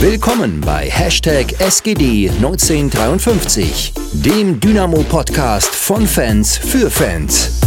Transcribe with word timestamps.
Willkommen 0.00 0.60
bei 0.60 0.88
Hashtag 0.88 1.46
SGD1953, 1.58 4.22
dem 4.24 4.60
Dynamo-Podcast 4.60 5.74
von 5.74 6.06
Fans 6.06 6.56
für 6.56 6.88
Fans. 6.88 7.60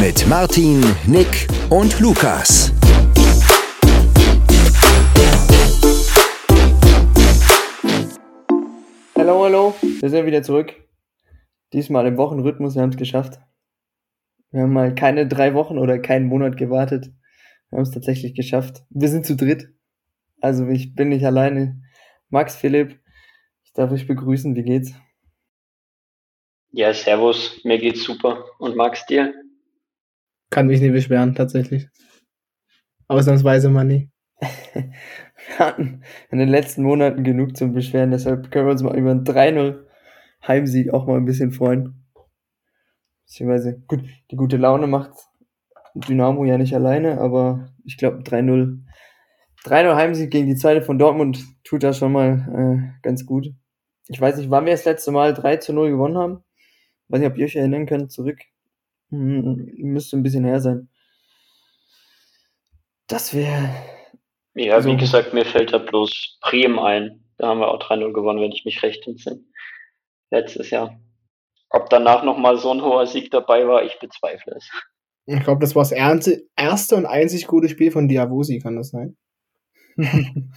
Mit 0.00 0.28
Martin, 0.28 0.80
Nick 1.08 1.48
und 1.70 1.98
Lukas. 1.98 2.72
Hallo, 9.16 9.42
hallo, 9.42 9.74
wir 9.82 10.10
sind 10.10 10.24
wieder 10.24 10.44
zurück. 10.44 10.72
Diesmal 11.72 12.06
im 12.06 12.16
Wochenrhythmus, 12.16 12.76
wir 12.76 12.82
haben 12.82 12.90
es 12.90 12.96
geschafft. 12.96 13.40
Wir 14.52 14.62
haben 14.62 14.72
mal 14.72 14.94
keine 14.94 15.26
drei 15.26 15.54
Wochen 15.54 15.78
oder 15.78 15.98
keinen 15.98 16.28
Monat 16.28 16.56
gewartet. 16.56 17.10
Wir 17.70 17.78
haben 17.78 17.82
es 17.82 17.90
tatsächlich 17.90 18.36
geschafft. 18.36 18.84
Wir 18.90 19.08
sind 19.08 19.26
zu 19.26 19.34
dritt. 19.34 19.66
Also 20.40 20.68
ich 20.68 20.94
bin 20.94 21.08
nicht 21.08 21.24
alleine. 21.24 21.82
Max, 22.30 22.56
Philipp, 22.56 23.00
ich 23.64 23.72
darf 23.72 23.90
euch 23.90 24.06
begrüßen. 24.06 24.54
Wie 24.54 24.62
geht's? 24.62 24.94
Ja, 26.70 26.92
servus. 26.92 27.60
Mir 27.64 27.78
geht's 27.78 28.04
super. 28.04 28.44
Und 28.58 28.76
Max, 28.76 29.06
dir? 29.06 29.32
Kann 30.50 30.66
mich 30.66 30.80
nicht 30.80 30.92
beschweren, 30.92 31.34
tatsächlich. 31.34 31.88
Ausnahmsweise 33.08 33.70
mal 33.70 33.84
nie. 33.84 34.10
wir 34.38 35.58
hatten 35.58 36.02
in 36.30 36.38
den 36.38 36.48
letzten 36.48 36.82
Monaten 36.82 37.24
genug 37.24 37.56
zum 37.56 37.72
Beschweren, 37.72 38.10
deshalb 38.10 38.50
können 38.50 38.66
wir 38.66 38.72
uns 38.72 38.82
mal 38.82 38.96
über 38.96 39.10
ein 39.10 39.24
3-0 39.24 39.84
Heimsieg 40.46 40.92
auch 40.92 41.06
mal 41.06 41.16
ein 41.16 41.24
bisschen 41.24 41.52
freuen. 41.52 42.06
Beziehungsweise, 43.24 43.82
gut, 43.88 44.04
die 44.30 44.36
gute 44.36 44.56
Laune 44.56 44.86
macht 44.86 45.12
Dynamo 45.94 46.44
ja 46.44 46.58
nicht 46.58 46.74
alleine, 46.74 47.20
aber 47.20 47.72
ich 47.84 47.96
glaube 47.96 48.22
3-0 48.22 48.84
3-0 49.68 49.94
Heimsieg 49.94 50.30
gegen 50.30 50.46
die 50.46 50.56
zweite 50.56 50.82
von 50.82 50.98
Dortmund 50.98 51.44
tut 51.64 51.82
das 51.82 51.98
schon 51.98 52.12
mal 52.12 52.92
äh, 52.94 53.00
ganz 53.02 53.26
gut. 53.26 53.48
Ich 54.08 54.20
weiß 54.20 54.36
nicht, 54.36 54.50
wann 54.50 54.64
wir 54.64 54.72
das 54.72 54.84
letzte 54.84 55.10
Mal 55.10 55.34
3 55.34 55.58
zu 55.58 55.72
0 55.72 55.90
gewonnen 55.90 56.16
haben. 56.16 56.44
Weiß 57.08 57.20
nicht, 57.20 57.30
ob 57.30 57.38
ihr 57.38 57.44
euch 57.44 57.56
erinnern 57.56 57.86
könnt, 57.86 58.12
zurück. 58.12 58.38
Hm, 59.10 59.70
müsste 59.76 60.16
ein 60.16 60.22
bisschen 60.22 60.44
her 60.44 60.60
sein. 60.60 60.88
Das 63.06 63.34
wäre. 63.34 63.70
Ja, 64.54 64.80
so. 64.80 64.90
wie 64.90 64.96
gesagt, 64.96 65.34
mir 65.34 65.44
fällt 65.44 65.72
da 65.72 65.78
bloß 65.78 66.38
Bremen 66.42 66.78
ein. 66.78 67.24
Da 67.38 67.48
haben 67.48 67.60
wir 67.60 67.68
auch 67.68 67.80
3-0 67.80 68.12
gewonnen, 68.12 68.40
wenn 68.40 68.52
ich 68.52 68.64
mich 68.64 68.82
recht 68.82 69.06
entsinne. 69.06 69.44
Letztes 70.30 70.70
Jahr. 70.70 71.00
Ob 71.70 71.90
danach 71.90 72.24
nochmal 72.24 72.56
so 72.56 72.70
ein 72.72 72.82
hoher 72.82 73.06
Sieg 73.06 73.30
dabei 73.30 73.66
war, 73.66 73.84
ich 73.84 73.98
bezweifle 73.98 74.54
es. 74.56 74.70
Ich 75.26 75.44
glaube, 75.44 75.60
das 75.60 75.74
war 75.76 75.82
das 75.82 75.92
erste 75.92 76.96
und 76.96 77.06
einzig 77.06 77.46
gute 77.46 77.68
Spiel 77.68 77.90
von 77.90 78.08
Diavosi, 78.08 78.60
kann 78.60 78.76
das 78.76 78.90
sein? 78.90 79.16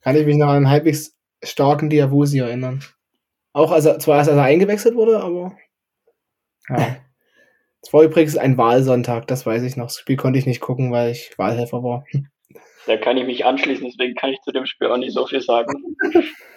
Kann 0.00 0.16
ich 0.16 0.26
mich 0.26 0.36
noch 0.36 0.48
an 0.48 0.56
einen 0.56 0.70
halbwegs 0.70 1.16
starken 1.42 1.90
Diavosi 1.90 2.38
erinnern. 2.38 2.82
Auch 3.52 3.72
als 3.72 3.84
er, 3.84 3.98
zwar 3.98 4.18
als 4.18 4.28
er 4.28 4.40
eingewechselt 4.40 4.94
wurde, 4.94 5.20
aber 5.20 5.56
ja. 6.68 6.96
Es 7.82 7.92
war 7.92 8.02
übrigens 8.02 8.36
ein 8.36 8.58
Wahlsonntag, 8.58 9.26
das 9.28 9.46
weiß 9.46 9.62
ich 9.62 9.76
noch. 9.76 9.86
Das 9.86 9.98
Spiel 9.98 10.16
konnte 10.16 10.38
ich 10.38 10.46
nicht 10.46 10.60
gucken, 10.60 10.92
weil 10.92 11.12
ich 11.12 11.36
Wahlhelfer 11.38 11.82
war. 11.82 12.04
Da 12.86 12.96
kann 12.96 13.16
ich 13.16 13.26
mich 13.26 13.44
anschließen, 13.44 13.86
deswegen 13.86 14.14
kann 14.14 14.30
ich 14.30 14.40
zu 14.42 14.50
dem 14.50 14.66
Spiel 14.66 14.88
auch 14.88 14.96
nicht 14.96 15.12
so 15.12 15.26
viel 15.26 15.40
sagen. 15.40 15.96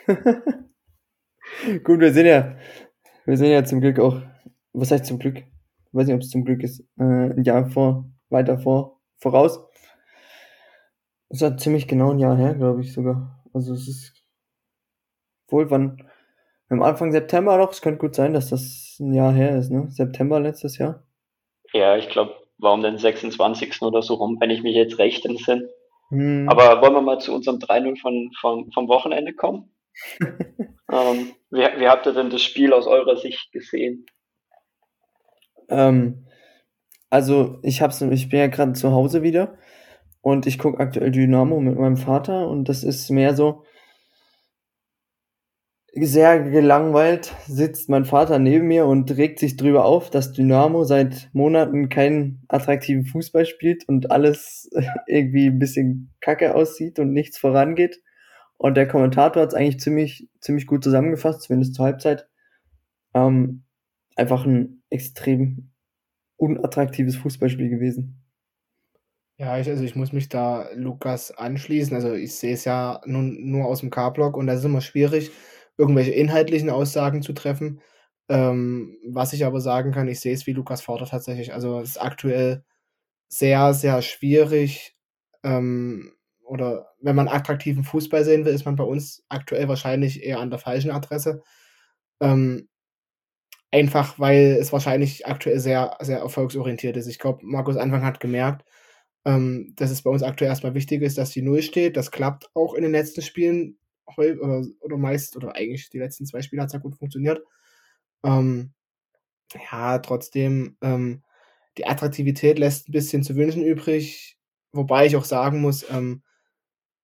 Gut, 1.83 1.99
wir 1.99 2.13
sind 2.13 2.25
ja, 2.25 2.57
wir 3.25 3.37
sind 3.37 3.51
ja 3.51 3.63
zum 3.63 3.81
Glück 3.81 3.99
auch, 3.99 4.21
was 4.73 4.91
heißt 4.91 5.05
zum 5.05 5.19
Glück? 5.19 5.37
Ich 5.37 5.93
weiß 5.93 6.07
nicht, 6.07 6.15
ob 6.15 6.21
es 6.21 6.29
zum 6.29 6.45
Glück 6.45 6.63
ist, 6.63 6.81
äh, 6.97 7.03
ein 7.03 7.43
Jahr 7.43 7.69
vor, 7.69 8.09
weiter 8.29 8.57
vor, 8.57 9.01
voraus. 9.17 9.59
Das 11.31 11.41
ist 11.41 11.49
ja 11.49 11.55
ziemlich 11.55 11.87
genau 11.87 12.11
ein 12.11 12.19
Jahr 12.19 12.35
her, 12.35 12.55
glaube 12.55 12.81
ich 12.81 12.91
sogar. 12.91 13.41
Also 13.53 13.73
es 13.73 13.87
ist 13.87 14.13
wohl 15.47 15.71
wann 15.71 16.05
am 16.67 16.81
Anfang 16.81 17.13
September 17.13 17.57
doch, 17.57 17.71
es 17.71 17.81
könnte 17.81 17.99
gut 17.99 18.15
sein, 18.15 18.33
dass 18.33 18.49
das 18.49 18.97
ein 18.99 19.13
Jahr 19.13 19.31
her 19.31 19.57
ist, 19.57 19.71
ne? 19.71 19.89
September 19.89 20.41
letztes 20.41 20.77
Jahr. 20.77 21.05
Ja, 21.71 21.95
ich 21.95 22.09
glaube, 22.09 22.35
war 22.57 22.73
um 22.73 22.81
den 22.81 22.97
26. 22.97 23.81
oder 23.81 24.01
so 24.01 24.15
rum, 24.15 24.39
wenn 24.41 24.49
ich 24.49 24.61
mich 24.61 24.75
jetzt 24.75 24.99
recht 24.99 25.25
entsinne. 25.25 25.69
Hm. 26.09 26.49
Aber 26.49 26.81
wollen 26.81 26.95
wir 26.95 27.01
mal 27.01 27.19
zu 27.19 27.33
unserem 27.33 27.59
3-0 27.59 28.01
von, 28.01 28.31
von, 28.41 28.71
vom 28.73 28.89
Wochenende 28.89 29.33
kommen? 29.33 29.73
ähm, 30.19 31.31
wie, 31.49 31.61
wie 31.61 31.87
habt 31.87 32.07
ihr 32.07 32.13
denn 32.13 32.29
das 32.29 32.41
Spiel 32.41 32.73
aus 32.73 32.87
eurer 32.87 33.15
Sicht 33.15 33.53
gesehen? 33.53 34.05
Ähm, 35.69 36.27
also 37.09 37.59
ich 37.63 37.81
hab's, 37.81 38.01
ich 38.01 38.27
bin 38.27 38.39
ja 38.39 38.47
gerade 38.47 38.73
zu 38.73 38.91
Hause 38.91 39.23
wieder 39.23 39.57
und 40.21 40.47
ich 40.47 40.57
gucke 40.57 40.79
aktuell 40.79 41.11
Dynamo 41.11 41.59
mit 41.59 41.77
meinem 41.77 41.97
Vater 41.97 42.47
und 42.47 42.69
das 42.69 42.83
ist 42.83 43.09
mehr 43.09 43.35
so 43.35 43.63
sehr 45.93 46.41
gelangweilt 46.41 47.35
sitzt 47.47 47.89
mein 47.89 48.05
Vater 48.05 48.39
neben 48.39 48.67
mir 48.67 48.85
und 48.85 49.11
regt 49.17 49.39
sich 49.39 49.57
drüber 49.57 49.83
auf, 49.83 50.09
dass 50.09 50.31
Dynamo 50.31 50.85
seit 50.85 51.29
Monaten 51.33 51.89
keinen 51.89 52.43
attraktiven 52.47 53.05
Fußball 53.05 53.45
spielt 53.45 53.87
und 53.89 54.09
alles 54.09 54.69
irgendwie 55.07 55.47
ein 55.47 55.59
bisschen 55.59 56.13
kacke 56.21 56.55
aussieht 56.55 56.97
und 56.99 57.11
nichts 57.11 57.37
vorangeht. 57.37 58.01
Und 58.57 58.77
der 58.77 58.87
Kommentator 58.87 59.41
hat 59.41 59.49
es 59.49 59.55
eigentlich 59.55 59.79
ziemlich, 59.79 60.29
ziemlich 60.39 60.65
gut 60.65 60.83
zusammengefasst, 60.83 61.41
zumindest 61.41 61.75
zur 61.75 61.85
Halbzeit. 61.85 62.27
Ähm, 63.13 63.63
einfach 64.15 64.45
ein 64.45 64.83
extrem 64.89 65.71
unattraktives 66.37 67.17
Fußballspiel 67.17 67.69
gewesen. 67.69 68.23
Ja, 69.41 69.57
ich, 69.57 69.67
also 69.67 69.83
ich 69.83 69.95
muss 69.95 70.11
mich 70.13 70.29
da 70.29 70.69
Lukas 70.75 71.31
anschließen. 71.31 71.95
Also 71.95 72.13
ich 72.13 72.35
sehe 72.35 72.53
es 72.53 72.63
ja 72.63 73.01
nun 73.05 73.49
nur 73.49 73.65
aus 73.65 73.79
dem 73.79 73.89
K-Block 73.89 74.37
und 74.37 74.45
da 74.45 74.53
ist 74.53 74.63
immer 74.63 74.81
schwierig, 74.81 75.31
irgendwelche 75.77 76.11
inhaltlichen 76.11 76.69
Aussagen 76.69 77.23
zu 77.23 77.33
treffen. 77.33 77.81
Ähm, 78.29 78.97
was 79.09 79.33
ich 79.33 79.43
aber 79.43 79.59
sagen 79.59 79.91
kann, 79.93 80.07
ich 80.07 80.19
sehe 80.19 80.33
es 80.35 80.45
wie 80.45 80.53
Lukas 80.53 80.81
Vater 80.81 81.07
tatsächlich. 81.07 81.53
Also 81.55 81.79
es 81.79 81.91
ist 81.91 81.97
aktuell 82.01 82.63
sehr, 83.29 83.73
sehr 83.73 84.01
schwierig. 84.03 84.95
Ähm, 85.43 86.13
oder 86.43 86.89
wenn 87.01 87.15
man 87.15 87.27
attraktiven 87.29 87.83
Fußball 87.83 88.25
sehen 88.25 88.45
will, 88.45 88.53
ist 88.53 88.65
man 88.65 88.75
bei 88.77 88.85
uns 88.85 89.25
aktuell 89.29 89.67
wahrscheinlich 89.69 90.23
eher 90.23 90.39
an 90.39 90.51
der 90.51 90.59
falschen 90.59 90.91
Adresse. 90.91 91.43
Ähm, 92.21 92.69
einfach 93.71 94.19
weil 94.19 94.57
es 94.59 94.71
wahrscheinlich 94.73 95.25
aktuell 95.27 95.59
sehr, 95.59 95.97
sehr 96.01 96.19
erfolgsorientiert 96.19 96.97
ist. 96.97 97.07
Ich 97.07 97.19
glaube, 97.19 97.39
Markus 97.45 97.77
Anfang 97.77 98.03
hat 98.03 98.19
gemerkt, 98.19 98.65
ähm, 99.25 99.73
dass 99.75 99.91
es 99.91 100.01
bei 100.01 100.09
uns 100.09 100.23
aktuell 100.23 100.49
erstmal 100.49 100.73
wichtig 100.73 101.01
ist, 101.01 101.17
dass 101.17 101.31
die 101.31 101.41
Null 101.41 101.61
steht. 101.61 101.97
Das 101.97 102.11
klappt 102.11 102.49
auch 102.53 102.73
in 102.73 102.83
den 102.83 102.91
letzten 102.91 103.21
Spielen 103.21 103.77
oder, 104.17 104.65
oder 104.79 104.97
meist, 104.97 105.35
oder 105.37 105.55
eigentlich 105.55 105.89
die 105.89 105.99
letzten 105.99 106.25
zwei 106.25 106.41
Spiele 106.41 106.61
hat 106.61 106.67
es 106.67 106.73
ja 106.73 106.79
gut 106.79 106.97
funktioniert. 106.97 107.41
Ähm, 108.23 108.73
ja, 109.71 109.99
trotzdem, 109.99 110.77
ähm, 110.81 111.23
die 111.77 111.85
Attraktivität 111.85 112.59
lässt 112.59 112.89
ein 112.89 112.91
bisschen 112.93 113.23
zu 113.23 113.35
wünschen 113.35 113.63
übrig, 113.63 114.37
wobei 114.73 115.05
ich 115.05 115.15
auch 115.15 115.25
sagen 115.25 115.61
muss, 115.61 115.85
ähm, 115.89 116.23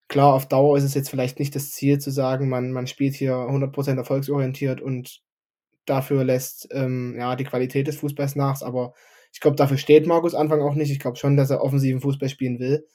klar, 0.07 0.33
auf 0.33 0.47
Dauer 0.47 0.77
ist 0.77 0.83
es 0.83 0.93
jetzt 0.93 1.09
vielleicht 1.09 1.39
nicht 1.39 1.55
das 1.55 1.71
Ziel 1.71 1.99
zu 1.99 2.11
sagen, 2.11 2.49
man, 2.49 2.71
man 2.71 2.87
spielt 2.87 3.15
hier 3.15 3.33
100% 3.33 3.97
erfolgsorientiert 3.97 4.81
und 4.81 5.21
dafür 5.85 6.23
lässt 6.23 6.67
ähm, 6.71 7.15
ja, 7.17 7.35
die 7.35 7.45
Qualität 7.45 7.87
des 7.87 7.97
Fußballs 7.97 8.35
nach, 8.35 8.61
aber 8.61 8.93
ich 9.33 9.39
glaube, 9.39 9.55
dafür 9.55 9.77
steht 9.77 10.07
Markus 10.07 10.35
Anfang 10.35 10.61
auch 10.61 10.75
nicht. 10.75 10.91
Ich 10.91 10.99
glaube 10.99 11.17
schon, 11.17 11.37
dass 11.37 11.49
er 11.49 11.61
offensiven 11.61 12.01
Fußball 12.01 12.29
spielen 12.29 12.59
will. 12.59 12.87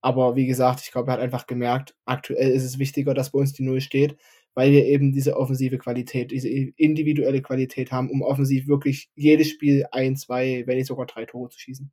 Aber 0.00 0.36
wie 0.36 0.46
gesagt, 0.46 0.80
ich 0.84 0.92
glaube, 0.92 1.10
er 1.10 1.14
hat 1.14 1.20
einfach 1.20 1.46
gemerkt, 1.46 1.94
aktuell 2.04 2.50
ist 2.50 2.64
es 2.64 2.78
wichtiger, 2.78 3.14
dass 3.14 3.32
bei 3.32 3.40
uns 3.40 3.52
die 3.52 3.64
Null 3.64 3.80
steht, 3.80 4.16
weil 4.54 4.70
wir 4.70 4.86
eben 4.86 5.12
diese 5.12 5.36
offensive 5.36 5.78
Qualität, 5.78 6.30
diese 6.30 6.48
individuelle 6.48 7.42
Qualität 7.42 7.90
haben, 7.90 8.10
um 8.10 8.22
offensiv 8.22 8.68
wirklich 8.68 9.10
jedes 9.16 9.48
Spiel 9.48 9.86
ein, 9.90 10.16
zwei, 10.16 10.62
wenn 10.66 10.76
nicht 10.76 10.86
sogar 10.86 11.06
drei 11.06 11.24
Tore 11.26 11.48
zu 11.48 11.58
schießen. 11.58 11.90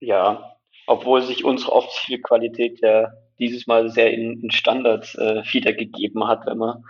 Ja, 0.00 0.56
obwohl 0.86 1.22
sich 1.22 1.44
unsere 1.44 1.72
offensive 1.72 2.20
Qualität 2.22 2.80
ja 2.80 3.12
dieses 3.38 3.66
Mal 3.66 3.88
sehr 3.90 4.12
in, 4.12 4.40
in 4.42 4.50
Standards 4.50 5.14
äh, 5.14 5.42
wiedergegeben 5.52 6.26
hat, 6.26 6.46
wenn 6.46 6.58
man 6.58 6.84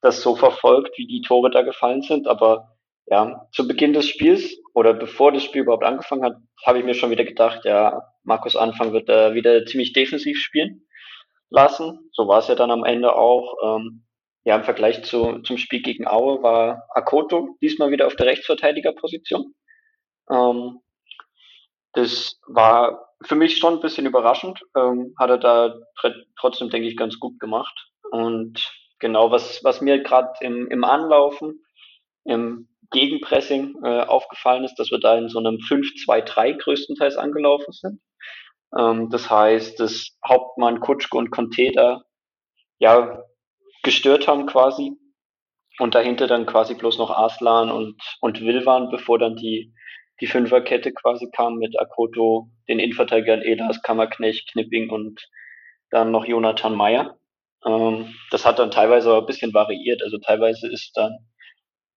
das 0.00 0.22
so 0.22 0.36
verfolgt, 0.36 0.96
wie 0.96 1.06
die 1.06 1.22
Tore 1.22 1.50
da 1.50 1.62
gefallen 1.62 2.02
sind. 2.02 2.26
Aber 2.26 2.77
ja, 3.10 3.48
zu 3.52 3.66
Beginn 3.66 3.92
des 3.92 4.08
Spiels 4.08 4.56
oder 4.74 4.92
bevor 4.92 5.32
das 5.32 5.42
Spiel 5.42 5.62
überhaupt 5.62 5.84
angefangen 5.84 6.24
hat, 6.24 6.36
habe 6.66 6.78
ich 6.78 6.84
mir 6.84 6.94
schon 6.94 7.10
wieder 7.10 7.24
gedacht, 7.24 7.64
ja, 7.64 8.02
Markus 8.22 8.56
Anfang 8.56 8.92
wird 8.92 9.08
da 9.08 9.34
wieder 9.34 9.64
ziemlich 9.66 9.92
defensiv 9.92 10.38
spielen 10.38 10.86
lassen. 11.50 12.10
So 12.12 12.28
war 12.28 12.40
es 12.40 12.48
ja 12.48 12.54
dann 12.54 12.70
am 12.70 12.84
Ende 12.84 13.14
auch. 13.14 13.56
Ähm, 13.64 14.04
ja, 14.44 14.56
im 14.56 14.64
Vergleich 14.64 15.04
zu, 15.04 15.40
zum 15.40 15.58
Spiel 15.58 15.82
gegen 15.82 16.06
Aue 16.06 16.42
war 16.42 16.86
Akoto 16.94 17.56
diesmal 17.60 17.90
wieder 17.90 18.06
auf 18.06 18.16
der 18.16 18.26
Rechtsverteidigerposition. 18.26 19.54
Ähm, 20.30 20.80
das 21.92 22.40
war 22.46 23.08
für 23.22 23.34
mich 23.34 23.58
schon 23.58 23.74
ein 23.74 23.80
bisschen 23.80 24.06
überraschend. 24.06 24.60
Ähm, 24.76 25.14
hat 25.18 25.30
er 25.30 25.38
da 25.38 25.74
trotzdem, 26.38 26.70
denke 26.70 26.88
ich, 26.88 26.96
ganz 26.96 27.18
gut 27.18 27.38
gemacht. 27.40 27.90
Und 28.10 28.72
genau, 28.98 29.30
was, 29.30 29.62
was 29.64 29.80
mir 29.80 30.02
gerade 30.02 30.32
im, 30.40 30.68
im 30.68 30.84
Anlaufen, 30.84 31.62
im 32.28 32.68
Gegenpressing 32.90 33.74
äh, 33.82 34.00
aufgefallen 34.00 34.64
ist, 34.64 34.76
dass 34.76 34.90
wir 34.90 34.98
da 34.98 35.18
in 35.18 35.28
so 35.28 35.38
einem 35.38 35.56
5-2-3 35.56 36.58
größtenteils 36.58 37.16
angelaufen 37.16 37.72
sind. 37.72 38.00
Ähm, 38.76 39.10
das 39.10 39.30
heißt, 39.30 39.78
dass 39.80 40.16
Hauptmann, 40.26 40.80
Kutschke 40.80 41.16
und 41.16 41.30
Conte 41.30 41.72
da 41.74 42.02
ja 42.78 43.22
gestört 43.82 44.28
haben 44.28 44.46
quasi 44.46 44.92
und 45.78 45.94
dahinter 45.94 46.26
dann 46.26 46.46
quasi 46.46 46.74
bloß 46.74 46.98
noch 46.98 47.10
Arslan 47.10 47.70
und, 47.70 48.00
und 48.20 48.40
Will 48.40 48.64
waren, 48.66 48.90
bevor 48.90 49.18
dann 49.18 49.36
die, 49.36 49.72
die 50.20 50.26
Fünferkette 50.26 50.92
quasi 50.92 51.30
kam 51.30 51.56
mit 51.56 51.78
Akoto, 51.78 52.50
den 52.68 52.78
Innenverteidigern 52.78 53.42
Elas, 53.42 53.82
Kammerknecht, 53.82 54.50
Knipping 54.52 54.90
und 54.90 55.28
dann 55.90 56.10
noch 56.10 56.26
Jonathan 56.26 56.74
Meyer. 56.74 57.18
Ähm, 57.66 58.14
das 58.30 58.44
hat 58.44 58.58
dann 58.58 58.70
teilweise 58.70 59.10
aber 59.10 59.20
ein 59.20 59.26
bisschen 59.26 59.54
variiert. 59.54 60.02
Also 60.02 60.18
teilweise 60.18 60.70
ist 60.70 60.96
dann 60.96 61.18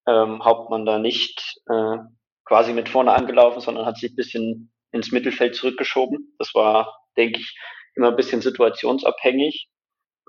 ähm, 0.08 0.44
Hauptmann 0.44 0.86
da 0.86 1.00
nicht 1.00 1.60
äh, 1.68 1.98
quasi 2.46 2.74
mit 2.74 2.90
vorne 2.90 3.14
angelaufen, 3.14 3.62
sondern 3.62 3.86
hat 3.86 3.98
sich 3.98 4.12
ein 4.12 4.16
bisschen 4.16 4.74
ins 4.92 5.12
Mittelfeld 5.12 5.56
zurückgeschoben. 5.56 6.36
Das 6.38 6.54
war, 6.54 7.06
denke 7.18 7.40
ich, 7.40 7.58
immer 7.96 8.10
ein 8.10 8.16
bisschen 8.16 8.42
situationsabhängig. 8.42 9.70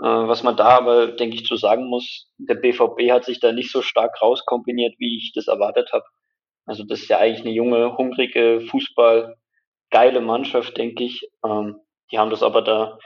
Äh, 0.01 0.05
was 0.05 0.43
man 0.43 0.57
da 0.57 0.69
aber, 0.69 1.09
denke 1.09 1.37
ich, 1.37 1.45
zu 1.45 1.57
sagen 1.57 1.87
muss, 1.89 2.33
der 2.39 2.55
BVB 2.55 3.11
hat 3.11 3.25
sich 3.25 3.41
da 3.41 3.53
nicht 3.53 3.71
so 3.71 3.83
stark 3.83 4.21
rauskombiniert, 4.23 4.95
wie 4.99 5.19
ich 5.19 5.33
das 5.35 5.49
erwartet 5.49 5.93
habe. 5.93 6.05
Also 6.67 6.85
das 6.85 7.01
ist 7.03 7.09
ja 7.09 7.19
eigentlich 7.19 7.45
eine 7.45 7.55
junge, 7.55 7.97
hungrige, 7.97 8.63
Fußball, 8.71 9.37
geile 9.91 10.21
Mannschaft, 10.21 10.77
denke 10.77 11.05
ich. 11.05 11.29
Ähm, 11.45 11.77
die 12.11 12.19
haben 12.19 12.31
das 12.31 12.43
aber 12.43 12.63
da 12.63 12.99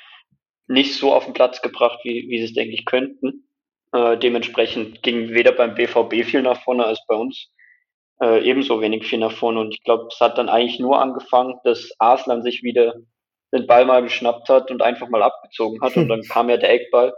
nicht 0.69 0.95
so 0.97 1.13
auf 1.13 1.25
den 1.25 1.35
Platz 1.35 1.63
gebracht, 1.63 2.01
wie, 2.03 2.27
wie 2.29 2.39
sie 2.39 2.45
es, 2.45 2.53
denke 2.55 2.75
ich, 2.75 2.85
könnten. 2.85 3.49
Äh, 3.93 4.19
dementsprechend 4.19 5.03
ging 5.03 5.31
weder 5.31 5.53
beim 5.53 5.75
BVB 5.75 6.25
viel 6.25 6.43
nach 6.43 6.61
vorne 6.63 6.85
als 6.85 7.01
bei 7.07 7.15
uns 7.15 7.51
äh, 8.21 8.49
ebenso 8.49 8.81
wenig 8.81 9.07
viel 9.07 9.19
nach 9.19 9.33
vorne. 9.33 9.61
Und 9.61 9.75
ich 9.75 9.83
glaube, 9.83 10.09
es 10.13 10.21
hat 10.21 10.39
dann 10.39 10.49
eigentlich 10.49 10.81
nur 10.81 11.01
angefangen, 11.01 11.55
dass 11.65 11.93
Arslan 11.99 12.43
sich 12.43 12.63
wieder 12.63 12.95
den 13.53 13.67
Ball 13.67 13.85
mal 13.85 14.03
geschnappt 14.03 14.49
hat 14.49 14.71
und 14.71 14.83
einfach 14.83 15.09
mal 15.09 15.23
abgezogen 15.23 15.81
hat. 15.81 15.97
Und 15.97 16.09
dann 16.09 16.23
kam 16.29 16.49
ja 16.49 16.57
der 16.57 16.73
Eckball, 16.73 17.15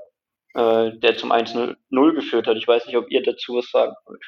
äh, 0.54 0.92
der 0.98 1.16
zum 1.16 1.32
1-0 1.32 1.76
geführt 2.14 2.46
hat. 2.46 2.56
Ich 2.56 2.68
weiß 2.68 2.86
nicht, 2.86 2.96
ob 2.96 3.10
ihr 3.10 3.22
dazu 3.22 3.54
was 3.54 3.70
sagen 3.70 3.94
wollt. 4.06 4.22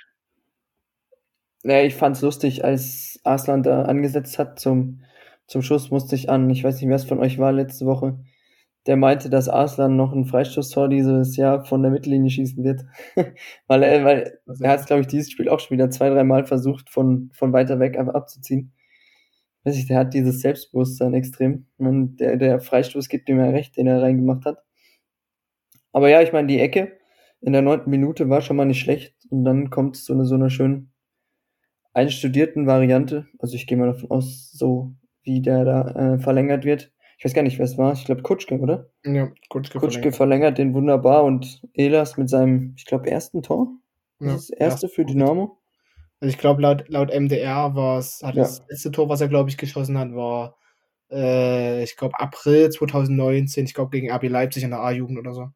Naja, 1.63 1.85
ich 1.87 1.95
fand's 1.95 2.23
lustig, 2.23 2.65
als 2.65 3.21
Arslan 3.23 3.63
da 3.63 3.83
angesetzt 3.83 4.39
hat 4.39 4.59
zum, 4.59 5.03
zum 5.47 5.61
Schuss, 5.61 5.91
musste 5.91 6.15
ich 6.15 6.31
an, 6.31 6.49
ich 6.49 6.65
weiß 6.65 6.77
nicht, 6.77 6.89
wer 6.89 6.97
es 6.97 7.05
von 7.05 7.19
euch 7.19 7.39
war 7.39 7.53
letzte 7.53 7.85
Woche, 7.85 8.19
der 8.91 8.97
meinte, 8.97 9.31
dass 9.31 9.49
Arslan 9.49 9.95
noch 9.95 10.13
ein 10.13 10.25
Freistoßtor 10.25 10.89
dieses 10.89 11.37
Jahr 11.37 11.65
von 11.65 11.81
der 11.81 11.93
Mittellinie 11.93 12.29
schießen 12.29 12.65
wird. 12.65 12.85
weil 13.69 13.85
er, 13.85 14.05
weil 14.05 14.41
er 14.61 14.69
hat 14.69 14.81
es, 14.81 14.87
glaube 14.87 15.03
ich, 15.03 15.07
dieses 15.07 15.31
Spiel 15.31 15.49
auch 15.49 15.61
schon 15.61 15.77
wieder 15.77 15.91
zwei, 15.91 16.11
drei 16.11 16.25
Mal 16.25 16.45
versucht, 16.45 16.91
von, 16.91 17.31
von 17.33 17.53
weiter 17.53 17.79
weg 17.79 17.97
einfach 17.97 18.15
abzuziehen. 18.15 18.73
Weiß 19.63 19.77
ich, 19.77 19.87
der 19.87 19.97
hat 19.97 20.13
dieses 20.13 20.41
Selbstbewusstsein 20.41 21.15
extrem. 21.15 21.67
Und 21.79 22.17
der, 22.17 22.37
der 22.37 22.59
Freistoß 22.59 23.09
gibt 23.09 23.29
ihm 23.29 23.39
ja 23.39 23.51
recht, 23.51 23.77
den 23.77 23.87
er 23.87 24.03
reingemacht 24.03 24.45
hat. 24.45 24.59
Aber 25.93 26.11
ja, 26.11 26.21
ich 26.21 26.33
meine, 26.33 26.49
die 26.49 26.59
Ecke 26.59 26.99
in 27.41 27.53
der 27.53 27.63
neunten 27.63 27.91
Minute 27.91 28.29
war 28.29 28.41
schon 28.41 28.57
mal 28.57 28.65
nicht 28.65 28.81
schlecht. 28.81 29.15
Und 29.31 29.45
dann 29.45 29.71
kommt 29.71 29.99
so 29.99 30.15
eine, 30.15 30.25
so 30.25 30.35
eine 30.35 30.51
schön 30.51 30.91
einstudierten 31.93 32.67
Variante. 32.67 33.29
Also 33.39 33.55
ich 33.55 33.69
gehe 33.69 33.79
mal 33.79 33.93
davon 33.93 34.11
aus, 34.11 34.51
so 34.51 34.97
wie 35.23 35.43
der 35.43 35.65
da 35.65 36.15
äh, 36.15 36.19
verlängert 36.19 36.65
wird 36.65 36.91
ich 37.21 37.25
weiß 37.27 37.35
gar 37.35 37.43
nicht, 37.43 37.59
wer 37.59 37.67
es 37.67 37.77
war. 37.77 37.93
Ich 37.93 38.07
glaube 38.07 38.23
Kutschke, 38.23 38.59
oder? 38.59 38.89
Ja, 39.05 39.31
Kutschke, 39.51 39.79
Kutschke 39.79 40.11
verlängert. 40.11 40.17
verlängert 40.17 40.59
den 40.59 40.73
wunderbar 40.73 41.23
und 41.25 41.61
Elas 41.75 42.17
mit 42.17 42.31
seinem, 42.31 42.73
ich 42.79 42.87
glaube, 42.87 43.11
ersten 43.11 43.43
Tor. 43.43 43.69
Ja, 44.21 44.33
das, 44.33 44.49
erste 44.49 44.89
für 44.89 45.05
Dynamo. 45.05 45.59
Also 46.21 46.33
ich 46.33 46.39
glaube, 46.39 46.63
laut, 46.63 46.89
laut 46.89 47.11
MDR 47.11 47.75
war 47.75 47.99
es, 47.99 48.23
hat 48.23 48.37
ja. 48.37 48.45
das 48.45 48.63
letzte 48.71 48.91
Tor, 48.91 49.11
was 49.11 49.21
er, 49.21 49.29
glaube 49.29 49.51
ich, 49.51 49.59
geschossen 49.59 49.99
hat, 49.99 50.15
war, 50.15 50.57
äh, 51.11 51.83
ich 51.85 51.95
glaube, 51.99 52.19
April 52.19 52.71
2019, 52.71 53.67
ich 53.67 53.75
glaube, 53.75 53.91
gegen 53.91 54.11
RB 54.11 54.31
Leipzig 54.31 54.63
in 54.63 54.71
der 54.71 54.81
A-Jugend 54.81 55.19
oder 55.19 55.35
so. 55.35 55.51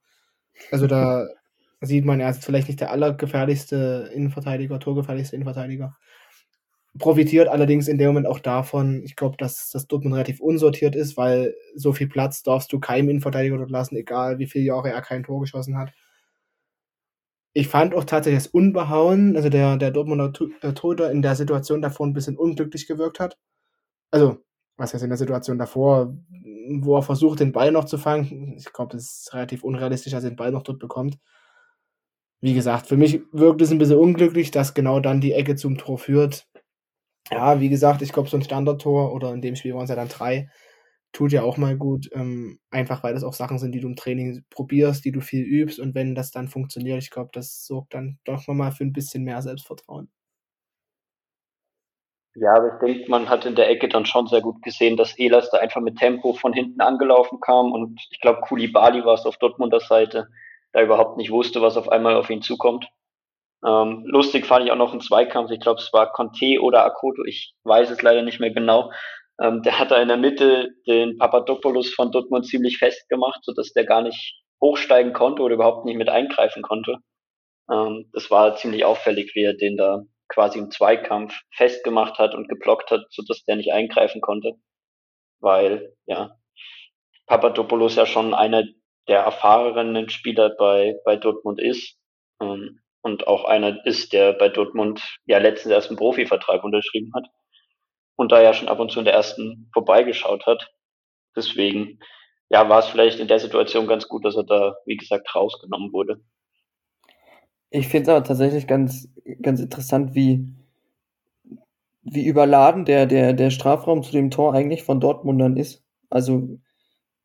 Also 0.71 0.87
da 0.87 1.27
sieht 1.81 2.05
man, 2.05 2.21
er 2.21 2.29
ist 2.29 2.45
vielleicht 2.45 2.69
nicht 2.69 2.81
der 2.81 2.91
allergefährlichste 2.91 4.11
Innenverteidiger, 4.13 4.79
torgefährlichste 4.81 5.37
Innenverteidiger 5.37 5.97
profitiert 6.99 7.49
allerdings 7.49 7.89
in 7.89 7.99
dem 7.99 8.09
Moment 8.09 8.27
auch 8.27 8.39
davon, 8.39 9.03
ich 9.05 9.17
glaube, 9.17 9.37
dass 9.37 9.71
das 9.71 9.89
Dortmund 9.89 10.15
relativ 10.15 10.41
unsortiert 10.41 10.95
ist, 10.95 11.17
weil 11.17 11.55
so 11.75 11.93
viel 11.93 12.09
Platz 12.09 12.43
darfst 12.43 12.73
du 12.73 12.79
keinem 12.79 13.09
Innenverteidiger 13.09 13.59
dort 13.59 13.71
lassen, 13.71 13.97
egal 13.97 14.39
wie 14.39 14.47
viele 14.47 14.65
Jahre 14.65 14.91
er 14.91 15.03
kein 15.03 15.25
Tor 15.25 15.41
geschossen 15.41 15.77
hat. 15.77 15.93
Ich 17.53 17.69
fand 17.69 17.95
auch 17.95 18.05
tatsächlich 18.05 18.45
das 18.45 18.53
Unbehauen, 18.53 19.37
also 19.37 19.49
der, 19.49 19.77
der 19.77 19.91
Dortmunder 19.91 20.33
äh, 20.61 20.73
Torhüter 20.73 21.11
in 21.11 21.23
der 21.23 21.37
Situation 21.37 21.83
davor 21.83 22.07
ein 22.07 22.13
bisschen 22.13 22.37
unglücklich 22.37 22.87
gewirkt 22.87 23.21
hat. 23.21 23.39
Also, 24.11 24.39
was 24.77 24.93
heißt 24.93 25.05
in 25.05 25.11
der 25.11 25.19
Situation 25.19 25.59
davor, 25.59 26.17
wo 26.81 26.97
er 26.97 27.03
versucht, 27.03 27.41
den 27.41 27.53
Ball 27.53 27.71
noch 27.71 27.85
zu 27.85 27.99
fangen. 27.99 28.55
Ich 28.57 28.73
glaube, 28.73 28.97
das 28.97 29.05
ist 29.05 29.35
relativ 29.35 29.63
unrealistisch, 29.63 30.13
dass 30.13 30.25
er 30.25 30.31
den 30.31 30.37
Ball 30.37 30.51
noch 30.51 30.63
dort 30.63 30.79
bekommt. 30.79 31.19
Wie 32.41 32.55
gesagt, 32.55 32.87
für 32.87 32.97
mich 32.97 33.21
wirkt 33.33 33.63
es 33.63 33.71
ein 33.71 33.79
bisschen 33.79 33.99
unglücklich, 33.99 34.51
dass 34.51 34.75
genau 34.75 35.01
dann 35.01 35.21
die 35.21 35.33
Ecke 35.33 35.57
zum 35.57 35.79
Tor 35.79 35.99
führt 35.99 36.49
ja, 37.31 37.61
wie 37.61 37.69
gesagt, 37.69 38.03
ich 38.03 38.13
glaube, 38.13 38.29
so 38.29 38.37
ein 38.37 38.43
Standardtor 38.43 39.13
oder 39.13 39.33
in 39.33 39.41
dem 39.43 39.57
Spiel 39.57 39.75
waren 39.75 39.85
es 39.85 39.91
ja 39.91 39.97
dann 39.97 40.09
drei, 40.09 40.51
tut 41.13 41.33
ja 41.33 41.43
auch 41.43 41.57
mal 41.59 41.77
gut. 41.77 42.11
Ähm, 42.13 42.61
einfach 42.71 43.03
weil 43.05 43.15
das 43.15 43.25
auch 43.25 43.35
Sachen 43.35 43.59
sind, 43.59 43.73
die 43.73 43.81
du 43.81 43.89
im 43.89 43.97
Training 43.97 44.45
probierst, 44.51 45.05
die 45.05 45.13
du 45.13 45.21
viel 45.21 45.45
übst 45.45 45.79
und 45.81 45.95
wenn 45.95 46.15
das 46.15 46.31
dann 46.33 46.49
funktioniert, 46.49 47.03
ich 47.03 47.11
glaube, 47.11 47.31
das 47.33 47.67
sorgt 47.67 47.95
dann 47.95 48.19
doch 48.25 48.47
nochmal 48.49 48.73
für 48.73 48.85
ein 48.85 48.93
bisschen 48.93 49.25
mehr 49.25 49.43
Selbstvertrauen. 49.43 50.11
Ja, 52.37 52.55
aber 52.55 52.75
ich 52.75 52.79
denke, 52.81 53.11
man 53.11 53.29
hat 53.29 53.45
in 53.47 53.55
der 53.55 53.69
Ecke 53.71 53.89
dann 53.89 54.07
schon 54.07 54.27
sehr 54.27 54.41
gut 54.41 54.61
gesehen, 54.63 54.97
dass 54.97 55.17
Elas 55.19 55.51
da 55.51 55.59
einfach 55.59 55.81
mit 55.81 55.99
Tempo 55.99 56.33
von 56.33 56.53
hinten 56.53 56.81
angelaufen 56.81 57.39
kam 57.41 57.73
und 57.73 58.01
ich 58.11 58.21
glaube, 58.21 58.41
Kulibali 58.41 59.05
war 59.05 59.15
es 59.15 59.25
auf 59.25 59.37
Dortmunder 59.39 59.79
Seite, 59.81 60.29
da 60.73 60.83
überhaupt 60.83 61.17
nicht 61.17 61.31
wusste, 61.31 61.63
was 61.63 61.77
auf 61.77 61.89
einmal 61.89 62.17
auf 62.17 62.31
ihn 62.31 62.43
zukommt. 62.43 62.89
Ähm, 63.67 64.05
lustig 64.07 64.47
fand 64.47 64.67
ich 64.67 64.73
auch 64.73 64.77
noch 64.77 64.93
einen 64.93 65.01
Zweikampf. 65.01 65.51
Ich 65.51 65.61
glaube, 65.61 65.81
es 65.81 65.93
war 65.93 66.13
Conte 66.13 66.61
oder 66.61 66.85
Akoto. 66.85 67.25
Ich 67.25 67.55
weiß 67.65 67.91
es 67.91 68.03
leider 68.03 68.23
nicht 68.23 68.41
mehr 68.41 68.51
genau. 68.51 68.91
Ähm, 69.41 69.63
der 69.63 69.79
hat 69.79 69.91
da 69.91 70.01
in 70.01 70.09
der 70.09 70.17
Mitte 70.17 70.71
den 70.87 71.19
Papadopoulos 71.19 71.93
von 71.95 72.13
Dortmund 72.13 72.47
ziemlich 72.47 72.79
festgemacht, 72.79 73.43
sodass 73.43 73.73
der 73.73 73.85
gar 73.85 74.03
nicht 74.03 74.35
hochsteigen 74.61 75.13
konnte 75.13 75.43
oder 75.43 75.55
überhaupt 75.55 75.85
nicht 75.87 75.97
mit 75.97 76.09
eingreifen 76.09 76.63
konnte. 76.63 76.99
Ähm, 77.71 78.11
das 78.13 78.31
war 78.31 78.57
ziemlich 78.57 78.85
auffällig, 78.85 79.35
wie 79.35 79.45
er 79.45 79.55
den 79.55 79.77
da 79.77 80.03
quasi 80.29 80.59
im 80.59 80.71
Zweikampf 80.71 81.35
festgemacht 81.53 82.19
hat 82.19 82.35
und 82.35 82.49
geblockt 82.49 82.91
hat, 82.91 83.07
sodass 83.11 83.45
der 83.45 83.57
nicht 83.57 83.73
eingreifen 83.73 84.21
konnte. 84.21 84.55
Weil, 85.41 85.95
ja, 86.07 86.37
Papadopoulos 87.27 87.97
ja 87.97 88.07
schon 88.07 88.35
einer 88.35 88.65
der 89.09 89.21
erfahrenen 89.21 90.09
Spieler 90.09 90.51
bei, 90.51 90.97
bei 91.05 91.17
Dortmund 91.17 91.61
ist. 91.61 91.99
Ähm, 92.41 92.81
und 93.05 93.27
auch 93.29 93.45
einer 93.45 93.85
ist, 93.85 94.15
der 94.15 94.33
bei 94.33 94.49
Dortmund 94.49 95.19
ja 95.27 95.37
letztens 95.39 95.73
erst 95.73 95.89
einen 95.91 95.99
Profivertrag 95.99 96.65
unterschrieben 96.65 97.13
hat 97.15 97.27
und 98.17 98.33
da 98.33 98.43
ja 98.43 98.55
schon 98.55 98.69
ab 98.69 98.81
und 98.81 98.91
zu 98.91 98.99
in 98.99 99.05
der 99.05 99.15
ersten 99.15 99.69
vorbeigeschaut 99.75 100.47
hat. 100.47 100.73
Deswegen, 101.37 102.01
ja, 102.49 102.67
war 102.69 102.79
es 102.79 102.87
vielleicht 102.87 103.21
in 103.21 103.29
der 103.29 103.39
Situation 103.39 103.87
ganz 103.87 104.09
gut, 104.09 104.25
dass 104.25 104.37
er 104.37 104.45
da, 104.45 104.77
wie 104.87 104.97
gesagt, 104.97 105.35
rausgenommen 105.35 105.93
wurde. 105.93 106.23
Ich 107.69 107.89
finde 107.89 108.05
es 108.05 108.09
aber 108.09 108.25
tatsächlich 108.25 108.67
ganz, 108.67 109.13
ganz 109.43 109.61
interessant, 109.61 110.15
wie, 110.15 110.49
wie 112.03 112.25
überladen 112.25 112.87
der, 112.87 113.05
der, 113.05 113.35
der 113.35 113.51
Strafraum 113.51 114.03
zu 114.03 114.13
dem 114.13 114.31
Tor 114.31 114.55
eigentlich 114.55 114.83
von 114.83 115.01
Dortmundern 115.01 115.59
ist. 115.59 115.85
Also, 116.09 116.59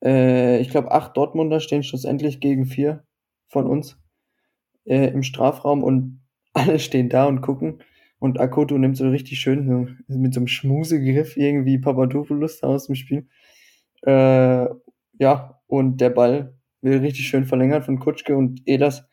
äh, 0.04 0.60
ich 0.60 0.72
glaube, 0.72 0.92
acht 0.92 1.16
Dortmunder 1.16 1.62
stehen 1.62 1.84
schlussendlich 1.84 2.42
gegen 2.42 2.66
vier 2.66 3.06
von 3.48 3.66
uns 3.66 3.99
äh, 4.90 5.08
im 5.08 5.24
Strafraum 5.24 5.84
und 5.84 6.22
alle 6.54 6.80
stehen 6.80 7.10
da 7.10 7.26
und 7.26 7.42
gucken. 7.42 7.84
Und 8.20 8.40
Akoto 8.40 8.78
nimmt 8.78 8.98
so 8.98 9.08
richtig 9.08 9.40
schön 9.40 9.66
so, 9.66 10.18
mit 10.18 10.34
so 10.34 10.42
einem 10.42 10.48
Schmusegriff 10.48 11.38
irgendwie 11.38 11.78
Papadopoulos 11.78 12.62
aus 12.64 12.88
dem 12.88 12.96
Spiel. 12.96 13.28
Äh, 14.02 14.66
ja, 15.20 15.62
und 15.68 16.02
der 16.02 16.10
Ball 16.10 16.54
will 16.82 17.00
richtig 17.00 17.28
schön 17.28 17.46
verlängern 17.46 17.84
von 17.84 18.00
Kutschke 18.00 18.36
und 18.36 18.62
Edas, 18.66 19.08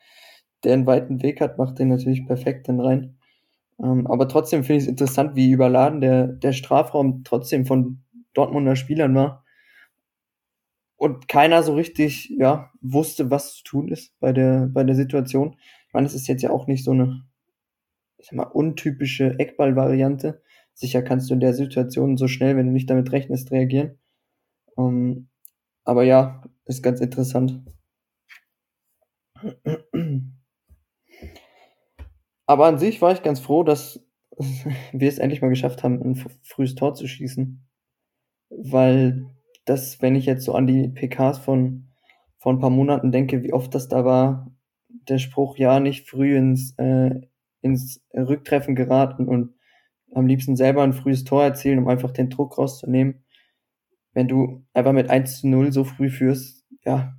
der 0.65 0.73
einen 0.73 0.87
weiten 0.87 1.23
Weg 1.23 1.41
hat, 1.41 1.59
macht 1.59 1.79
den 1.79 1.89
natürlich 1.89 2.27
perfekt 2.27 2.69
dann 2.69 2.81
rein. 2.81 3.19
Ähm, 3.79 4.07
aber 4.07 4.27
trotzdem 4.27 4.65
finde 4.65 4.79
ich 4.79 4.85
es 4.85 4.89
interessant, 4.89 5.37
wie 5.37 5.51
überladen 5.51 6.01
der, 6.01 6.27
der 6.29 6.53
Strafraum 6.53 7.23
trotzdem 7.25 7.67
von 7.67 8.03
Dortmunder 8.33 8.75
Spielern 8.75 9.15
war. 9.15 9.45
Und 10.97 11.29
keiner 11.29 11.63
so 11.63 11.75
richtig, 11.75 12.31
ja, 12.31 12.73
wusste, 12.81 13.31
was 13.31 13.57
zu 13.57 13.65
tun 13.65 13.89
ist 13.89 14.19
bei 14.19 14.33
der, 14.33 14.67
bei 14.67 14.83
der 14.83 14.95
Situation. 14.95 15.57
Ich 15.89 15.95
meine, 15.95 16.07
es 16.07 16.15
ist 16.15 16.27
jetzt 16.27 16.43
ja 16.43 16.51
auch 16.51 16.67
nicht 16.67 16.85
so 16.85 16.93
eine, 16.93 17.27
ich 18.17 18.27
sag 18.27 18.35
mal, 18.37 18.45
untypische 18.45 19.39
Eckball-Variante. 19.39 20.43
Sicher 20.73 21.03
kannst 21.03 21.29
du 21.29 21.35
in 21.35 21.41
der 21.41 21.53
Situation 21.55 22.17
so 22.17 22.29
schnell, 22.29 22.57
wenn 22.57 22.67
du 22.67 22.73
nicht 22.73 22.89
damit 22.89 23.13
rechnest, 23.13 23.51
reagieren. 23.51 23.99
Um, 24.75 24.87
ähm, 24.87 25.29
aber 25.85 26.03
ja, 26.03 26.43
ist 26.65 26.83
ganz 26.83 27.01
interessant. 27.01 27.63
Aber 32.47 32.67
an 32.67 32.79
sich 32.79 33.03
war 33.03 33.13
ich 33.13 33.23
ganz 33.23 33.41
froh, 33.41 33.63
dass 33.63 34.05
wir 34.93 35.09
es 35.09 35.19
endlich 35.19 35.43
mal 35.43 35.49
geschafft 35.49 35.83
haben, 35.83 36.03
ein 36.03 36.17
frühes 36.43 36.75
Tor 36.75 36.95
zu 36.95 37.07
schießen. 37.07 37.67
Weil 38.51 39.36
dass, 39.67 40.01
wenn 40.01 40.15
ich 40.15 40.25
jetzt 40.27 40.45
so 40.45 40.55
an 40.55 40.67
die 40.67 40.89
PKs 40.89 41.39
von, 41.39 41.89
von 42.39 42.57
ein 42.57 42.61
paar 42.61 42.71
Monaten 42.71 43.13
denke, 43.13 43.43
wie 43.43 43.53
oft 43.53 43.75
das 43.75 43.89
da 43.89 44.05
war, 44.05 44.51
der 44.89 45.19
Spruch, 45.19 45.59
ja, 45.59 45.81
nicht 45.81 46.09
früh 46.09 46.37
ins, 46.37 46.75
äh, 46.79 47.21
ins 47.61 48.03
Rücktreffen 48.15 48.75
geraten 48.75 49.29
und 49.29 49.55
am 50.15 50.27
liebsten 50.27 50.57
selber 50.57 50.83
ein 50.83 50.93
frühes 50.93 51.25
Tor 51.25 51.43
erzielen, 51.43 51.79
um 51.79 51.89
einfach 51.89 52.11
den 52.13 52.31
Druck 52.31 52.57
rauszunehmen. 52.59 53.25
Wenn 54.13 54.29
du 54.29 54.65
einfach 54.73 54.93
mit 54.93 55.11
1 55.11 55.41
zu 55.41 55.49
0 55.49 55.73
so 55.73 55.85
früh 55.85 56.09
führst, 56.09 56.65
ja, 56.85 57.15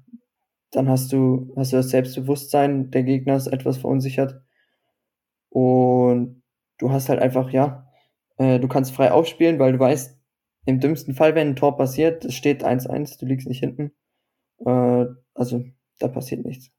dann 0.71 0.89
hast 0.89 1.11
du, 1.13 1.53
hast 1.55 1.73
du 1.73 1.77
das 1.77 1.89
Selbstbewusstsein, 1.89 2.91
der 2.91 3.03
Gegner 3.03 3.35
ist 3.35 3.47
etwas 3.47 3.77
verunsichert. 3.77 4.41
Und 5.49 6.41
du 6.77 6.91
hast 6.91 7.09
halt 7.09 7.19
einfach, 7.19 7.51
ja, 7.51 7.87
äh, 8.37 8.59
du 8.59 8.67
kannst 8.67 8.93
frei 8.93 9.11
aufspielen, 9.11 9.59
weil 9.59 9.73
du 9.73 9.79
weißt, 9.79 10.16
im 10.67 10.81
dümmsten 10.81 11.15
Fall, 11.15 11.33
wenn 11.33 11.50
ein 11.50 11.55
Tor 11.55 11.77
passiert, 11.77 12.25
es 12.25 12.36
steht 12.36 12.63
1-1, 12.63 13.19
du 13.19 13.25
liegst 13.25 13.47
nicht 13.47 13.59
hinten. 13.59 13.95
Äh, 14.59 15.05
also, 15.33 15.63
da 16.00 16.09
passiert 16.09 16.45
nichts. 16.45 16.71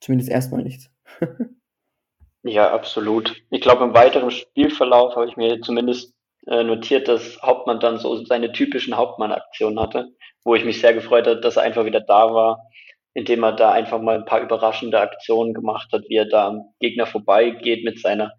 Zumindest 0.00 0.30
erstmal 0.30 0.64
nichts. 0.64 0.90
ja, 2.42 2.72
absolut. 2.72 3.40
Ich 3.50 3.60
glaube, 3.60 3.84
im 3.84 3.94
weiteren 3.94 4.32
Spielverlauf 4.32 5.14
habe 5.14 5.28
ich 5.28 5.36
mir 5.36 5.60
zumindest 5.60 6.12
äh, 6.48 6.64
notiert, 6.64 7.06
dass 7.06 7.40
Hauptmann 7.40 7.78
dann 7.78 7.98
so 7.98 8.24
seine 8.24 8.50
typischen 8.50 8.96
Hauptmann-Aktionen 8.96 9.78
hatte, 9.78 10.08
wo 10.44 10.56
ich 10.56 10.64
mich 10.64 10.80
sehr 10.80 10.92
gefreut 10.92 11.28
habe, 11.28 11.40
dass 11.40 11.56
er 11.56 11.62
einfach 11.62 11.84
wieder 11.84 12.00
da 12.00 12.34
war, 12.34 12.66
indem 13.14 13.44
er 13.44 13.52
da 13.52 13.70
einfach 13.70 14.00
mal 14.00 14.16
ein 14.16 14.24
paar 14.24 14.40
überraschende 14.42 15.00
Aktionen 15.00 15.54
gemacht 15.54 15.88
hat, 15.92 16.02
wie 16.08 16.16
er 16.16 16.26
da 16.26 16.48
am 16.48 16.74
Gegner 16.80 17.06
vorbeigeht 17.06 17.84
mit 17.84 18.00
seiner, 18.00 18.32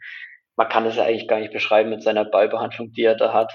man 0.57 0.67
kann 0.67 0.85
es 0.85 0.97
ja 0.97 1.03
eigentlich 1.03 1.27
gar 1.27 1.39
nicht 1.39 1.53
beschreiben, 1.53 1.89
mit 1.89 2.03
seiner 2.03 2.25
Ballbehandlung, 2.25 2.91
die 2.91 3.03
er 3.03 3.15
da 3.15 3.31
hat. 3.31 3.53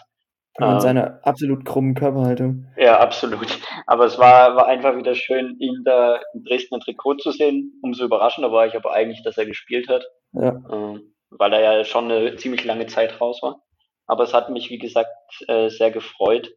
Und 0.59 0.67
ähm, 0.67 0.81
seiner 0.81 1.21
absolut 1.23 1.65
krummen 1.65 1.95
Körperhaltung. 1.95 2.67
Ja, 2.77 3.01
absolut. 3.01 3.59
Aber 3.87 4.05
es 4.05 4.19
war, 4.19 4.55
war 4.55 4.67
einfach 4.67 4.97
wieder 4.97 5.15
schön, 5.15 5.57
ihn 5.59 5.83
da 5.85 6.21
im 6.35 6.45
Dresdner 6.45 6.79
Trikot 6.79 7.17
zu 7.17 7.33
sehen. 7.33 7.81
Umso 7.83 8.05
überraschender 8.05 8.53
war 8.53 8.67
ich 8.67 8.77
aber 8.77 8.93
eigentlich, 8.93 9.23
dass 9.23 9.39
er 9.39 9.47
gespielt 9.47 9.89
hat. 9.89 10.05
Ja. 10.33 10.61
Ähm, 10.71 11.15
weil 11.31 11.53
er 11.53 11.61
ja 11.79 11.85
schon 11.85 12.11
eine 12.11 12.37
ziemlich 12.37 12.65
lange 12.65 12.87
Zeit 12.87 13.21
raus 13.21 13.43
war. 13.43 13.63
Aber 14.07 14.25
es 14.25 14.35
hat 14.35 14.51
mich, 14.51 14.71
wie 14.71 14.79
gesagt, 14.79 15.11
äh, 15.49 15.71
sehr 15.71 15.91
gefreut, 15.91 16.53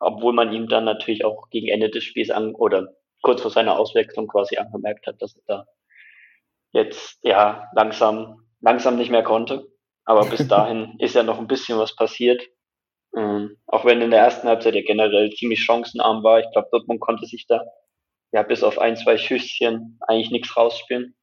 obwohl 0.00 0.32
man 0.32 0.52
ihm 0.52 0.68
dann 0.68 0.84
natürlich 0.84 1.24
auch 1.24 1.50
gegen 1.50 1.68
Ende 1.68 1.90
des 1.90 2.04
Spiels 2.04 2.30
an 2.30 2.54
oder 2.54 2.88
kurz 3.22 3.42
vor 3.42 3.50
seiner 3.50 3.78
Auswechslung 3.78 4.26
quasi 4.26 4.56
angemerkt 4.56 5.06
hat, 5.06 5.20
dass 5.20 5.36
er 5.36 5.42
da 5.46 5.66
jetzt 6.72 7.18
ja 7.22 7.68
langsam, 7.74 8.38
langsam 8.60 8.96
nicht 8.96 9.10
mehr 9.10 9.22
konnte. 9.22 9.66
Aber 10.04 10.26
bis 10.26 10.46
dahin 10.48 10.96
ist 10.98 11.14
ja 11.14 11.22
noch 11.22 11.38
ein 11.38 11.46
bisschen 11.46 11.78
was 11.78 11.94
passiert. 11.96 12.42
Ähm, 13.16 13.58
auch 13.66 13.84
wenn 13.84 14.02
in 14.02 14.10
der 14.10 14.20
ersten 14.20 14.48
Halbzeit 14.48 14.74
ja 14.74 14.82
generell 14.82 15.30
ziemlich 15.30 15.60
chancenarm 15.60 16.22
war. 16.24 16.40
Ich 16.40 16.50
glaube, 16.52 16.68
Dortmund 16.72 17.00
konnte 17.00 17.26
sich 17.26 17.46
da 17.46 17.64
ja 18.32 18.42
bis 18.42 18.62
auf 18.64 18.78
ein, 18.78 18.96
zwei 18.96 19.16
Schüsschen 19.16 19.98
eigentlich 20.06 20.30
nichts 20.30 20.56
rausspielen. 20.56 21.14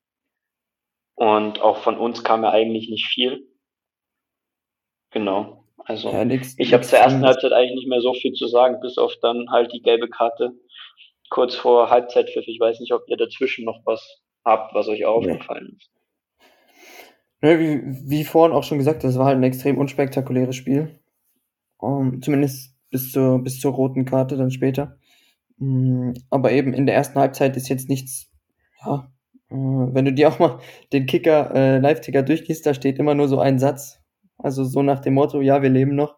Und 1.16 1.62
auch 1.62 1.78
von 1.78 1.98
uns 1.98 2.24
kam 2.24 2.44
ja 2.44 2.52
eigentlich 2.52 2.90
nicht 2.90 3.08
viel. 3.08 3.46
Genau. 5.12 5.66
Also 5.86 6.10
ja, 6.10 6.24
nix, 6.24 6.56
ich 6.58 6.74
habe 6.74 6.84
zur 6.84 7.00
ersten 7.00 7.26
Halbzeit 7.26 7.52
eigentlich 7.52 7.76
nicht 7.76 7.88
mehr 7.88 8.02
so 8.02 8.14
viel 8.14 8.34
zu 8.34 8.48
sagen, 8.48 8.80
bis 8.82 8.98
auf 8.98 9.14
dann 9.22 9.50
halt 9.50 9.74
die 9.74 9.82
gelbe 9.82 10.08
Karte 10.10 10.54
kurz 11.30 11.56
vor 11.56 11.90
Halbzeitpfiff. 11.90 12.48
Ich 12.48 12.60
weiß 12.60 12.80
nicht, 12.80 12.94
ob 12.94 13.04
ihr 13.08 13.18
dazwischen 13.18 13.66
noch 13.66 13.82
was 13.86 14.22
habt, 14.46 14.74
was 14.74 14.88
euch 14.88 15.06
aufgefallen 15.06 15.78
ist. 15.78 15.90
Wie, 17.42 17.82
wie 18.08 18.24
vorhin 18.24 18.56
auch 18.56 18.64
schon 18.64 18.78
gesagt, 18.78 19.04
das 19.04 19.18
war 19.18 19.26
halt 19.26 19.38
ein 19.38 19.44
extrem 19.44 19.78
unspektakuläres 19.78 20.56
Spiel. 20.56 21.00
Um, 21.78 22.14
ähm, 22.14 22.22
zumindest 22.22 22.76
bis 22.92 23.12
zur, 23.12 23.44
bis 23.44 23.60
zur 23.60 23.74
roten 23.74 24.06
Karte 24.06 24.38
dann 24.38 24.52
später. 24.52 24.98
Um, 25.60 26.14
aber 26.30 26.52
eben 26.52 26.74
in 26.74 26.86
der 26.86 26.96
ersten 26.96 27.20
Halbzeit 27.20 27.58
ist 27.58 27.70
jetzt 27.70 27.90
nichts, 27.90 28.32
ja, 28.86 29.12
äh, 29.50 29.56
wenn 29.56 30.06
du 30.06 30.14
dir 30.14 30.30
auch 30.30 30.40
mal 30.40 30.60
den 30.94 31.06
Kicker, 31.06 31.54
äh, 31.56 31.80
Live-Ticker 31.80 32.24
durchliest, 32.24 32.66
da 32.66 32.74
steht 32.74 33.00
immer 33.00 33.16
nur 33.16 33.28
so 33.28 33.40
ein 33.40 33.60
Satz. 33.60 34.00
Also 34.38 34.64
so 34.64 34.82
nach 34.82 35.00
dem 35.00 35.16
Motto, 35.16 35.42
ja, 35.42 35.62
wir 35.62 35.70
leben 35.70 35.96
noch. 35.96 36.18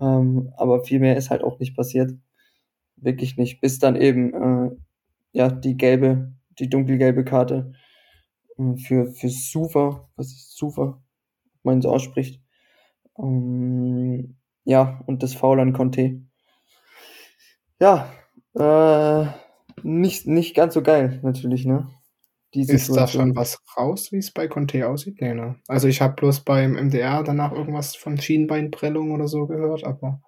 Ähm, 0.00 0.52
aber 0.56 0.84
viel 0.84 1.00
mehr 1.00 1.16
ist 1.16 1.30
halt 1.30 1.44
auch 1.44 1.58
nicht 1.58 1.76
passiert. 1.76 2.12
Wirklich 2.96 3.36
nicht. 3.36 3.60
Bis 3.60 3.78
dann 3.78 3.96
eben, 3.96 4.34
äh, 4.34 4.70
ja, 5.32 5.50
die 5.50 5.76
gelbe, 5.76 6.32
die 6.58 6.68
dunkelgelbe 6.68 7.24
Karte 7.24 7.72
für, 8.76 9.12
für 9.12 9.28
Sufa, 9.28 10.08
was 10.16 10.28
ist 10.28 10.56
Sufa, 10.56 10.82
ob 10.82 11.64
man 11.64 11.82
so 11.82 11.90
ausspricht. 11.90 12.40
Ähm, 13.18 14.36
ja, 14.64 15.02
und 15.06 15.22
das 15.22 15.34
Foul 15.34 15.60
an 15.60 15.72
Conte. 15.72 16.22
Ja, 17.80 18.12
äh, 18.54 19.26
nicht, 19.82 20.26
nicht 20.26 20.54
ganz 20.54 20.74
so 20.74 20.82
geil, 20.82 21.20
natürlich, 21.22 21.66
ne? 21.66 21.88
Ist 22.54 22.96
da 22.96 23.08
schon 23.08 23.34
was 23.34 23.58
raus, 23.76 24.12
wie 24.12 24.18
es 24.18 24.30
bei 24.30 24.46
Conte 24.46 24.88
aussieht? 24.88 25.20
Nee, 25.20 25.34
ne? 25.34 25.56
Also 25.66 25.88
ich 25.88 26.00
habe 26.00 26.14
bloß 26.14 26.40
beim 26.40 26.74
MDR 26.74 27.24
danach 27.24 27.50
irgendwas 27.50 27.96
von 27.96 28.16
Schienbeinprellung 28.16 29.10
oder 29.10 29.26
so 29.26 29.46
gehört, 29.46 29.84
aber. 29.84 30.22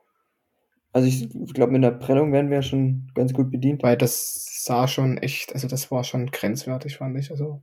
Also 0.93 1.07
ich 1.07 1.29
glaube, 1.55 1.73
mit 1.73 1.85
der 1.85 1.93
Prellung 1.93 2.33
werden 2.33 2.51
wir 2.51 2.57
ja 2.57 2.63
schon 2.63 3.13
ganz 3.15 3.33
gut 3.33 3.51
bedient. 3.51 3.83
Weil 3.83 3.97
das 3.97 4.65
sah 4.65 4.89
schon 4.89 5.19
echt, 5.19 5.55
also 5.55 5.69
das 5.69 5.91
war 5.91 6.03
schon 6.03 6.27
grenzwertig, 6.27 6.97
fand 6.97 7.17
ich. 7.17 7.31
Also, 7.31 7.63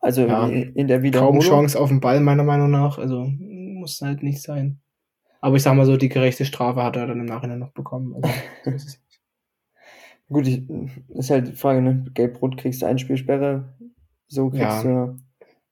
also 0.00 0.26
ja, 0.26 0.46
in 0.46 0.86
der 0.88 1.02
Wiederholung. 1.02 1.40
Kaum 1.40 1.48
Chance 1.48 1.80
auf 1.80 1.88
den 1.88 2.00
Ball, 2.00 2.20
meiner 2.20 2.44
Meinung 2.44 2.70
nach. 2.70 2.98
Also 2.98 3.24
muss 3.24 4.00
halt 4.00 4.22
nicht 4.22 4.42
sein. 4.42 4.80
Aber 5.40 5.56
ich 5.56 5.62
sag 5.62 5.74
mal 5.74 5.86
so, 5.86 5.96
die 5.96 6.08
gerechte 6.08 6.44
Strafe 6.44 6.82
hat 6.82 6.96
er 6.96 7.06
dann 7.06 7.20
im 7.20 7.26
Nachhinein 7.26 7.58
noch 7.58 7.72
bekommen. 7.72 8.20
Also, 8.64 8.88
Gut, 10.30 10.46
ich, 10.46 10.68
ist 11.08 11.30
halt 11.30 11.48
die 11.48 11.52
Frage, 11.52 11.80
ne? 11.80 12.04
Gelb-Rot 12.12 12.58
kriegst 12.58 12.82
du 12.82 12.86
Einspielsperre, 12.86 13.72
so 14.26 14.50
kriegst 14.50 14.84
ja. 14.84 15.06
du 15.06 15.18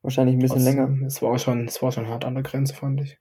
wahrscheinlich 0.00 0.36
ein 0.36 0.38
bisschen 0.38 0.62
Trotzdem, 0.62 0.94
länger. 0.94 1.06
Es 1.06 1.20
war 1.20 1.38
schon, 1.38 1.66
es 1.66 1.82
war 1.82 1.92
schon 1.92 2.08
hart 2.08 2.24
an 2.24 2.34
der 2.34 2.42
Grenze, 2.42 2.74
fand 2.74 3.02
ich. 3.02 3.18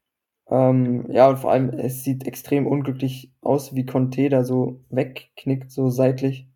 Ähm, 0.49 1.07
ja, 1.09 1.27
und 1.27 1.37
vor 1.37 1.51
allem, 1.51 1.71
es 1.71 2.03
sieht 2.03 2.25
extrem 2.25 2.67
unglücklich 2.67 3.33
aus, 3.41 3.75
wie 3.75 3.85
Conte 3.85 4.29
da 4.29 4.43
so 4.43 4.79
wegknickt, 4.89 5.71
so 5.71 5.89
seitlich. 5.89 6.47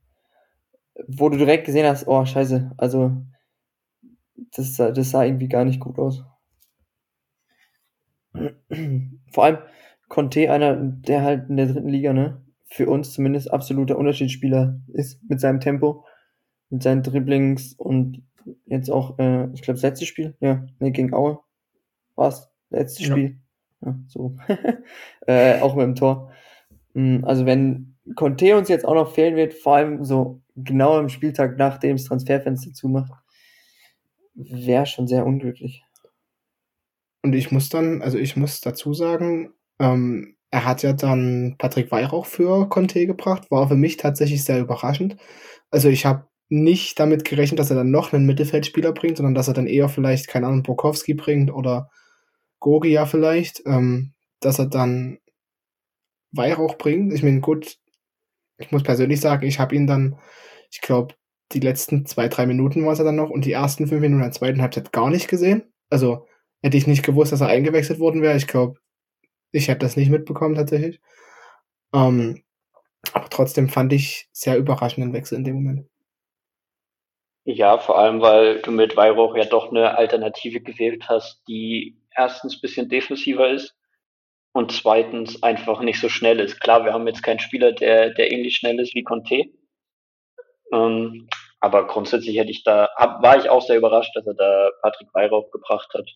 Wo 1.08 1.28
du 1.28 1.38
direkt 1.38 1.66
gesehen 1.66 1.88
hast, 1.88 2.08
oh, 2.08 2.24
scheiße, 2.24 2.72
also, 2.78 3.12
das, 4.56 4.76
das 4.76 5.12
sah 5.12 5.24
irgendwie 5.24 5.48
gar 5.48 5.66
nicht 5.66 5.80
gut 5.80 5.98
aus. 6.00 6.24
Vor 9.32 9.44
allem 9.44 9.58
Conte, 10.08 10.52
einer, 10.52 10.76
der 10.76 11.24
halt 11.24 11.50
in 11.50 11.58
der 11.58 11.68
dritten 11.68 11.90
Liga, 11.90 12.14
ne, 12.14 12.42
für 12.66 12.90
uns 12.90 13.14
zumindest 13.14 13.52
absoluter 13.52 13.98
Unterschiedsspieler 13.98 14.80
ist 14.94 15.22
mit 15.30 15.40
seinem 15.40 15.60
Tempo, 15.60 16.06
mit 16.70 16.84
seinen 16.84 17.04
Dribblings 17.04 17.74
und 17.74 18.24
jetzt 18.66 18.90
auch, 18.90 19.18
äh, 19.20 19.46
ich 19.54 19.62
glaube, 19.62 19.76
das 19.76 19.84
letzte 19.84 20.06
Spiel, 20.06 20.36
ja, 20.40 20.66
ne, 20.80 20.92
gegen 20.92 21.14
Aue 21.14 21.40
war's, 22.16 22.52
letztes 22.70 23.08
ja. 23.08 23.12
Spiel, 23.12 23.40
ja, 23.82 24.00
so, 24.08 24.36
äh, 25.28 25.60
auch 25.62 25.76
mit 25.76 25.86
dem 25.86 25.96
Tor. 25.96 26.32
Hm, 26.94 27.24
also 27.26 27.46
wenn 27.46 27.96
Conte 28.16 28.58
uns 28.58 28.70
jetzt 28.70 28.86
auch 28.86 28.96
noch 28.96 29.14
fehlen 29.14 29.36
wird, 29.36 29.54
vor 29.54 29.76
allem 29.76 30.04
so 30.04 30.42
genau 30.56 30.98
am 30.98 31.10
Spieltag, 31.10 31.58
nachdem 31.58 31.98
das 31.98 32.06
Transferfenster 32.06 32.74
zumacht, 32.74 33.12
wäre 34.40 34.86
schon 34.86 35.08
sehr 35.08 35.26
unglücklich. 35.26 35.84
Und 37.22 37.34
ich 37.34 37.52
muss 37.52 37.70
dann, 37.70 38.02
also 38.02 38.18
ich 38.18 38.38
muss 38.38 38.62
dazu 38.62 38.94
sagen, 38.94 39.54
ähm, 39.80 40.38
er 40.52 40.66
hat 40.66 40.82
ja 40.84 40.94
dann 40.94 41.56
Patrick 41.58 41.92
Weihrauch 41.92 42.26
für 42.26 42.68
Conte 42.70 43.06
gebracht, 43.06 43.52
war 43.52 43.68
für 43.68 43.76
mich 43.76 43.98
tatsächlich 43.98 44.44
sehr 44.44 44.60
überraschend. 44.60 45.18
Also 45.70 45.90
ich 45.90 46.06
habe 46.06 46.28
nicht 46.48 47.00
damit 47.00 47.26
gerechnet, 47.26 47.60
dass 47.60 47.70
er 47.70 47.76
dann 47.76 47.92
noch 47.92 48.14
einen 48.14 48.26
Mittelfeldspieler 48.26 48.94
bringt, 48.94 49.18
sondern 49.18 49.36
dass 49.36 49.48
er 49.48 49.54
dann 49.54 49.68
eher 49.68 49.90
vielleicht, 49.90 50.28
keine 50.28 50.48
Ahnung, 50.48 50.64
Borkowski 50.64 51.14
bringt 51.14 51.52
oder 51.52 51.92
Gogia 52.60 53.06
vielleicht, 53.06 53.62
ähm, 53.66 54.14
dass 54.40 54.58
er 54.58 54.66
dann 54.66 55.20
Weihrauch 56.32 56.78
bringt. 56.78 57.14
Ich 57.14 57.22
meine, 57.22 57.42
gut, 57.42 57.78
ich 58.58 58.72
muss 58.72 58.84
persönlich 58.84 59.22
sagen, 59.22 59.46
ich 59.46 59.60
habe 59.60 59.76
ihn 59.76 59.88
dann, 59.88 60.18
ich 60.72 60.82
glaube, 60.82 61.16
die 61.52 61.60
letzten 61.60 62.06
zwei, 62.06 62.28
drei 62.28 62.46
Minuten 62.46 62.86
war 62.86 62.94
es 62.94 63.00
dann 63.00 63.16
noch 63.16 63.30
und 63.30 63.46
die 63.46 63.52
ersten 63.52 63.88
fünf 63.88 64.02
Minuten 64.02 64.22
der 64.22 64.32
zweiten 64.32 64.62
Halbzeit 64.62 64.92
gar 64.92 65.10
nicht 65.10 65.28
gesehen. 65.28 65.74
Also 65.90 66.28
hätte 66.62 66.78
ich 66.78 66.88
nicht 66.88 67.04
gewusst, 67.04 67.32
dass 67.32 67.42
er 67.42 67.48
eingewechselt 67.48 68.00
worden 68.00 68.22
wäre. 68.22 68.38
Ich 68.38 68.48
glaube, 68.48 68.80
ich 69.52 69.68
hätte 69.68 69.80
das 69.80 69.98
nicht 69.98 70.10
mitbekommen 70.10 70.56
tatsächlich. 70.56 71.00
Ähm, 71.94 72.44
aber 73.14 73.30
trotzdem 73.30 73.70
fand 73.70 73.94
ich 73.94 74.30
sehr 74.32 74.58
überraschenden 74.58 75.14
Wechsel 75.14 75.38
in 75.38 75.44
dem 75.44 75.56
Moment. 75.56 75.88
Ja, 77.46 77.80
vor 77.80 77.98
allem, 77.98 78.22
weil 78.22 78.62
du 78.62 78.72
mit 78.72 78.96
Weihrauch 78.96 79.36
ja 79.36 79.46
doch 79.46 79.72
eine 79.72 79.98
Alternative 79.98 80.62
gewählt 80.62 81.06
hast, 81.08 81.42
die 81.48 81.98
erstens 82.16 82.58
ein 82.58 82.62
bisschen 82.62 82.90
defensiver 82.90 83.50
ist 83.50 83.76
und 84.52 84.72
zweitens 84.72 85.42
einfach 85.42 85.82
nicht 85.82 86.00
so 86.00 86.10
schnell 86.10 86.40
ist. 86.40 86.60
Klar, 86.60 86.86
wir 86.86 86.94
haben 86.94 87.08
jetzt 87.08 87.24
keinen 87.24 87.40
Spieler, 87.40 87.72
der, 87.72 88.12
der 88.12 88.32
ähnlich 88.32 88.56
schnell 88.56 88.80
ist 88.80 88.94
wie 88.94 89.04
Conte. 89.04 89.46
Ähm, 90.72 91.28
aber 91.60 91.88
grundsätzlich 91.88 92.38
hätte 92.38 92.52
ich 92.52 92.64
da, 92.64 92.90
hab, 92.96 93.22
war 93.22 93.38
ich 93.38 93.50
auch 93.50 93.62
sehr 93.62 93.78
überrascht, 93.78 94.16
dass 94.16 94.26
er 94.26 94.34
da 94.36 94.72
Patrick 94.82 95.10
Weihrauch 95.14 95.52
gebracht 95.52 95.94
hat. 95.94 96.10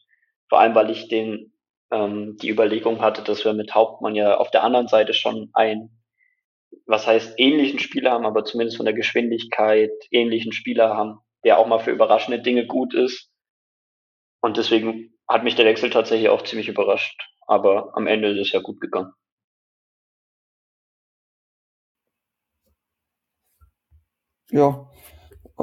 Vor 0.50 0.60
allem, 0.60 0.76
weil 0.76 0.90
ich 0.90 1.08
den 1.08 1.54
ähm, 1.92 2.38
die 2.38 2.50
Überlegung 2.50 3.02
hatte, 3.02 3.22
dass 3.24 3.46
wir 3.46 3.54
mit 3.54 3.76
Hauptmann 3.76 4.16
ja 4.16 4.38
auf 4.38 4.52
der 4.52 4.64
anderen 4.64 4.88
Seite 4.88 5.14
schon 5.14 5.50
einen, 5.54 6.04
was 6.86 7.08
heißt 7.08 7.36
ähnlichen 7.38 7.80
Spieler 7.80 8.12
haben, 8.12 8.26
aber 8.26 8.46
zumindest 8.46 8.78
von 8.78 8.86
der 8.86 8.96
Geschwindigkeit 8.96 9.92
ähnlichen 10.12 10.52
Spieler 10.54 10.96
haben, 10.96 11.20
der 11.44 11.60
auch 11.60 11.68
mal 11.68 11.80
für 11.80 11.92
überraschende 11.92 12.42
Dinge 12.42 12.66
gut 12.66 12.94
ist. 12.94 13.30
Und 14.42 14.58
deswegen 14.58 15.14
hat 15.28 15.44
mich 15.44 15.56
der 15.56 15.66
Wechsel 15.66 15.90
tatsächlich 15.90 16.30
auch 16.30 16.44
ziemlich 16.44 16.68
überrascht. 16.68 17.22
Aber 17.48 17.92
am 17.96 18.08
Ende 18.08 18.30
ist 18.32 18.48
es 18.48 18.52
ja 18.52 18.60
gut 18.62 18.82
gegangen. 18.82 19.14
Ja, 24.50 24.88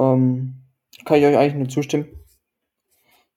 ähm, 0.01 0.63
kann 1.05 1.19
ich 1.19 1.25
euch 1.25 1.37
eigentlich 1.37 1.55
nur 1.55 1.69
zustimmen. 1.69 2.07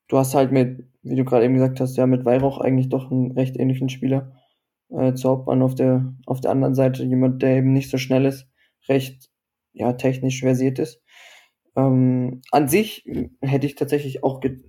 Du 0.07 0.17
hast 0.17 0.35
halt 0.35 0.51
mit, 0.51 0.87
wie 1.01 1.15
du 1.15 1.25
gerade 1.25 1.45
eben 1.45 1.55
gesagt 1.55 1.79
hast, 1.79 1.97
ja 1.97 2.05
mit 2.07 2.25
Weihrauch 2.25 2.59
eigentlich 2.59 2.89
doch 2.89 3.11
einen 3.11 3.31
recht 3.31 3.57
ähnlichen 3.57 3.89
Spieler 3.89 4.33
äh, 4.89 5.13
zu 5.13 5.29
Hauptmann 5.29 5.61
auf 5.61 5.75
der 5.75 6.13
auf 6.25 6.41
der 6.41 6.51
anderen 6.51 6.75
Seite 6.75 7.03
jemand, 7.03 7.41
der 7.41 7.57
eben 7.57 7.73
nicht 7.73 7.89
so 7.89 7.97
schnell 7.97 8.25
ist, 8.25 8.47
recht 8.87 9.29
ja 9.73 9.93
technisch 9.93 10.41
versiert 10.41 10.79
ist. 10.79 11.01
Ähm, 11.75 12.41
an 12.51 12.67
sich 12.67 13.05
hätte 13.41 13.65
ich 13.65 13.75
tatsächlich 13.75 14.23
auch 14.23 14.39
ge 14.39 14.63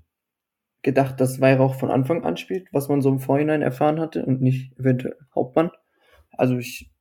gedacht, 0.83 1.21
dass 1.21 1.41
Weihrauch 1.41 1.75
von 1.75 1.91
Anfang 1.91 2.23
an 2.23 2.37
spielt, 2.37 2.69
was 2.73 2.89
man 2.89 3.03
so 3.03 3.09
im 3.09 3.19
Vorhinein 3.19 3.61
erfahren 3.61 3.99
hatte 3.99 4.25
und 4.25 4.41
nicht 4.41 4.79
eventuell 4.79 5.17
Hauptmann. 5.35 5.73
Also 6.31 6.57
ich 6.59 6.93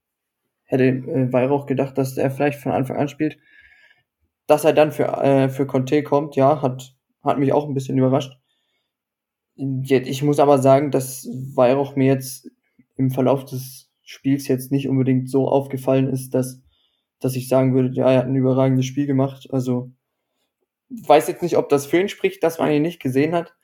hätte 0.64 0.86
äh, 0.86 1.32
Weihrauch 1.32 1.68
gedacht, 1.68 1.96
dass 1.98 2.18
er 2.18 2.32
vielleicht 2.32 2.60
von 2.60 2.72
Anfang 2.72 2.98
an 2.98 3.10
spielt. 3.10 3.38
Dass 4.48 4.64
er 4.64 4.74
dann 4.74 4.92
für, 4.92 5.06
äh, 5.06 5.50
für 5.50 5.66
Conte 5.66 6.04
kommt, 6.04 6.36
ja, 6.36 6.62
hat, 6.62 6.96
hat 7.24 7.40
mich 7.40 7.54
auch 7.54 7.68
ein 7.68 7.74
bisschen 7.74 7.98
überrascht. 7.98 8.38
Ich 9.56 10.22
muss 10.22 10.40
aber 10.40 10.60
sagen, 10.60 10.92
dass 10.92 11.28
Weihrauch 11.56 11.96
mir 11.96 12.08
jetzt 12.08 12.50
im 12.98 13.10
Verlauf 13.10 13.46
des 13.46 13.90
Spiels 14.04 14.48
jetzt 14.48 14.72
nicht 14.72 14.90
unbedingt 14.90 15.30
so 15.30 15.48
aufgefallen 15.48 16.10
ist, 16.10 16.34
dass, 16.34 16.62
dass 17.20 17.36
ich 17.36 17.48
sagen 17.48 17.74
würde, 17.74 17.96
ja, 17.96 18.12
er 18.12 18.20
hat 18.20 18.26
ein 18.28 18.36
überragendes 18.36 18.86
Spiel 18.86 19.08
gemacht. 19.08 19.48
Also 19.52 19.92
weiß 20.90 21.28
jetzt 21.30 21.42
nicht, 21.42 21.58
ob 21.58 21.70
das 21.70 21.86
für 21.86 22.00
ihn 22.00 22.10
spricht, 22.10 22.44
dass 22.44 22.60
man 22.60 22.72
ihn 22.72 22.82
nicht 22.82 23.02
gesehen 23.02 23.34
hat 23.34 23.56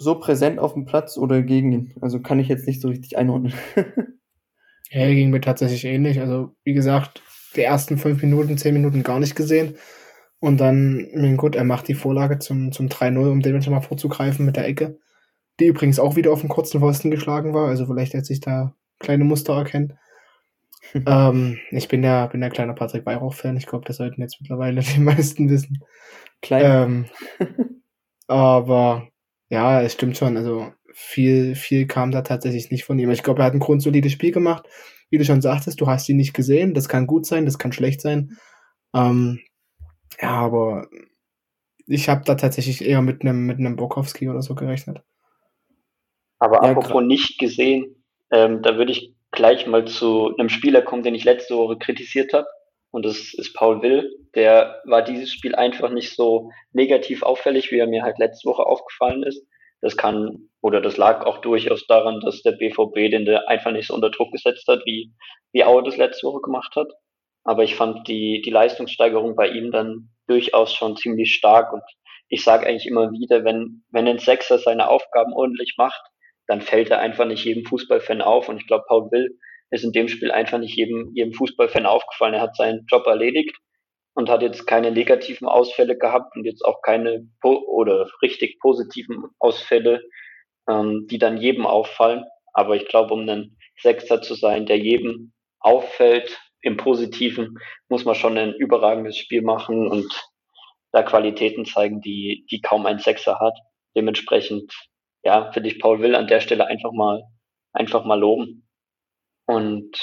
so 0.00 0.18
präsent 0.18 0.58
auf 0.58 0.72
dem 0.72 0.86
Platz 0.86 1.18
oder 1.18 1.42
gegen 1.42 1.72
ihn? 1.72 1.94
Also 2.00 2.20
kann 2.20 2.40
ich 2.40 2.48
jetzt 2.48 2.66
nicht 2.66 2.80
so 2.80 2.88
richtig 2.88 3.18
einordnen. 3.18 3.52
ja, 4.90 5.06
ging 5.08 5.30
mir 5.30 5.42
tatsächlich 5.42 5.84
ähnlich. 5.84 6.20
Also, 6.20 6.56
wie 6.64 6.72
gesagt, 6.72 7.22
die 7.56 7.62
ersten 7.62 7.98
fünf 7.98 8.22
Minuten, 8.22 8.58
zehn 8.58 8.74
Minuten 8.74 9.02
gar 9.02 9.18
nicht 9.18 9.34
gesehen. 9.34 9.76
Und 10.40 10.58
dann, 10.58 11.36
gut, 11.36 11.54
er 11.54 11.64
macht 11.64 11.88
die 11.88 11.94
Vorlage 11.94 12.38
zum, 12.38 12.72
zum 12.72 12.88
3-0, 12.88 13.30
um 13.30 13.42
den 13.42 13.60
schon 13.62 13.74
mal 13.74 13.82
vorzugreifen 13.82 14.46
mit 14.46 14.56
der 14.56 14.66
Ecke. 14.66 14.98
Die 15.58 15.66
übrigens 15.66 15.98
auch 15.98 16.16
wieder 16.16 16.32
auf 16.32 16.40
dem 16.40 16.48
kurzen 16.48 16.80
Pfosten 16.80 17.10
geschlagen 17.10 17.52
war. 17.52 17.68
Also 17.68 17.86
vielleicht 17.86 18.14
hat 18.14 18.24
sich 18.24 18.40
da 18.40 18.74
kleine 18.98 19.24
Muster 19.24 19.54
erkennt. 19.54 19.94
ähm, 21.06 21.58
ich 21.70 21.88
bin 21.88 22.02
ja, 22.02 22.26
bin 22.26 22.42
ja 22.42 22.48
kleiner 22.48 22.72
Patrick 22.72 23.04
Weihrauch-Fan. 23.04 23.58
Ich 23.58 23.66
glaube, 23.66 23.84
das 23.84 23.98
sollten 23.98 24.22
jetzt 24.22 24.40
mittlerweile 24.40 24.80
die 24.94 25.00
meisten 25.00 25.50
wissen. 25.50 25.84
Klein. 26.40 27.06
Ähm, 27.38 27.46
aber 28.26 29.08
ja, 29.50 29.82
es 29.82 29.92
stimmt 29.92 30.16
schon. 30.16 30.38
Also 30.38 30.72
viel, 30.92 31.54
viel 31.54 31.86
kam 31.86 32.10
da 32.10 32.22
tatsächlich 32.22 32.70
nicht 32.70 32.84
von 32.84 32.98
ihm. 32.98 33.10
Ich 33.10 33.22
glaube, 33.22 33.42
er 33.42 33.46
hat 33.46 33.54
ein 33.54 33.60
grundsolides 33.60 34.12
Spiel 34.12 34.32
gemacht. 34.32 34.66
Wie 35.10 35.18
du 35.18 35.24
schon 35.24 35.42
sagtest, 35.42 35.80
du 35.80 35.86
hast 35.86 36.08
ihn 36.08 36.16
nicht 36.16 36.34
gesehen. 36.34 36.74
Das 36.74 36.88
kann 36.88 37.06
gut 37.06 37.26
sein, 37.26 37.44
das 37.44 37.58
kann 37.58 37.72
schlecht 37.72 38.00
sein. 38.00 38.38
Ähm, 38.94 39.40
ja, 40.20 40.30
aber 40.30 40.88
ich 41.86 42.08
habe 42.08 42.22
da 42.24 42.36
tatsächlich 42.36 42.84
eher 42.84 43.02
mit 43.02 43.22
einem 43.22 43.46
mit 43.46 43.58
einem 43.58 43.76
Bokowski 43.76 44.28
oder 44.28 44.42
so 44.42 44.54
gerechnet. 44.54 45.02
Aber 46.38 46.64
ja, 46.64 46.70
apropos 46.70 47.02
nicht 47.02 47.38
gesehen, 47.38 48.04
ähm, 48.30 48.62
da 48.62 48.76
würde 48.76 48.92
ich 48.92 49.14
gleich 49.30 49.66
mal 49.66 49.86
zu 49.86 50.34
einem 50.36 50.48
Spieler 50.48 50.82
kommen, 50.82 51.02
den 51.02 51.14
ich 51.14 51.24
letzte 51.24 51.56
Woche 51.56 51.78
kritisiert 51.78 52.32
habe. 52.32 52.46
Und 52.90 53.04
das 53.04 53.34
ist 53.34 53.54
Paul 53.54 53.82
Will. 53.82 54.10
Der 54.34 54.80
war 54.84 55.02
dieses 55.02 55.32
Spiel 55.32 55.54
einfach 55.54 55.90
nicht 55.90 56.14
so 56.14 56.50
negativ 56.72 57.22
auffällig, 57.22 57.70
wie 57.70 57.78
er 57.78 57.86
mir 57.86 58.02
halt 58.02 58.18
letzte 58.18 58.48
Woche 58.48 58.64
aufgefallen 58.64 59.22
ist. 59.22 59.46
Das 59.80 59.96
kann, 59.96 60.50
oder 60.60 60.80
das 60.80 60.96
lag 60.96 61.24
auch 61.24 61.38
durchaus 61.38 61.86
daran, 61.86 62.20
dass 62.20 62.42
der 62.42 62.52
BVB 62.52 63.10
den 63.10 63.24
der 63.24 63.48
einfach 63.48 63.72
nicht 63.72 63.88
so 63.88 63.94
unter 63.94 64.10
Druck 64.10 64.32
gesetzt 64.32 64.66
hat, 64.68 64.84
wie, 64.84 65.12
wie 65.52 65.64
Aue 65.64 65.82
das 65.82 65.96
letzte 65.96 66.26
Woche 66.26 66.42
gemacht 66.42 66.76
hat. 66.76 66.88
Aber 67.44 67.64
ich 67.64 67.74
fand 67.74 68.06
die, 68.06 68.42
die 68.44 68.50
Leistungssteigerung 68.50 69.34
bei 69.34 69.48
ihm 69.48 69.72
dann 69.72 70.10
durchaus 70.26 70.74
schon 70.74 70.96
ziemlich 70.96 71.34
stark 71.34 71.72
und 71.72 71.82
ich 72.28 72.44
sage 72.44 72.66
eigentlich 72.66 72.86
immer 72.86 73.10
wieder, 73.10 73.44
wenn, 73.44 73.82
wenn 73.90 74.06
ein 74.06 74.18
Sechser 74.18 74.58
seine 74.58 74.88
Aufgaben 74.88 75.32
ordentlich 75.32 75.74
macht, 75.76 76.00
dann 76.46 76.60
fällt 76.60 76.90
er 76.90 77.00
einfach 77.00 77.26
nicht 77.26 77.44
jedem 77.44 77.64
Fußballfan 77.64 78.22
auf 78.22 78.48
und 78.48 78.58
ich 78.58 78.66
glaube, 78.66 78.84
Paul 78.86 79.10
Will 79.10 79.38
ist 79.70 79.84
in 79.84 79.92
dem 79.92 80.08
Spiel 80.08 80.30
einfach 80.30 80.58
nicht 80.58 80.76
jedem, 80.76 81.10
jedem 81.14 81.32
Fußballfan 81.32 81.86
aufgefallen. 81.86 82.34
Er 82.34 82.42
hat 82.42 82.56
seinen 82.56 82.86
Job 82.88 83.06
erledigt 83.06 83.56
und 84.14 84.28
hat 84.28 84.42
jetzt 84.42 84.66
keine 84.66 84.90
negativen 84.90 85.48
Ausfälle 85.48 85.96
gehabt 85.96 86.36
und 86.36 86.44
jetzt 86.44 86.64
auch 86.64 86.82
keine 86.82 87.26
oder 87.42 88.10
richtig 88.22 88.58
positiven 88.60 89.24
Ausfälle, 89.38 90.02
ähm, 90.68 91.06
die 91.08 91.18
dann 91.18 91.38
jedem 91.38 91.66
auffallen. 91.66 92.24
Aber 92.52 92.76
ich 92.76 92.86
glaube, 92.88 93.14
um 93.14 93.28
ein 93.28 93.56
Sechster 93.80 94.20
zu 94.20 94.34
sein, 94.34 94.66
der 94.66 94.78
jedem 94.78 95.32
auffällt 95.60 96.38
im 96.62 96.76
Positiven, 96.76 97.58
muss 97.88 98.04
man 98.04 98.14
schon 98.14 98.36
ein 98.36 98.54
überragendes 98.54 99.16
Spiel 99.16 99.42
machen 99.42 99.88
und 99.88 100.12
da 100.92 101.02
Qualitäten 101.02 101.64
zeigen, 101.64 102.00
die, 102.00 102.44
die 102.50 102.60
kaum 102.60 102.86
ein 102.86 102.98
Sechser 102.98 103.38
hat. 103.38 103.56
Dementsprechend, 103.96 104.72
ja, 105.22 105.52
finde 105.52 105.68
ich 105.68 105.80
Paul 105.80 106.00
Will 106.00 106.14
an 106.14 106.26
der 106.26 106.40
Stelle 106.40 106.66
einfach 106.66 106.92
mal, 106.92 107.22
einfach 107.72 108.04
mal 108.04 108.18
loben. 108.18 108.68
Und 109.46 109.96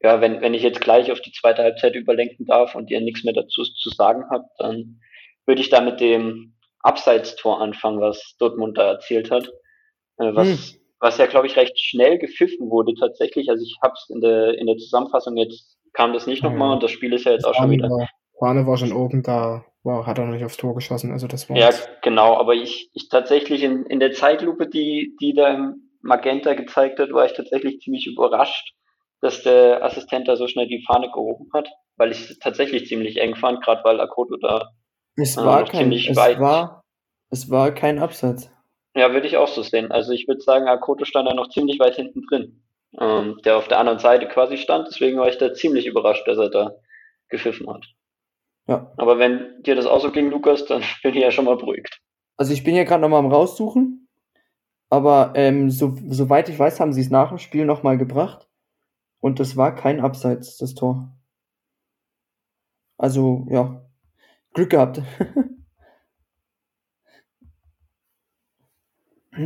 ja, 0.00 0.20
wenn, 0.20 0.40
wenn 0.40 0.54
ich 0.54 0.62
jetzt 0.62 0.80
gleich 0.80 1.10
auf 1.10 1.20
die 1.20 1.32
zweite 1.32 1.62
Halbzeit 1.62 1.94
überlenken 1.94 2.46
darf 2.46 2.74
und 2.74 2.90
ihr 2.90 3.00
nichts 3.00 3.24
mehr 3.24 3.34
dazu 3.34 3.62
zu 3.62 3.90
sagen 3.90 4.24
habt, 4.30 4.48
dann 4.58 5.00
würde 5.46 5.60
ich 5.60 5.70
da 5.70 5.80
mit 5.80 6.00
dem 6.00 6.54
Abseitstor 6.80 7.60
anfangen, 7.60 8.00
was 8.00 8.36
Dortmund 8.38 8.76
da 8.78 8.92
erzählt 8.92 9.30
hat. 9.30 9.48
Äh, 10.18 10.34
was, 10.34 10.48
hm. 10.48 10.80
was 11.00 11.18
ja, 11.18 11.26
glaube 11.26 11.46
ich, 11.46 11.56
recht 11.56 11.78
schnell 11.78 12.18
gepfiffen 12.18 12.70
wurde 12.70 12.94
tatsächlich. 12.94 13.48
Also 13.50 13.62
ich 13.64 13.76
habe 13.82 13.94
es 13.94 14.08
in 14.10 14.20
der, 14.20 14.58
in 14.58 14.66
der 14.66 14.76
Zusammenfassung 14.76 15.36
jetzt 15.36 15.76
kam 15.92 16.12
das 16.12 16.26
nicht 16.26 16.42
nochmal 16.42 16.74
und 16.74 16.82
das 16.82 16.90
Spiel 16.90 17.12
ist 17.14 17.24
ja 17.24 17.32
jetzt 17.32 17.46
auch 17.46 17.54
schon 17.54 17.70
wieder. 17.70 17.88
Warne 18.38 18.66
war 18.66 18.76
schon 18.76 18.92
oben, 18.92 19.22
da 19.22 19.64
war, 19.82 20.06
hat 20.06 20.18
er 20.18 20.26
noch 20.26 20.34
nicht 20.34 20.44
aufs 20.44 20.58
Tor 20.58 20.74
geschossen. 20.74 21.10
Also 21.10 21.26
das 21.26 21.48
war 21.48 21.56
ja, 21.56 21.70
genau, 22.02 22.36
aber 22.36 22.54
ich, 22.54 22.90
ich 22.92 23.08
tatsächlich 23.08 23.62
in, 23.62 23.86
in 23.86 23.98
der 23.98 24.12
Zeitlupe, 24.12 24.68
die, 24.68 25.16
die 25.20 25.32
da 25.32 25.54
im 25.54 25.90
Magenta 26.02 26.52
gezeigt 26.52 26.98
hat, 26.98 27.12
war 27.12 27.24
ich 27.24 27.32
tatsächlich 27.32 27.80
ziemlich 27.80 28.06
überrascht, 28.06 28.74
dass 29.20 29.42
der 29.42 29.84
Assistent 29.84 30.28
da 30.28 30.36
so 30.36 30.46
schnell 30.46 30.68
die 30.68 30.84
Fahne 30.86 31.10
gehoben 31.10 31.48
hat, 31.54 31.68
weil 31.96 32.12
ich 32.12 32.30
es 32.30 32.38
tatsächlich 32.38 32.86
ziemlich 32.86 33.18
eng 33.18 33.36
fand, 33.36 33.62
gerade 33.62 33.82
weil 33.84 34.00
Akoto 34.00 34.36
da 34.36 34.70
es 35.16 35.36
äh, 35.36 35.44
war 35.44 35.64
kein, 35.64 35.80
ziemlich 35.80 36.10
es 36.10 36.16
weit. 36.16 36.38
War, 36.38 36.82
es 37.30 37.50
war 37.50 37.72
kein 37.72 37.98
Absatz. 37.98 38.50
Ja, 38.94 39.12
würde 39.12 39.26
ich 39.26 39.36
auch 39.36 39.48
so 39.48 39.62
sehen. 39.62 39.90
Also 39.90 40.12
ich 40.12 40.28
würde 40.28 40.40
sagen, 40.40 40.68
Akoto 40.68 41.04
stand 41.04 41.28
da 41.28 41.34
noch 41.34 41.48
ziemlich 41.48 41.78
weit 41.80 41.96
hinten 41.96 42.22
drin, 42.28 42.62
ähm, 42.98 43.38
der 43.44 43.56
auf 43.56 43.68
der 43.68 43.78
anderen 43.78 43.98
Seite 43.98 44.26
quasi 44.26 44.56
stand. 44.56 44.88
Deswegen 44.88 45.18
war 45.18 45.28
ich 45.28 45.38
da 45.38 45.52
ziemlich 45.52 45.86
überrascht, 45.86 46.26
dass 46.26 46.38
er 46.38 46.50
da 46.50 46.72
gepfiffen 47.28 47.68
hat. 47.68 47.84
Ja. 48.68 48.92
Aber 48.96 49.18
wenn 49.18 49.62
dir 49.62 49.74
das 49.74 49.86
auch 49.86 50.00
so 50.00 50.10
ging, 50.10 50.30
Lukas, 50.30 50.64
dann 50.66 50.82
bin 51.02 51.14
ich 51.14 51.22
ja 51.22 51.30
schon 51.30 51.44
mal 51.44 51.56
beruhigt. 51.56 52.00
Also 52.36 52.52
ich 52.52 52.64
bin 52.64 52.74
ja 52.74 52.84
gerade 52.84 53.00
nochmal 53.00 53.20
am 53.20 53.32
raussuchen, 53.32 54.08
aber 54.90 55.32
ähm, 55.34 55.70
so, 55.70 55.96
soweit 56.08 56.48
ich 56.48 56.58
weiß, 56.58 56.80
haben 56.80 56.92
sie 56.92 57.00
es 57.00 57.10
nach 57.10 57.30
dem 57.30 57.38
Spiel 57.38 57.64
nochmal 57.64 57.96
gebracht. 57.96 58.46
Und 59.26 59.40
das 59.40 59.56
war 59.56 59.74
kein 59.74 59.98
Abseits, 59.98 60.56
das 60.56 60.74
Tor. 60.74 61.18
Also, 62.96 63.44
ja, 63.50 63.84
Glück 64.54 64.70
gehabt. 64.70 65.02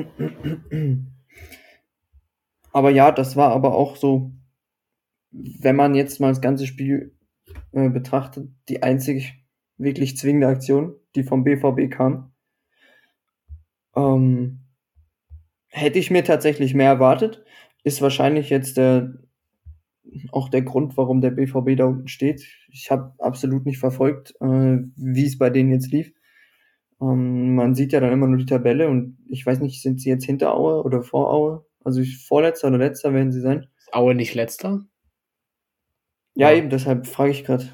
aber 2.72 2.90
ja, 2.90 3.10
das 3.10 3.36
war 3.36 3.52
aber 3.52 3.74
auch 3.74 3.96
so, 3.96 4.32
wenn 5.30 5.76
man 5.76 5.94
jetzt 5.94 6.20
mal 6.20 6.28
das 6.28 6.42
ganze 6.42 6.66
Spiel 6.66 7.16
äh, 7.72 7.88
betrachtet, 7.88 8.50
die 8.68 8.82
einzig 8.82 9.32
wirklich 9.78 10.18
zwingende 10.18 10.48
Aktion, 10.48 10.94
die 11.14 11.24
vom 11.24 11.42
BVB 11.42 11.90
kam. 11.90 12.34
Ähm, 13.96 14.60
hätte 15.68 15.98
ich 15.98 16.10
mir 16.10 16.22
tatsächlich 16.22 16.74
mehr 16.74 16.90
erwartet. 16.90 17.42
Ist 17.82 18.02
wahrscheinlich 18.02 18.50
jetzt 18.50 18.76
der 18.76 19.14
auch 20.32 20.48
der 20.48 20.62
Grund, 20.62 20.96
warum 20.96 21.20
der 21.20 21.30
BVB 21.30 21.76
da 21.76 21.86
unten 21.86 22.08
steht. 22.08 22.46
Ich 22.70 22.90
habe 22.90 23.12
absolut 23.18 23.66
nicht 23.66 23.78
verfolgt, 23.78 24.34
äh, 24.40 24.78
wie 24.96 25.26
es 25.26 25.38
bei 25.38 25.50
denen 25.50 25.72
jetzt 25.72 25.90
lief. 25.92 26.12
Ähm, 27.00 27.54
man 27.54 27.74
sieht 27.74 27.92
ja 27.92 28.00
dann 28.00 28.12
immer 28.12 28.26
nur 28.26 28.38
die 28.38 28.46
Tabelle 28.46 28.88
und 28.88 29.18
ich 29.28 29.44
weiß 29.44 29.60
nicht, 29.60 29.82
sind 29.82 30.00
sie 30.00 30.10
jetzt 30.10 30.24
hinter 30.24 30.54
Aue 30.54 30.82
oder 30.82 31.02
vor 31.02 31.32
Aue? 31.32 31.64
Also 31.84 32.02
vorletzter 32.26 32.68
oder 32.68 32.78
letzter 32.78 33.14
werden 33.14 33.32
sie 33.32 33.40
sein. 33.40 33.68
Ist 33.78 33.94
Aue 33.94 34.14
nicht 34.14 34.34
letzter? 34.34 34.80
Ja, 36.34 36.50
ja. 36.50 36.56
eben, 36.56 36.70
deshalb 36.70 37.06
frage 37.06 37.30
ich 37.30 37.44
gerade. 37.44 37.64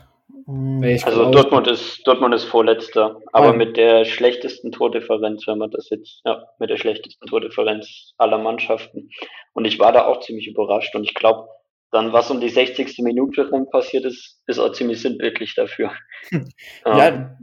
Hm, 0.46 0.80
also 1.04 1.30
Dortmund 1.32 1.66
ist, 1.66 2.06
Dortmund 2.06 2.32
ist 2.32 2.44
Vorletzter, 2.44 3.20
aber 3.32 3.48
Nein. 3.48 3.58
mit 3.58 3.76
der 3.76 4.04
schlechtesten 4.04 4.70
Tordifferenz, 4.70 5.46
wenn 5.48 5.58
man 5.58 5.72
das 5.72 5.90
jetzt, 5.90 6.22
ja, 6.24 6.44
mit 6.60 6.70
der 6.70 6.76
schlechtesten 6.76 7.26
Tordifferenz 7.26 8.12
aller 8.16 8.38
Mannschaften. 8.38 9.10
Und 9.54 9.64
ich 9.64 9.80
war 9.80 9.92
da 9.92 10.06
auch 10.06 10.20
ziemlich 10.20 10.46
überrascht 10.46 10.94
und 10.94 11.02
ich 11.02 11.14
glaube, 11.14 11.48
dann, 11.90 12.12
was 12.12 12.30
um 12.30 12.40
die 12.40 12.48
60. 12.48 12.98
Minute 12.98 13.48
rum 13.50 13.68
passiert 13.70 14.04
ist, 14.04 14.42
ist 14.46 14.58
auch 14.58 14.72
ziemlich 14.72 15.00
sinnbildlich 15.00 15.54
dafür. 15.54 15.92
ja, 16.84 17.08
ähm. 17.08 17.36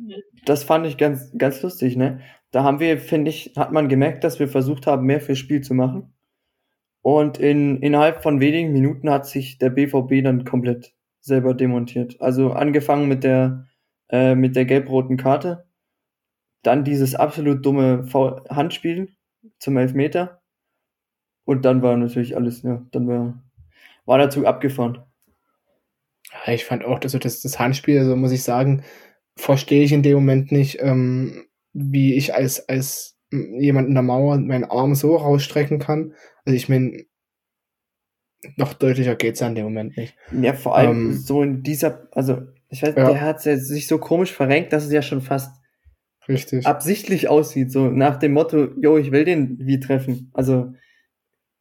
das 0.45 0.63
fand 0.63 0.85
ich 0.85 0.97
ganz, 0.97 1.31
ganz 1.37 1.61
lustig, 1.61 1.95
ne? 1.95 2.21
Da 2.51 2.63
haben 2.63 2.79
wir, 2.79 2.99
finde 2.99 3.29
ich, 3.31 3.53
hat 3.57 3.71
man 3.71 3.89
gemerkt, 3.89 4.23
dass 4.23 4.39
wir 4.39 4.47
versucht 4.47 4.85
haben, 4.85 5.07
mehr 5.07 5.21
fürs 5.21 5.39
Spiel 5.39 5.61
zu 5.61 5.73
machen. 5.73 6.13
Und 7.01 7.39
in, 7.39 7.81
innerhalb 7.81 8.21
von 8.21 8.39
wenigen 8.39 8.71
Minuten 8.71 9.09
hat 9.09 9.25
sich 9.25 9.57
der 9.57 9.71
BVB 9.71 10.23
dann 10.23 10.45
komplett 10.45 10.93
selber 11.19 11.53
demontiert. 11.53 12.21
Also 12.21 12.51
angefangen 12.51 13.07
mit 13.07 13.23
der, 13.23 13.65
äh, 14.09 14.35
mit 14.35 14.55
der 14.55 14.65
gelb-roten 14.65 15.17
Karte, 15.17 15.65
dann 16.61 16.83
dieses 16.83 17.15
absolut 17.15 17.65
dumme 17.65 18.05
Handspiel 18.49 19.09
zum 19.59 19.77
Elfmeter 19.77 20.41
und 21.45 21.65
dann 21.65 21.81
war 21.81 21.97
natürlich 21.97 22.35
alles, 22.35 22.61
ja, 22.63 22.85
dann 22.91 23.07
war, 23.07 23.43
war 24.05 24.17
der 24.17 24.29
Zug 24.29 24.45
abgefahren. 24.45 25.03
Ja, 26.45 26.53
ich 26.53 26.65
fand 26.65 26.83
auch, 26.83 26.99
also 27.01 27.19
das, 27.19 27.41
das 27.41 27.59
Handspiel, 27.59 27.99
also 27.99 28.15
muss 28.15 28.31
ich 28.31 28.43
sagen, 28.43 28.83
verstehe 29.35 29.83
ich 29.83 29.91
in 29.91 30.03
dem 30.03 30.15
Moment 30.15 30.51
nicht, 30.51 30.79
ähm, 30.81 31.45
wie 31.73 32.15
ich 32.15 32.33
als, 32.33 32.67
als 32.67 33.17
jemand 33.31 33.87
in 33.87 33.95
der 33.95 34.03
Mauer 34.03 34.37
meinen 34.37 34.65
Arm 34.65 34.95
so 34.95 35.15
rausstrecken 35.15 35.79
kann. 35.79 36.13
Also 36.45 36.55
ich 36.55 36.69
meine, 36.69 37.05
noch 38.57 38.73
deutlicher 38.73 39.15
geht's 39.15 39.39
ja 39.39 39.47
in 39.47 39.55
dem 39.55 39.65
Moment 39.65 39.97
nicht. 39.97 40.15
Ja, 40.31 40.53
vor 40.53 40.75
allem 40.75 41.11
ähm, 41.11 41.13
so 41.13 41.43
in 41.43 41.63
dieser, 41.63 42.07
also 42.11 42.41
ich 42.69 42.83
weiß, 42.83 42.95
ja. 42.95 43.09
der 43.09 43.21
hat 43.21 43.41
sich 43.41 43.87
so 43.87 43.97
komisch 43.97 44.31
verrenkt, 44.31 44.73
dass 44.73 44.85
es 44.85 44.91
ja 44.91 45.01
schon 45.01 45.21
fast 45.21 45.55
Richtig. 46.27 46.65
absichtlich 46.65 47.27
aussieht, 47.27 47.71
so 47.71 47.89
nach 47.89 48.17
dem 48.17 48.33
Motto, 48.33 48.69
yo, 48.79 48.97
ich 48.97 49.11
will 49.11 49.25
den 49.25 49.57
wie 49.59 49.79
treffen. 49.79 50.31
Also 50.33 50.73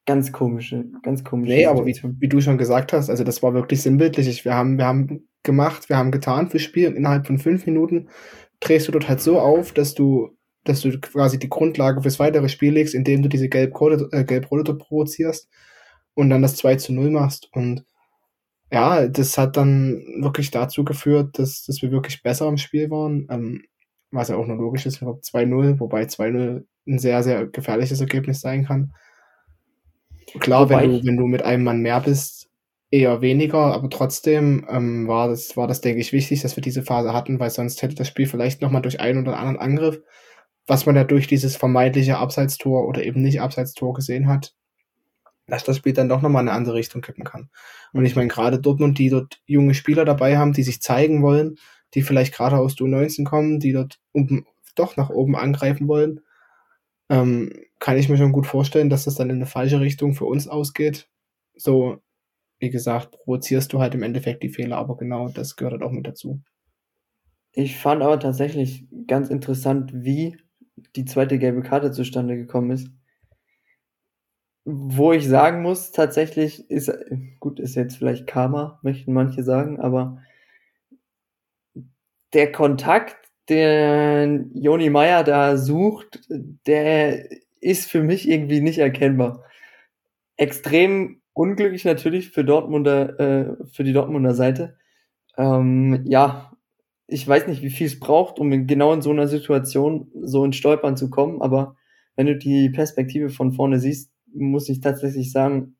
ganz 0.07 0.33
komische, 0.33 0.85
ganz 1.03 1.25
komische. 1.25 1.53
Nee, 1.53 1.67
aber 1.67 1.87
wie, 1.87 1.99
wie, 2.19 2.29
du 2.29 2.41
schon 2.41 2.59
gesagt 2.59 2.93
hast, 2.93 3.11
also 3.11 3.25
das 3.25 3.43
war 3.43 3.55
wirklich 3.55 3.83
sinnbildlich. 3.83 4.45
Wir 4.45 4.55
haben, 4.55 4.79
wir 4.79 4.87
haben 4.87 5.29
gemacht, 5.43 5.88
wir 5.88 5.97
haben 5.97 6.11
getan 6.11 6.51
fürs 6.51 6.62
Spiel 6.62 6.88
und 6.88 6.97
innerhalb 6.97 7.27
von 7.27 7.38
fünf 7.38 7.67
Minuten 7.67 8.09
drehst 8.61 8.88
du 8.88 8.93
dort 8.93 9.09
halt 9.09 9.21
so 9.21 9.38
auf, 9.38 9.73
dass 9.73 9.95
du, 9.95 10.37
dass 10.65 10.81
du 10.81 10.99
quasi 11.01 11.38
die 11.38 11.49
Grundlage 11.49 12.03
fürs 12.03 12.19
weitere 12.19 12.49
Spiel 12.49 12.73
legst, 12.73 12.95
indem 12.95 13.23
du 13.23 13.29
diese 13.29 13.49
gelb-rote 13.49 14.09
äh, 14.12 14.25
gelb 14.25 14.49
provozierst 14.49 15.49
und 16.15 16.31
dann 16.31 16.43
das 16.43 16.57
2 16.57 16.77
zu 16.77 16.93
0 16.93 17.11
machst. 17.11 17.49
Und 17.53 17.85
ja, 18.71 19.07
das 19.07 19.37
hat 19.38 19.57
dann 19.57 20.03
wirklich 20.21 20.51
dazu 20.51 20.85
geführt, 20.85 21.38
dass, 21.38 21.65
dass 21.65 21.83
wir 21.83 21.91
wirklich 21.91 22.23
besser 22.23 22.49
im 22.49 22.57
Spiel 22.57 22.91
waren. 22.91 23.27
Ähm, 23.31 23.62
was 24.11 24.29
ja 24.29 24.37
auch 24.37 24.47
nur 24.47 24.59
logisch 24.59 24.87
ist, 24.87 25.03
2-0, 25.03 25.81
wobei 25.81 26.03
2-0 26.03 26.65
ein 26.87 26.99
sehr, 26.99 27.23
sehr 27.23 27.47
gefährliches 27.47 28.01
Ergebnis 28.01 28.41
sein 28.41 28.65
kann. 28.65 28.93
Klar, 30.40 30.68
wenn 30.68 30.90
du, 30.90 31.05
wenn 31.05 31.16
du 31.16 31.27
mit 31.27 31.42
einem 31.42 31.64
Mann 31.64 31.81
mehr 31.81 32.01
bist, 32.01 32.51
eher 32.90 33.23
weniger, 33.23 33.59
aber 33.59 33.88
trotzdem 33.88 34.66
ähm, 34.68 35.09
war, 35.09 35.29
das, 35.29 35.57
war 35.57 35.66
das, 35.66 35.81
denke 35.81 36.01
ich, 36.01 36.12
wichtig, 36.12 36.42
dass 36.42 36.57
wir 36.57 36.62
diese 36.62 36.83
Phase 36.83 37.14
hatten, 37.14 37.40
weil 37.40 37.51
sonst 37.51 37.83
hätte 37.83 37.95
das 37.95 38.07
Spiel 38.07 38.27
vielleicht 38.27 38.61
nochmal 38.61 38.83
durch 38.83 39.01
einen 39.01 39.27
oder 39.27 39.38
anderen 39.38 39.59
Angriff, 39.59 40.01
was 40.66 40.85
man 40.87 40.95
ja 40.95 41.05
durch 41.05 41.27
dieses 41.27 41.57
vermeintliche 41.57 42.18
Abseitstor 42.18 42.87
oder 42.87 43.03
eben 43.03 43.23
nicht 43.23 43.40
Abseitstor 43.40 43.95
gesehen 43.95 44.29
hat, 44.29 44.55
dass 45.47 45.64
das 45.64 45.79
Spiel 45.79 45.95
dann 45.95 46.11
doch 46.11 46.21
nochmal 46.21 46.42
in 46.42 46.49
eine 46.49 46.57
andere 46.57 46.77
Richtung 46.77 47.01
kippen 47.01 47.25
kann. 47.25 47.49
Und 47.95 48.05
ich 48.05 48.14
meine, 48.14 48.29
gerade 48.29 48.61
Dortmund, 48.61 48.99
die 48.99 49.09
dort 49.09 49.40
junge 49.47 49.75
Spieler 49.75 50.05
dabei 50.05 50.37
haben, 50.37 50.53
die 50.53 50.62
sich 50.62 50.83
zeigen 50.83 51.23
wollen, 51.23 51.57
die 51.95 52.03
vielleicht 52.03 52.35
gerade 52.35 52.59
aus 52.59 52.75
Du 52.75 52.87
19 52.87 53.25
kommen, 53.25 53.59
die 53.59 53.73
dort 53.73 54.01
oben, 54.12 54.47
doch 54.77 54.97
nach 54.97 55.11
oben 55.11 55.35
angreifen 55.35 55.88
wollen, 55.88 56.21
ähm, 57.09 57.53
kann 57.83 57.99
ich 57.99 58.09
mir 58.09 58.16
schon 58.16 58.33
gut 58.33 58.47
vorstellen, 58.47 58.90
dass 58.90 59.05
das 59.05 59.16
dann 59.16 59.31
in 59.31 59.37
eine 59.37 59.47
falsche 59.47 59.81
Richtung 59.81 60.14
für 60.14 60.25
uns 60.25 60.47
ausgeht. 60.47 61.09
So, 61.55 61.99
wie 62.61 62.71
gesagt, 62.71 63.11
provozierst 63.11 63.73
du 63.73 63.81
halt 63.81 63.95
im 63.95 64.03
Endeffekt 64.03 64.42
die 64.42 64.49
Fehler, 64.49 64.77
aber 64.79 64.97
genau 64.97 65.29
das 65.29 65.57
gehört 65.57 65.73
halt 65.73 65.83
auch 65.83 65.90
mit 65.90 66.07
dazu. 66.07 66.40
Ich 67.53 67.77
fand 67.77 68.03
aber 68.03 68.18
tatsächlich 68.18 68.87
ganz 69.07 69.29
interessant, 69.29 69.90
wie 69.92 70.38
die 70.97 71.05
zweite 71.05 71.38
gelbe 71.38 71.62
Karte 71.62 71.90
zustande 71.90 72.37
gekommen 72.37 72.71
ist 72.71 72.88
wo 74.64 75.12
ich 75.12 75.29
sagen 75.29 75.62
muss, 75.62 75.90
tatsächlich 75.90 76.71
ist, 76.71 76.92
gut, 77.40 77.59
ist 77.59 77.75
jetzt 77.75 77.97
vielleicht 77.97 78.27
Karma, 78.27 78.79
möchten 78.83 79.12
manche 79.12 79.42
sagen, 79.42 79.81
aber 79.81 80.23
der 82.33 82.53
Kontakt, 82.53 83.16
den 83.49 84.53
Joni 84.55 84.88
Meyer 84.88 85.25
da 85.25 85.57
sucht, 85.57 86.21
der 86.29 87.29
ist 87.62 87.90
für 87.90 88.03
mich 88.03 88.29
irgendwie 88.29 88.61
nicht 88.61 88.79
erkennbar. 88.79 89.44
Extrem 90.37 91.22
unglücklich 91.33 91.85
natürlich 91.85 92.31
für 92.31 92.44
Dortmunder, 92.44 93.20
äh, 93.20 93.57
für 93.72 93.85
die 93.85 93.92
Dortmunder 93.92 94.35
Seite. 94.35 94.77
Ähm, 95.38 96.03
ja, 96.05 96.53
ich 97.07 97.27
weiß 97.27 97.46
nicht, 97.46 97.62
wie 97.62 97.70
viel 97.70 97.87
es 97.87 98.01
braucht, 98.01 98.38
um 98.38 98.66
genau 98.66 98.92
in 98.92 99.03
so 99.03 99.11
einer 99.11 99.29
Situation 99.29 100.11
so 100.22 100.44
in 100.44 100.53
Stolpern 100.53 100.96
zu 100.96 101.09
kommen, 101.09 101.40
aber 101.40 101.77
wenn 102.16 102.27
du 102.27 102.37
die 102.37 102.68
Perspektive 102.68 103.31
von 103.31 103.53
vorne 103.53 103.79
siehst, 103.79 104.12
muss 104.35 104.68
ich 104.68 104.81
tatsächlich 104.81 105.31
sagen, 105.31 105.77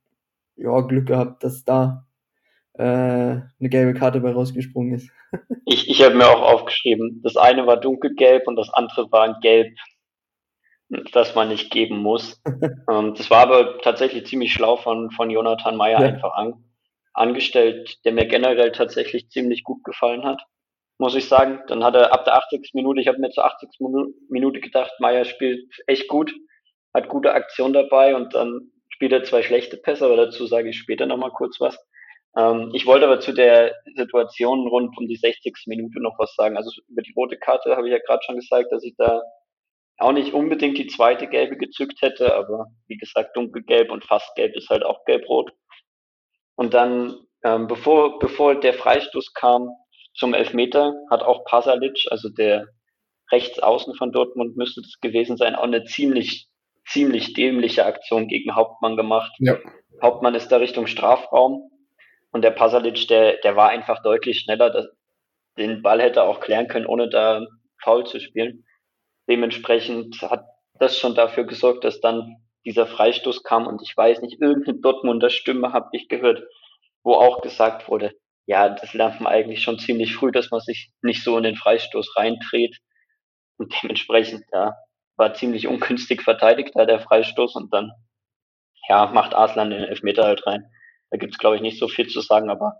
ja, 0.57 0.81
Glück 0.83 1.07
gehabt, 1.07 1.43
dass 1.43 1.65
da 1.65 2.07
äh, 2.75 2.83
eine 2.85 3.49
gelbe 3.61 3.95
Karte 3.95 4.21
bei 4.21 4.33
rausgesprungen 4.33 4.95
ist. 4.95 5.11
ich 5.67 5.89
ich 5.89 6.03
habe 6.03 6.15
mir 6.15 6.29
auch 6.29 6.43
aufgeschrieben, 6.43 7.21
das 7.23 7.37
eine 7.37 7.67
war 7.67 7.81
dunkelgelb 7.81 8.47
und 8.47 8.57
das 8.57 8.71
andere 8.73 9.11
war 9.11 9.25
ein 9.25 9.41
Gelb, 9.41 9.75
das 11.13 11.35
man 11.35 11.49
nicht 11.49 11.71
geben 11.71 11.99
muss. 11.99 12.41
ähm, 12.91 13.15
das 13.15 13.31
war 13.31 13.41
aber 13.41 13.79
tatsächlich 13.79 14.27
ziemlich 14.27 14.53
schlau 14.53 14.77
von, 14.77 15.11
von 15.11 15.31
Jonathan 15.31 15.77
Meyer 15.77 16.01
ja. 16.01 16.07
einfach 16.07 16.35
an, 16.35 16.65
angestellt, 17.15 17.99
der 18.05 18.13
mir 18.13 18.27
generell 18.27 18.73
tatsächlich 18.73 19.31
ziemlich 19.31 19.65
gut 19.65 19.85
gefallen 19.85 20.25
hat, 20.25 20.43
muss 20.99 21.15
ich 21.15 21.29
sagen. 21.29 21.61
Dann 21.69 21.85
hat 21.85 21.95
er 21.95 22.13
ab 22.13 22.25
der 22.25 22.37
80. 22.37 22.71
Minute, 22.75 23.01
ich 23.01 23.09
habe 23.09 23.19
mir 23.19 23.31
zur 23.31 23.45
80. 23.45 23.71
Minute 24.29 24.61
gedacht, 24.61 24.93
Meyer 24.99 25.25
spielt 25.25 25.65
echt 25.87 26.09
gut 26.09 26.33
hat 26.95 27.09
gute 27.09 27.33
Aktion 27.33 27.73
dabei 27.73 28.15
und 28.15 28.35
dann 28.35 28.71
spielt 28.91 29.13
er 29.13 29.25
zwei 29.25 29.43
schlechte 29.43 29.77
Pässe, 29.77 30.05
aber 30.05 30.17
dazu 30.17 30.47
sage 30.47 30.69
ich 30.71 30.79
später 30.79 31.07
nochmal 31.07 31.31
kurz 31.31 31.61
was. 31.61 31.79
Ähm, 32.37 32.71
ich 32.75 32.87
wollte 32.87 33.07
aber 33.07 33.21
zu 33.21 33.33
der 33.33 33.75
Situation 33.97 34.67
rund 34.69 34.97
um 34.99 35.07
die 35.07 35.17
60. 35.17 35.55
Minute 35.67 36.01
noch 36.01 36.19
was 36.19 36.35
sagen. 36.35 36.57
Also 36.57 36.71
über 36.89 37.03
die 37.03 37.13
rote 37.17 37.37
Karte 37.37 37.77
habe 37.77 37.89
ich 37.89 37.93
ja 37.93 37.99
gerade 37.99 38.23
schon 38.25 38.37
gesagt, 38.37 38.71
dass 38.73 38.85
ich 38.85 38.95
da 38.97 39.23
auch 40.03 40.13
nicht 40.13 40.35
unbedingt 40.35 40.79
die 40.79 40.87
zweite 40.87 41.27
gelbe 41.27 41.57
gezückt 41.57 42.03
hätte, 42.03 42.35
aber 42.35 42.67
wie 42.87 42.97
gesagt, 42.97 43.37
dunkelgelb 43.37 43.91
und 43.91 44.05
fast 44.05 44.35
gelb 44.35 44.55
ist 44.57 44.69
halt 44.69 44.85
auch 44.85 45.05
gelb-rot. 45.05 45.53
Und 46.55 46.75
dann, 46.75 47.17
ähm, 47.45 47.67
bevor, 47.67 48.19
bevor 48.19 48.59
der 48.61 48.75
Freistoß 48.75 49.33
kam 49.35 49.71
zum 50.15 50.35
Elfmeter, 50.35 50.95
hat 51.11 51.23
auch 51.23 51.45
Pasalic, 51.45 51.99
also 52.11 52.29
der 52.29 52.69
Rechtsaußen 53.31 53.95
von 53.95 54.13
Dortmund 54.13 54.57
müsste 54.57 54.83
das 54.83 55.01
gewesen 55.01 55.37
sein, 55.37 55.55
auch 55.55 55.63
eine 55.63 55.85
ziemlich 55.85 56.49
ziemlich 56.89 57.35
dämliche 57.35 57.87
Aktion 57.87 58.29
gegen 58.29 58.55
Hauptmann 58.55 58.97
gemacht. 58.97 59.33
Ja. 59.39 59.59
Hauptmann 60.03 60.35
ist 60.35 60.49
da 60.49 60.57
Richtung 60.57 60.87
Strafraum 60.87 61.71
und 62.33 62.43
der 62.43 62.51
Pasalic, 62.51 63.07
der, 63.09 63.39
der 63.39 63.57
war 63.57 63.69
einfach 63.69 64.03
deutlich 64.03 64.41
schneller. 64.41 64.71
Das, 64.71 64.87
den 65.57 65.83
Ball 65.83 66.01
hätte 66.01 66.21
er 66.21 66.29
auch 66.29 66.41
klären 66.41 66.69
können, 66.69 66.87
ohne 66.87 67.09
da 67.09 67.47
faul 67.83 68.05
zu 68.07 68.21
spielen. 68.21 68.65
Dementsprechend 69.29 70.21
hat 70.23 70.45
das 70.79 70.99
schon 70.99 71.15
dafür 71.15 71.45
gesorgt, 71.45 71.85
dass 71.85 72.01
dann 72.01 72.37
dieser 72.65 72.87
Freistoß 72.87 73.43
kam 73.43 73.67
und 73.67 73.83
ich 73.83 73.97
weiß 73.97 74.21
nicht, 74.23 74.41
irgendeine 74.41 74.79
Dortmunder 74.79 75.31
Stimme 75.31 75.73
habe 75.73 75.89
ich 75.93 76.09
gehört, 76.09 76.43
wo 77.03 77.15
auch 77.15 77.41
gesagt 77.41 77.89
wurde, 77.89 78.13
ja, 78.47 78.69
das 78.69 78.95
lernt 78.95 79.21
man 79.21 79.33
eigentlich 79.33 79.63
schon 79.63 79.79
ziemlich 79.79 80.15
früh, 80.15 80.33
dass 80.33 80.51
man 80.51 80.61
sich 80.61 80.91
nicht 81.03 81.23
so 81.23 81.37
in 81.37 81.45
den 81.45 81.57
Freistoß 81.57 82.17
reindreht. 82.17 82.79
Und 83.57 83.75
dementsprechend, 83.83 84.45
ja, 84.53 84.75
war 85.17 85.35
ziemlich 85.35 85.69
ungünstig 85.69 86.23
verteidigt, 86.23 86.73
da 86.75 86.85
der 86.85 87.01
Freistoß 87.01 87.55
und 87.57 87.73
dann 87.73 87.93
ja, 88.89 89.07
macht 89.07 89.35
Arslan 89.35 89.71
den 89.71 89.85
Elfmeter 89.85 90.25
halt 90.25 90.47
rein. 90.47 90.65
Da 91.11 91.19
gibt's 91.19 91.39
glaube 91.39 91.57
ich, 91.57 91.63
nicht 91.63 91.79
so 91.79 91.89
viel 91.89 92.09
zu 92.09 92.21
sagen, 92.21 92.51
aber 92.51 92.77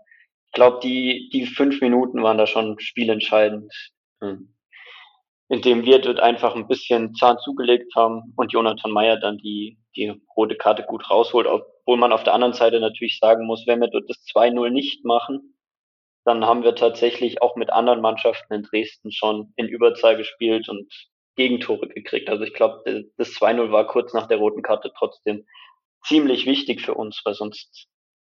ich 0.47 0.51
glaube, 0.53 0.79
die, 0.83 1.29
die 1.31 1.45
fünf 1.45 1.81
Minuten 1.81 2.21
waren 2.23 2.37
da 2.37 2.47
schon 2.47 2.79
spielentscheidend, 2.79 3.73
hm. 4.21 4.53
Indem 5.53 5.85
wir 5.85 5.99
dort 5.99 6.19
einfach 6.19 6.55
ein 6.55 6.67
bisschen 6.67 7.13
Zahn 7.13 7.37
zugelegt 7.37 7.95
haben 7.95 8.33
und 8.37 8.51
Jonathan 8.51 8.89
Meyer 8.89 9.17
dann 9.17 9.37
die, 9.37 9.77
die 9.95 10.11
rote 10.35 10.55
Karte 10.55 10.81
gut 10.81 11.11
rausholt, 11.11 11.45
obwohl 11.45 11.97
man 11.97 12.11
auf 12.11 12.23
der 12.23 12.33
anderen 12.33 12.55
Seite 12.55 12.79
natürlich 12.79 13.19
sagen 13.19 13.45
muss, 13.45 13.67
wenn 13.67 13.79
wir 13.79 13.87
dort 13.87 14.09
das 14.09 14.17
2-0 14.33 14.71
nicht 14.71 15.05
machen, 15.05 15.55
dann 16.25 16.43
haben 16.43 16.63
wir 16.63 16.73
tatsächlich 16.73 17.43
auch 17.43 17.55
mit 17.55 17.69
anderen 17.69 18.01
Mannschaften 18.01 18.51
in 18.51 18.63
Dresden 18.63 19.11
schon 19.11 19.53
in 19.55 19.67
Überzahl 19.67 20.17
gespielt 20.17 20.69
und 20.69 20.91
Gegentore 21.35 21.87
gekriegt. 21.87 22.29
Also 22.29 22.45
ich 22.45 22.55
glaube, 22.55 23.05
das 23.17 23.29
2-0 23.33 23.71
war 23.71 23.85
kurz 23.85 24.11
nach 24.11 24.27
der 24.27 24.37
roten 24.37 24.63
Karte 24.63 24.91
trotzdem 24.97 25.45
ziemlich 26.03 26.47
wichtig 26.47 26.81
für 26.81 26.95
uns, 26.95 27.21
weil 27.25 27.35
sonst 27.35 27.85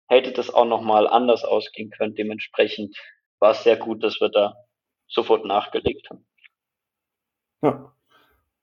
hätte 0.06 0.30
das 0.30 0.54
auch 0.54 0.66
nochmal 0.66 1.08
anders 1.08 1.44
ausgehen 1.44 1.90
können. 1.90 2.14
Dementsprechend 2.14 2.96
war 3.40 3.50
es 3.50 3.64
sehr 3.64 3.76
gut, 3.76 4.04
dass 4.04 4.20
wir 4.20 4.28
da 4.28 4.54
sofort 5.08 5.44
nachgelegt 5.44 6.10
haben. 6.10 6.27
Ja. 7.62 7.92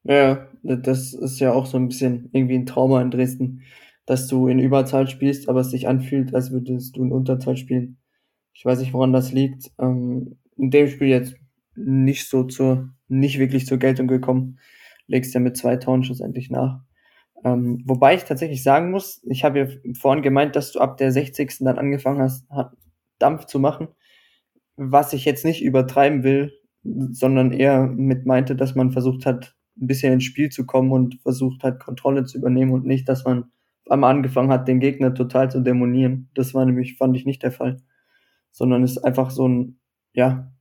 Ja, 0.03 0.47
das 0.63 1.13
ist 1.13 1.39
ja 1.39 1.53
auch 1.53 1.65
so 1.65 1.77
ein 1.77 1.89
bisschen 1.89 2.29
irgendwie 2.33 2.55
ein 2.55 2.65
Trauma 2.67 3.01
in 3.01 3.11
Dresden, 3.11 3.63
dass 4.05 4.27
du 4.27 4.47
in 4.49 4.59
Überzahl 4.59 5.07
spielst, 5.09 5.49
aber 5.49 5.61
es 5.61 5.71
sich 5.71 5.87
anfühlt, 5.87 6.35
als 6.35 6.51
würdest 6.51 6.97
du 6.97 7.03
in 7.03 7.11
Unterzahl 7.11 7.57
spielen. 7.57 7.97
Ich 8.53 8.65
weiß 8.65 8.79
nicht, 8.79 8.93
woran 8.93 9.13
das 9.13 9.33
liegt. 9.33 9.71
Ähm, 9.79 10.37
in 10.57 10.71
dem 10.71 10.87
Spiel 10.89 11.09
jetzt 11.09 11.35
nicht 11.75 12.29
so 12.29 12.43
zur, 12.45 12.89
nicht 13.09 13.39
wirklich 13.39 13.67
zur 13.67 13.79
Geltung 13.79 14.07
gekommen. 14.07 14.59
Legst 15.07 15.33
ja 15.35 15.39
mit 15.41 15.57
zwei 15.57 15.77
Toren 15.77 16.03
schlussendlich 16.03 16.51
nach. 16.51 16.81
Ähm, 17.43 17.83
wobei 17.85 18.15
ich 18.15 18.25
tatsächlich 18.25 18.63
sagen 18.63 18.91
muss, 18.91 19.21
ich 19.29 19.43
habe 19.43 19.59
ja 19.59 19.67
vorhin 19.99 20.23
gemeint, 20.23 20.55
dass 20.55 20.71
du 20.73 20.79
ab 20.79 20.97
der 20.97 21.11
60. 21.11 21.65
dann 21.65 21.79
angefangen 21.79 22.21
hast, 22.21 22.45
Dampf 23.19 23.45
zu 23.45 23.59
machen. 23.59 23.89
Was 24.77 25.13
ich 25.13 25.25
jetzt 25.25 25.45
nicht 25.45 25.63
übertreiben 25.63 26.23
will, 26.23 26.53
sondern 26.85 27.51
eher 27.51 27.87
mit 27.87 28.25
meinte, 28.25 28.55
dass 28.55 28.75
man 28.75 28.91
versucht 28.91 29.25
hat, 29.25 29.55
ein 29.77 29.87
bisschen 29.87 30.13
ins 30.13 30.23
Spiel 30.23 30.49
zu 30.49 30.65
kommen 30.65 30.91
und 30.91 31.15
versucht 31.21 31.63
hat, 31.63 31.79
Kontrolle 31.79 32.25
zu 32.25 32.37
übernehmen 32.37 32.71
und 32.71 32.85
nicht, 32.85 33.09
dass 33.09 33.25
man 33.25 33.45
einmal 33.89 34.15
angefangen 34.15 34.51
hat, 34.51 34.67
den 34.67 34.79
Gegner 34.79 35.13
total 35.13 35.51
zu 35.51 35.61
dämonieren. 35.61 36.29
Das 36.33 36.53
war 36.53 36.65
nämlich, 36.65 36.97
fand 36.97 37.17
ich 37.17 37.25
nicht 37.25 37.43
der 37.43 37.51
Fall. 37.51 37.81
Sondern 38.51 38.83
es 38.83 38.91
ist 38.91 39.03
einfach 39.03 39.31
so 39.31 39.47
ein, 39.47 39.79
ja, 40.13 40.51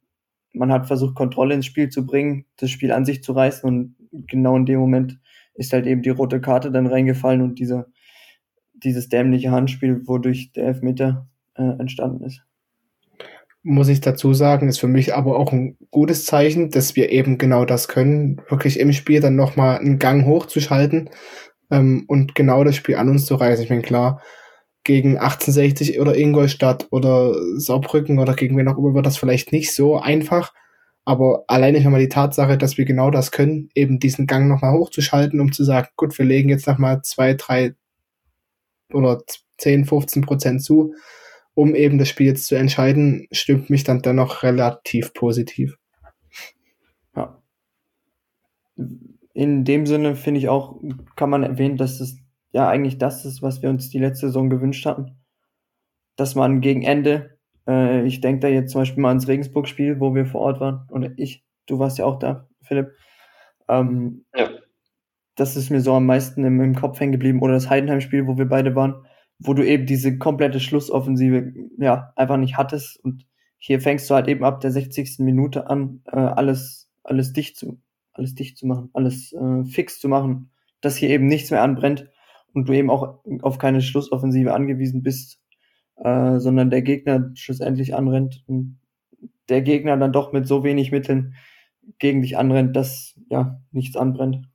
man 0.52 0.72
hat 0.72 0.86
versucht, 0.86 1.14
Kontrolle 1.14 1.54
ins 1.54 1.66
Spiel 1.66 1.90
zu 1.90 2.06
bringen, 2.06 2.46
das 2.56 2.70
Spiel 2.70 2.92
an 2.92 3.04
sich 3.04 3.22
zu 3.22 3.32
reißen 3.32 3.68
und 3.68 3.96
genau 4.26 4.56
in 4.56 4.66
dem 4.66 4.80
Moment 4.80 5.20
ist 5.54 5.72
halt 5.72 5.86
eben 5.86 6.02
die 6.02 6.10
rote 6.10 6.40
Karte 6.40 6.72
dann 6.72 6.86
reingefallen 6.86 7.42
und 7.42 7.58
dieser, 7.58 7.86
dieses 8.72 9.08
dämliche 9.08 9.50
Handspiel, 9.50 10.02
wodurch 10.06 10.52
der 10.52 10.66
Elfmeter 10.66 11.28
äh, 11.54 11.62
entstanden 11.78 12.24
ist 12.24 12.44
muss 13.64 13.88
ich 13.88 14.02
dazu 14.02 14.34
sagen, 14.34 14.68
ist 14.68 14.78
für 14.78 14.88
mich 14.88 15.14
aber 15.14 15.38
auch 15.38 15.50
ein 15.50 15.78
gutes 15.90 16.26
Zeichen, 16.26 16.70
dass 16.70 16.96
wir 16.96 17.10
eben 17.10 17.38
genau 17.38 17.64
das 17.64 17.88
können, 17.88 18.40
wirklich 18.50 18.78
im 18.78 18.92
Spiel 18.92 19.20
dann 19.20 19.36
nochmal 19.36 19.78
einen 19.78 19.98
Gang 19.98 20.26
hochzuschalten 20.26 21.08
ähm, 21.70 22.04
und 22.06 22.34
genau 22.34 22.62
das 22.62 22.76
Spiel 22.76 22.96
an 22.96 23.08
uns 23.08 23.24
zu 23.24 23.34
reißen. 23.34 23.64
Ich 23.64 23.70
meine, 23.70 23.82
klar, 23.82 24.20
gegen 24.84 25.16
1860 25.16 25.98
oder 25.98 26.14
Ingolstadt 26.14 26.88
oder 26.90 27.34
Saarbrücken 27.56 28.18
oder 28.18 28.34
gegen 28.34 28.56
wen 28.58 28.68
auch 28.68 28.76
immer 28.76 28.94
wird 28.94 29.06
das 29.06 29.16
vielleicht 29.16 29.50
nicht 29.50 29.74
so 29.74 29.98
einfach, 29.98 30.52
aber 31.06 31.44
alleine 31.48 31.80
schon 31.80 31.92
mal 31.92 32.00
die 32.00 32.10
Tatsache, 32.10 32.58
dass 32.58 32.76
wir 32.76 32.84
genau 32.84 33.10
das 33.10 33.30
können, 33.30 33.70
eben 33.74 33.98
diesen 33.98 34.26
Gang 34.26 34.46
nochmal 34.46 34.78
hochzuschalten, 34.78 35.40
um 35.40 35.52
zu 35.52 35.64
sagen, 35.64 35.88
gut, 35.96 36.16
wir 36.18 36.26
legen 36.26 36.50
jetzt 36.50 36.66
nochmal 36.66 37.00
zwei, 37.00 37.32
drei 37.32 37.74
oder 38.92 39.22
10, 39.56 39.86
15 39.86 40.22
Prozent 40.22 40.62
zu, 40.62 40.94
um 41.54 41.74
eben 41.74 41.98
das 41.98 42.08
Spiel 42.08 42.26
jetzt 42.26 42.46
zu 42.46 42.56
entscheiden, 42.56 43.28
stimmt 43.30 43.70
mich 43.70 43.84
dann 43.84 44.02
dennoch 44.02 44.42
relativ 44.42 45.14
positiv. 45.14 45.78
Ja. 47.16 47.40
In 49.32 49.64
dem 49.64 49.86
Sinne 49.86 50.16
finde 50.16 50.40
ich 50.40 50.48
auch, 50.48 50.80
kann 51.16 51.30
man 51.30 51.44
erwähnen, 51.44 51.76
dass 51.76 52.00
es 52.00 52.18
ja 52.52 52.68
eigentlich 52.68 52.98
das 52.98 53.24
ist, 53.24 53.40
was 53.40 53.62
wir 53.62 53.70
uns 53.70 53.88
die 53.90 53.98
letzte 53.98 54.26
Saison 54.26 54.50
gewünscht 54.50 54.84
hatten. 54.84 55.16
Dass 56.16 56.34
man 56.34 56.60
gegen 56.60 56.82
Ende, 56.82 57.38
äh, 57.66 58.04
ich 58.04 58.20
denke 58.20 58.40
da 58.40 58.48
jetzt 58.48 58.72
zum 58.72 58.80
Beispiel 58.80 59.02
mal 59.02 59.08
ans 59.08 59.28
Regensburg-Spiel, 59.28 60.00
wo 60.00 60.14
wir 60.14 60.26
vor 60.26 60.40
Ort 60.40 60.60
waren, 60.60 60.86
und 60.90 61.18
ich, 61.18 61.44
du 61.66 61.78
warst 61.78 61.98
ja 61.98 62.04
auch 62.04 62.18
da, 62.18 62.48
Philipp. 62.62 62.92
Ähm, 63.68 64.24
ja. 64.34 64.50
Das 65.36 65.56
ist 65.56 65.70
mir 65.70 65.80
so 65.80 65.94
am 65.94 66.06
meisten 66.06 66.44
im, 66.44 66.60
im 66.60 66.76
Kopf 66.76 67.00
hängen 67.00 67.10
geblieben. 67.10 67.42
Oder 67.42 67.54
das 67.54 67.68
Heidenheim-Spiel, 67.68 68.28
wo 68.28 68.38
wir 68.38 68.48
beide 68.48 68.76
waren 68.76 69.04
wo 69.44 69.54
du 69.54 69.64
eben 69.64 69.86
diese 69.86 70.18
komplette 70.18 70.58
Schlussoffensive 70.58 71.52
ja 71.78 72.12
einfach 72.16 72.38
nicht 72.38 72.56
hattest 72.56 73.02
und 73.04 73.26
hier 73.58 73.80
fängst 73.80 74.10
du 74.10 74.14
halt 74.14 74.28
eben 74.28 74.44
ab 74.44 74.60
der 74.60 74.70
60. 74.70 75.20
Minute 75.20 75.70
an, 75.70 76.02
äh, 76.06 76.16
alles, 76.16 76.90
alles 77.02 77.32
dicht 77.32 77.56
zu, 77.56 77.80
alles 78.12 78.34
dicht 78.34 78.58
zu 78.58 78.66
machen, 78.66 78.90
alles 78.92 79.32
äh, 79.32 79.64
fix 79.64 80.00
zu 80.00 80.08
machen, 80.08 80.50
dass 80.80 80.96
hier 80.96 81.10
eben 81.10 81.26
nichts 81.26 81.50
mehr 81.50 81.62
anbrennt 81.62 82.10
und 82.52 82.68
du 82.68 82.72
eben 82.72 82.90
auch 82.90 83.20
auf 83.42 83.58
keine 83.58 83.80
Schlussoffensive 83.80 84.52
angewiesen 84.52 85.02
bist, 85.02 85.40
äh, 85.96 86.38
sondern 86.38 86.70
der 86.70 86.82
Gegner 86.82 87.30
schlussendlich 87.34 87.94
anrennt 87.94 88.44
und 88.46 88.78
der 89.48 89.62
Gegner 89.62 89.96
dann 89.96 90.12
doch 90.12 90.32
mit 90.32 90.46
so 90.46 90.64
wenig 90.64 90.90
Mitteln 90.90 91.34
gegen 91.98 92.22
dich 92.22 92.38
anrennt, 92.38 92.76
dass 92.76 93.18
ja 93.28 93.60
nichts 93.72 93.96
anbrennt. 93.96 94.48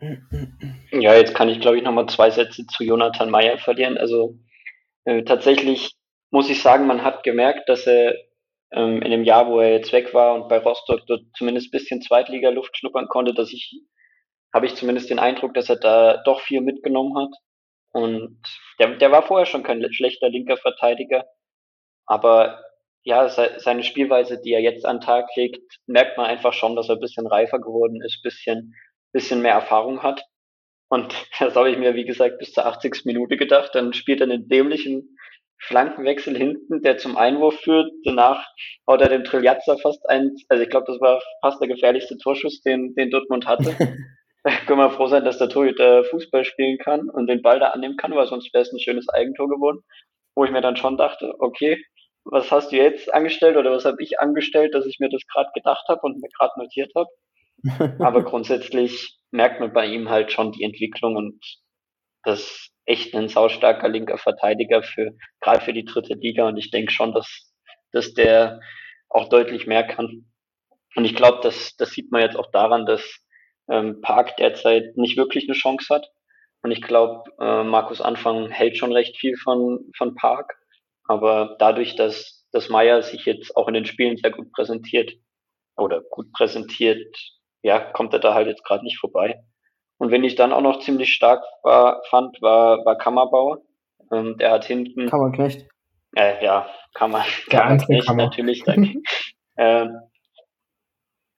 Ja, 0.00 1.14
jetzt 1.14 1.34
kann 1.34 1.48
ich, 1.48 1.60
glaube 1.60 1.76
ich, 1.78 1.82
nochmal 1.82 2.08
zwei 2.08 2.30
Sätze 2.30 2.66
zu 2.66 2.84
Jonathan 2.84 3.30
Meyer 3.30 3.58
verlieren. 3.58 3.98
Also 3.98 4.38
äh, 5.04 5.22
tatsächlich 5.24 5.92
muss 6.30 6.50
ich 6.50 6.62
sagen, 6.62 6.86
man 6.86 7.02
hat 7.02 7.24
gemerkt, 7.24 7.68
dass 7.68 7.86
er 7.86 8.14
ähm, 8.70 9.02
in 9.02 9.10
dem 9.10 9.24
Jahr, 9.24 9.48
wo 9.48 9.60
er 9.60 9.72
jetzt 9.72 9.92
weg 9.92 10.14
war 10.14 10.34
und 10.34 10.48
bei 10.48 10.58
Rostock 10.58 11.06
dort 11.06 11.22
zumindest 11.36 11.70
bisschen 11.72 12.02
Zweitliga-Luft 12.02 12.76
schnuppern 12.76 13.08
konnte, 13.08 13.34
dass 13.34 13.52
ich, 13.52 13.80
habe 14.54 14.66
ich 14.66 14.74
zumindest 14.76 15.10
den 15.10 15.18
Eindruck, 15.18 15.54
dass 15.54 15.68
er 15.68 15.76
da 15.76 16.22
doch 16.24 16.40
viel 16.40 16.60
mitgenommen 16.60 17.16
hat. 17.18 17.34
Und 17.92 18.40
der, 18.78 18.96
der 18.96 19.10
war 19.10 19.22
vorher 19.22 19.46
schon 19.46 19.62
kein 19.62 19.84
schlechter 19.92 20.28
linker 20.28 20.58
Verteidiger. 20.58 21.24
Aber 22.06 22.62
ja, 23.02 23.28
seine 23.28 23.84
Spielweise, 23.84 24.40
die 24.40 24.52
er 24.52 24.60
jetzt 24.60 24.84
an 24.84 24.96
den 24.98 25.06
Tag 25.06 25.28
legt, 25.34 25.78
merkt 25.86 26.18
man 26.18 26.26
einfach 26.26 26.52
schon, 26.52 26.76
dass 26.76 26.88
er 26.88 26.96
ein 26.96 27.00
bisschen 27.00 27.26
reifer 27.26 27.58
geworden 27.58 28.02
ist, 28.02 28.22
bisschen 28.22 28.74
bisschen 29.12 29.42
mehr 29.42 29.54
Erfahrung 29.54 30.02
hat. 30.02 30.24
Und 30.88 31.14
das 31.38 31.54
habe 31.56 31.70
ich 31.70 31.78
mir, 31.78 31.94
wie 31.94 32.04
gesagt, 32.04 32.38
bis 32.38 32.52
zur 32.52 32.66
80. 32.66 33.04
Minute 33.04 33.36
gedacht. 33.36 33.74
Dann 33.74 33.92
spielt 33.92 34.20
er 34.20 34.24
einen 34.24 34.48
dämlichen 34.48 35.16
Flankenwechsel 35.60 36.36
hinten, 36.36 36.82
der 36.82 36.98
zum 36.98 37.16
Einwurf 37.16 37.60
führt. 37.60 37.90
Danach 38.04 38.46
haut 38.86 39.00
er 39.00 39.08
dem 39.08 39.24
Trilliazza 39.24 39.76
fast 39.76 40.08
ein, 40.08 40.36
also 40.48 40.62
ich 40.62 40.70
glaube, 40.70 40.86
das 40.86 41.00
war 41.00 41.20
fast 41.42 41.60
der 41.60 41.68
gefährlichste 41.68 42.16
Torschuss, 42.18 42.62
den, 42.62 42.94
den 42.94 43.10
Dortmund 43.10 43.46
hatte. 43.46 43.74
Können 44.66 44.78
wir 44.78 44.90
froh 44.90 45.08
sein, 45.08 45.24
dass 45.24 45.38
der 45.38 45.48
Torhüter 45.48 46.04
Fußball 46.04 46.44
spielen 46.44 46.78
kann 46.78 47.10
und 47.10 47.26
den 47.26 47.42
Ball 47.42 47.58
da 47.58 47.70
annehmen 47.70 47.96
kann, 47.96 48.14
weil 48.14 48.26
sonst 48.26 48.54
wäre 48.54 48.62
es 48.62 48.72
ein 48.72 48.78
schönes 48.78 49.08
Eigentor 49.08 49.48
geworden. 49.48 49.80
Wo 50.36 50.44
ich 50.44 50.52
mir 50.52 50.60
dann 50.60 50.76
schon 50.76 50.96
dachte, 50.96 51.34
okay, 51.40 51.84
was 52.24 52.50
hast 52.52 52.70
du 52.70 52.76
jetzt 52.76 53.12
angestellt 53.12 53.56
oder 53.56 53.72
was 53.72 53.84
habe 53.84 54.00
ich 54.00 54.20
angestellt, 54.20 54.74
dass 54.74 54.86
ich 54.86 54.98
mir 55.00 55.08
das 55.08 55.22
gerade 55.26 55.50
gedacht 55.54 55.84
habe 55.88 56.00
und 56.02 56.20
mir 56.20 56.28
gerade 56.38 56.52
notiert 56.58 56.92
habe. 56.94 57.08
Aber 57.98 58.22
grundsätzlich 58.24 59.18
merkt 59.30 59.60
man 59.60 59.72
bei 59.72 59.86
ihm 59.86 60.08
halt 60.08 60.32
schon 60.32 60.52
die 60.52 60.64
Entwicklung 60.64 61.16
und 61.16 61.40
das 62.24 62.70
echt 62.84 63.14
ein 63.14 63.28
saustarker 63.28 63.88
linker 63.88 64.18
Verteidiger 64.18 64.82
für, 64.82 65.12
gerade 65.40 65.64
für 65.64 65.72
die 65.72 65.84
dritte 65.84 66.14
Liga. 66.14 66.48
Und 66.48 66.56
ich 66.56 66.70
denke 66.70 66.92
schon, 66.92 67.12
dass, 67.12 67.52
dass 67.92 68.14
der 68.14 68.60
auch 69.08 69.28
deutlich 69.28 69.66
mehr 69.66 69.86
kann. 69.86 70.26
Und 70.94 71.04
ich 71.04 71.14
glaube, 71.14 71.40
das, 71.42 71.76
das 71.76 71.90
sieht 71.90 72.10
man 72.10 72.22
jetzt 72.22 72.36
auch 72.36 72.50
daran, 72.50 72.86
dass 72.86 73.02
ähm, 73.70 74.00
Park 74.00 74.36
derzeit 74.38 74.96
nicht 74.96 75.16
wirklich 75.16 75.44
eine 75.48 75.56
Chance 75.56 75.94
hat. 75.94 76.10
Und 76.62 76.70
ich 76.70 76.82
glaube, 76.82 77.30
äh, 77.38 77.62
Markus 77.62 78.00
Anfang 78.00 78.50
hält 78.50 78.76
schon 78.76 78.92
recht 78.92 79.16
viel 79.18 79.36
von, 79.36 79.90
von 79.96 80.14
Park. 80.14 80.58
Aber 81.04 81.56
dadurch, 81.58 81.94
dass, 81.94 82.46
dass 82.52 82.68
Meier 82.68 83.02
sich 83.02 83.26
jetzt 83.26 83.56
auch 83.56 83.68
in 83.68 83.74
den 83.74 83.86
Spielen 83.86 84.16
sehr 84.16 84.30
gut 84.30 84.50
präsentiert 84.52 85.12
oder 85.76 86.02
gut 86.10 86.32
präsentiert, 86.32 87.14
ja, 87.62 87.80
kommt 87.80 88.12
er 88.12 88.20
da 88.20 88.34
halt 88.34 88.48
jetzt 88.48 88.64
gerade 88.64 88.84
nicht 88.84 88.98
vorbei. 88.98 89.42
Und 89.98 90.10
wenn 90.10 90.24
ich 90.24 90.36
dann 90.36 90.52
auch 90.52 90.60
noch 90.60 90.80
ziemlich 90.80 91.12
stark 91.12 91.42
war, 91.62 92.02
fand, 92.08 92.40
war, 92.40 92.84
war 92.84 92.96
Kammerbauer. 92.96 93.62
Ähm, 94.12 94.38
der 94.38 94.52
hat 94.52 94.64
hinten. 94.64 95.08
Kammerknecht. 95.08 95.66
Äh, 96.16 96.44
ja, 96.44 96.68
Kammer, 96.94 97.24
Kammerknecht 97.50 98.06
Kammer. 98.06 98.24
natürlich. 98.24 98.62
ähm, 99.58 99.98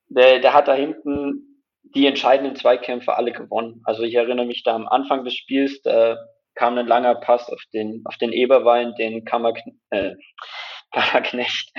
der, 0.07 0.39
der 0.39 0.53
hat 0.53 0.67
da 0.67 0.73
hinten 0.73 1.63
die 1.95 2.05
entscheidenden 2.05 2.55
Zweikämpfe 2.55 3.15
alle 3.15 3.31
gewonnen. 3.31 3.81
Also 3.83 4.03
ich 4.03 4.15
erinnere 4.15 4.45
mich 4.45 4.63
da 4.63 4.75
am 4.75 4.87
Anfang 4.87 5.25
des 5.25 5.35
Spiels, 5.35 5.81
da 5.81 6.17
kam 6.55 6.77
ein 6.77 6.87
langer 6.87 7.15
Pass 7.15 7.49
auf 7.49 7.61
den, 7.73 8.01
auf 8.05 8.17
den 8.17 8.31
Eberwein, 8.31 8.93
den 8.95 9.25
Kammerknecht, 9.25 9.77
äh, 9.89 10.15
Kammerknecht 10.93 11.71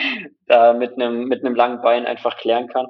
da 0.47 0.73
mit 0.73 0.95
einem, 0.95 1.25
mit 1.25 1.45
einem 1.45 1.55
langen 1.55 1.83
Bein 1.83 2.07
einfach 2.07 2.37
klären 2.39 2.69
kann. 2.69 2.87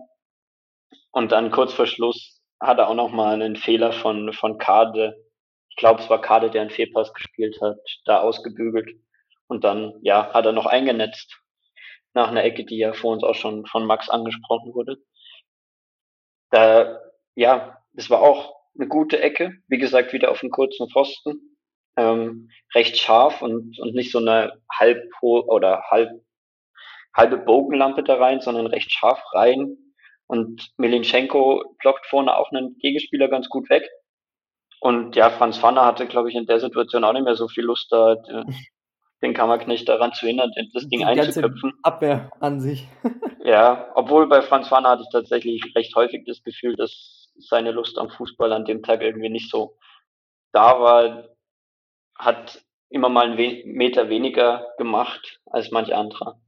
Und 1.12 1.30
dann 1.30 1.50
kurz 1.50 1.74
vor 1.74 1.86
Schluss 1.86 2.40
hat 2.58 2.78
er 2.78 2.88
auch 2.88 2.94
noch 2.94 3.10
mal 3.10 3.34
einen 3.34 3.56
Fehler 3.56 3.92
von, 3.92 4.32
von 4.32 4.58
Kade. 4.58 5.16
Ich 5.68 5.76
glaube, 5.76 6.02
es 6.02 6.08
war 6.08 6.20
Kade, 6.20 6.50
der 6.50 6.62
einen 6.62 6.70
Fehlpass 6.70 7.12
gespielt 7.12 7.60
hat, 7.60 7.78
da 8.06 8.20
ausgebügelt. 8.20 8.88
Und 9.46 9.64
dann, 9.64 9.94
ja, 10.02 10.32
hat 10.32 10.46
er 10.46 10.52
noch 10.52 10.66
eingenetzt. 10.66 11.38
Nach 12.14 12.28
einer 12.28 12.44
Ecke, 12.44 12.64
die 12.64 12.78
ja 12.78 12.92
vor 12.92 13.12
uns 13.12 13.24
auch 13.24 13.34
schon 13.34 13.66
von 13.66 13.84
Max 13.84 14.08
angesprochen 14.08 14.74
wurde. 14.74 14.98
Da, 16.50 17.00
ja, 17.34 17.78
das 17.92 18.10
war 18.10 18.20
auch 18.20 18.54
eine 18.74 18.88
gute 18.88 19.20
Ecke. 19.20 19.52
Wie 19.68 19.78
gesagt, 19.78 20.12
wieder 20.12 20.30
auf 20.30 20.42
einem 20.42 20.50
kurzen 20.50 20.88
Pfosten. 20.88 21.58
Ähm, 21.96 22.50
recht 22.74 22.96
scharf 22.96 23.42
und, 23.42 23.78
und 23.78 23.94
nicht 23.94 24.12
so 24.12 24.18
eine 24.18 24.62
halb 24.70 25.02
oder 25.20 25.84
halb, 25.90 26.10
halbe 27.14 27.36
Bogenlampe 27.36 28.02
da 28.02 28.16
rein, 28.16 28.40
sondern 28.40 28.66
recht 28.66 28.90
scharf 28.92 29.22
rein 29.34 29.76
und 30.32 30.70
Milinschenko 30.78 31.76
blockt 31.78 32.06
vorne 32.06 32.34
auch 32.34 32.50
einen 32.52 32.78
Gegenspieler 32.78 33.28
ganz 33.28 33.50
gut 33.50 33.68
weg. 33.68 33.86
Und 34.80 35.14
ja, 35.14 35.28
Franz 35.28 35.58
Fanner 35.58 35.84
hatte, 35.84 36.06
glaube 36.06 36.30
ich, 36.30 36.34
in 36.34 36.46
der 36.46 36.58
Situation 36.58 37.04
auch 37.04 37.12
nicht 37.12 37.24
mehr 37.24 37.36
so 37.36 37.48
viel 37.48 37.64
Lust, 37.64 37.92
da 37.92 38.16
den 39.22 39.34
Kammerknecht 39.34 39.86
daran 39.90 40.14
zu 40.14 40.26
hindern, 40.26 40.50
das 40.72 40.88
Ding 40.88 41.00
Die 41.00 41.04
einzuköpfen. 41.04 41.42
ganze 41.42 41.78
Abwehr 41.82 42.30
an 42.40 42.60
sich. 42.60 42.88
Ja, 43.44 43.90
obwohl 43.96 44.28
bei 44.28 44.40
Franz 44.40 44.70
Wanner 44.70 44.90
hatte 44.90 45.02
ich 45.02 45.08
tatsächlich 45.10 45.74
recht 45.74 45.96
häufig 45.96 46.24
das 46.24 46.44
Gefühl, 46.44 46.76
dass 46.76 47.28
seine 47.40 47.72
Lust 47.72 47.98
am 47.98 48.08
Fußball 48.08 48.52
an 48.52 48.64
dem 48.64 48.84
Tag 48.84 49.02
irgendwie 49.02 49.30
nicht 49.30 49.50
so 49.50 49.76
da 50.52 50.78
war. 50.80 51.28
Hat 52.16 52.62
immer 52.88 53.08
mal 53.08 53.26
einen 53.26 53.38
We 53.38 53.64
Meter 53.66 54.08
weniger 54.08 54.68
gemacht 54.78 55.40
als 55.46 55.72
manch 55.72 55.92
anderer. 55.92 56.40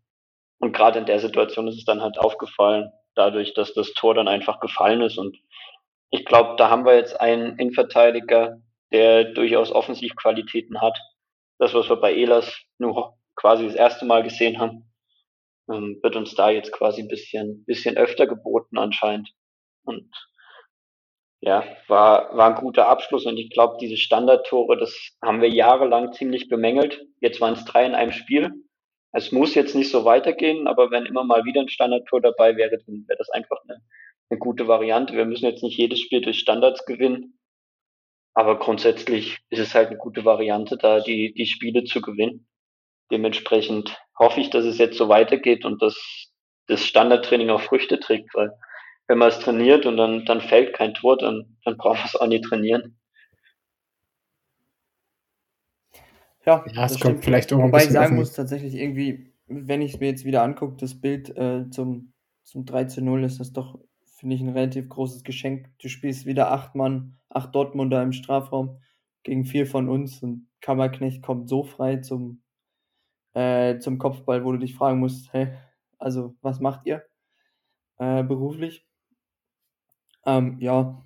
Und 0.61 0.73
gerade 0.73 1.01
in 1.01 1.07
der 1.07 1.19
Situation 1.19 1.67
ist 1.67 1.79
es 1.79 1.85
dann 1.85 2.01
halt 2.01 2.17
aufgefallen, 2.17 2.93
dadurch, 3.15 3.55
dass 3.55 3.75
das 3.75 3.93
Tor 3.95 4.15
dann 4.15 4.29
einfach 4.29 4.61
gefallen 4.61 5.03
ist. 5.03 5.19
Und 5.19 5.39
ich 6.11 6.25
glaube, 6.25 6.57
da 6.57 6.71
haben 6.71 6.85
wir 6.85 6.97
jetzt 6.97 7.21
einen 7.21 7.59
Innenverteidiger, 7.59 8.61
der 8.93 9.25
durchaus 9.25 9.73
Offensivqualitäten 9.73 10.81
hat. 10.81 10.99
Das, 11.59 11.75
was 11.75 11.89
wir 11.89 11.97
bei 11.97 12.15
Elas 12.15 12.53
nur 12.79 13.17
quasi 13.37 13.67
das 13.67 13.75
erste 13.75 14.05
Mal 14.05 14.23
gesehen 14.23 14.59
haben, 14.59 14.91
ähm, 15.71 15.99
wird 16.03 16.17
uns 16.17 16.35
da 16.35 16.51
jetzt 16.51 16.73
quasi 16.73 17.03
ein 17.03 17.09
bisschen, 17.09 17.65
bisschen 17.65 17.97
öfter 17.97 18.27
geboten 18.27 18.79
anscheinend. 18.79 19.31
Und 19.85 20.11
ja, 21.41 21.65
war, 21.89 22.35
war 22.37 22.55
ein 22.55 22.61
guter 22.61 22.89
Abschluss 22.89 23.27
und 23.27 23.37
ich 23.37 23.51
glaube, 23.51 23.77
diese 23.79 23.99
Standardtore, 23.99 24.79
das 24.79 24.97
haben 25.23 25.43
wir 25.43 25.51
jahrelang 25.51 26.13
ziemlich 26.13 26.49
bemängelt. 26.49 27.05
Jetzt 27.21 27.41
waren 27.41 27.53
es 27.53 27.65
drei 27.65 27.85
in 27.85 27.95
einem 27.95 28.13
Spiel. 28.13 28.64
Es 29.17 29.31
muss 29.31 29.55
jetzt 29.55 29.77
nicht 29.77 29.93
so 29.93 30.05
weitergehen, 30.05 30.67
aber 30.67 30.91
wenn 30.91 31.07
immer 31.07 31.23
mal 31.23 31.45
wieder 31.45 31.61
ein 31.61 31.69
Standardtor 31.69 32.21
dabei 32.21 32.57
wäre, 32.57 32.79
dann 32.85 33.05
wäre 33.07 33.17
das 33.17 33.31
einfach 33.31 33.59
eine, 33.63 33.81
eine 34.29 34.41
gute 34.41 34.67
Variante. 34.67 35.15
Wir 35.15 35.25
müssen 35.25 35.47
jetzt 35.47 35.63
nicht 35.63 35.79
jedes 35.79 36.01
Spiel 36.01 36.21
durch 36.21 36.41
Standards 36.41 36.85
gewinnen, 36.85 37.39
aber 38.35 38.59
grundsätzlich 38.59 39.39
ist 39.51 39.61
es 39.61 39.75
halt 39.75 39.91
eine 39.91 39.99
gute 39.99 40.25
Variante, 40.25 40.77
da 40.77 40.99
die, 40.99 41.33
die 41.33 41.47
Spiele 41.47 41.85
zu 41.85 42.01
gewinnen. 42.01 42.49
Dementsprechend 43.13 43.97
hoffe 44.19 44.41
ich, 44.41 44.51
dass 44.51 44.65
es 44.65 44.79
jetzt 44.79 44.99
so 44.99 45.09
weitergeht 45.09 45.65
und 45.65 45.81
dass 45.81 46.33
das 46.67 46.85
Standardtraining 46.85 47.51
auch 47.51 47.61
Früchte 47.61 48.01
trägt, 48.01 48.35
weil 48.35 48.51
wenn 49.07 49.19
man 49.19 49.29
es 49.29 49.39
trainiert 49.39 49.87
und 49.87 49.97
dann, 49.97 50.25
dann 50.25 50.41
fällt 50.41 50.75
kein 50.75 50.93
Tor, 50.93 51.19
dann, 51.19 51.57
dann 51.65 51.77
braucht 51.77 51.99
man 51.99 52.07
es 52.07 52.17
auch 52.17 52.27
nicht 52.27 52.45
trainieren. 52.45 52.99
Ja, 56.47 56.65
Ja, 56.75 56.85
es 56.87 56.93
das 56.93 57.01
kommt 57.01 57.25
vielleicht 57.25 57.53
auch 57.53 57.59
ein 57.59 57.69
Wobei 57.69 57.79
ich 57.79 57.85
bisschen 57.85 57.97
auf 57.97 58.03
sagen 58.05 58.17
den- 58.17 58.21
muss, 58.21 58.33
tatsächlich 58.33 58.75
irgendwie, 58.75 59.33
wenn 59.47 59.83
ich 59.83 59.95
es 59.95 60.01
mir 60.01 60.07
jetzt 60.09 60.25
wieder 60.25 60.43
angucke, 60.43 60.77
das 60.79 61.01
Bild 61.01 61.37
äh, 61.37 61.69
zum, 61.71 62.13
zum 62.43 62.65
3 62.65 62.85
zu 62.85 63.03
0, 63.03 63.25
ist 63.25 63.41
das 63.41 63.53
doch, 63.53 63.79
finde 64.05 64.37
ich, 64.37 64.43
ein 64.43 64.51
relativ 64.51 64.89
großes 64.89 65.25
Geschenk. 65.25 65.71
Du 65.79 65.89
spielst 65.89 66.27
wieder 66.27 66.51
acht 66.51 66.75
Mann, 66.75 67.19
acht 67.31 67.55
Dortmunder 67.55 68.03
im 68.03 68.13
Strafraum 68.13 68.81
gegen 69.23 69.45
vier 69.45 69.67
von 69.67 69.89
uns 69.89 70.23
und 70.23 70.49
Kammerknecht 70.61 71.23
kommt 71.23 71.49
so 71.49 71.63
frei 71.65 71.97
zum, 71.99 72.43
äh, 73.35 73.79
zum 73.79 73.99
Kopfball, 73.99 74.45
wo 74.45 74.53
du 74.53 74.59
dich 74.59 74.75
fragen 74.75 75.01
musst, 75.01 75.33
hä, 75.33 75.55
also 75.99 76.35
was 76.43 76.61
macht 76.61 76.87
ihr 76.87 77.05
äh, 77.99 78.23
beruflich? 78.23 78.87
Ähm, 80.27 80.59
ja, 80.61 81.03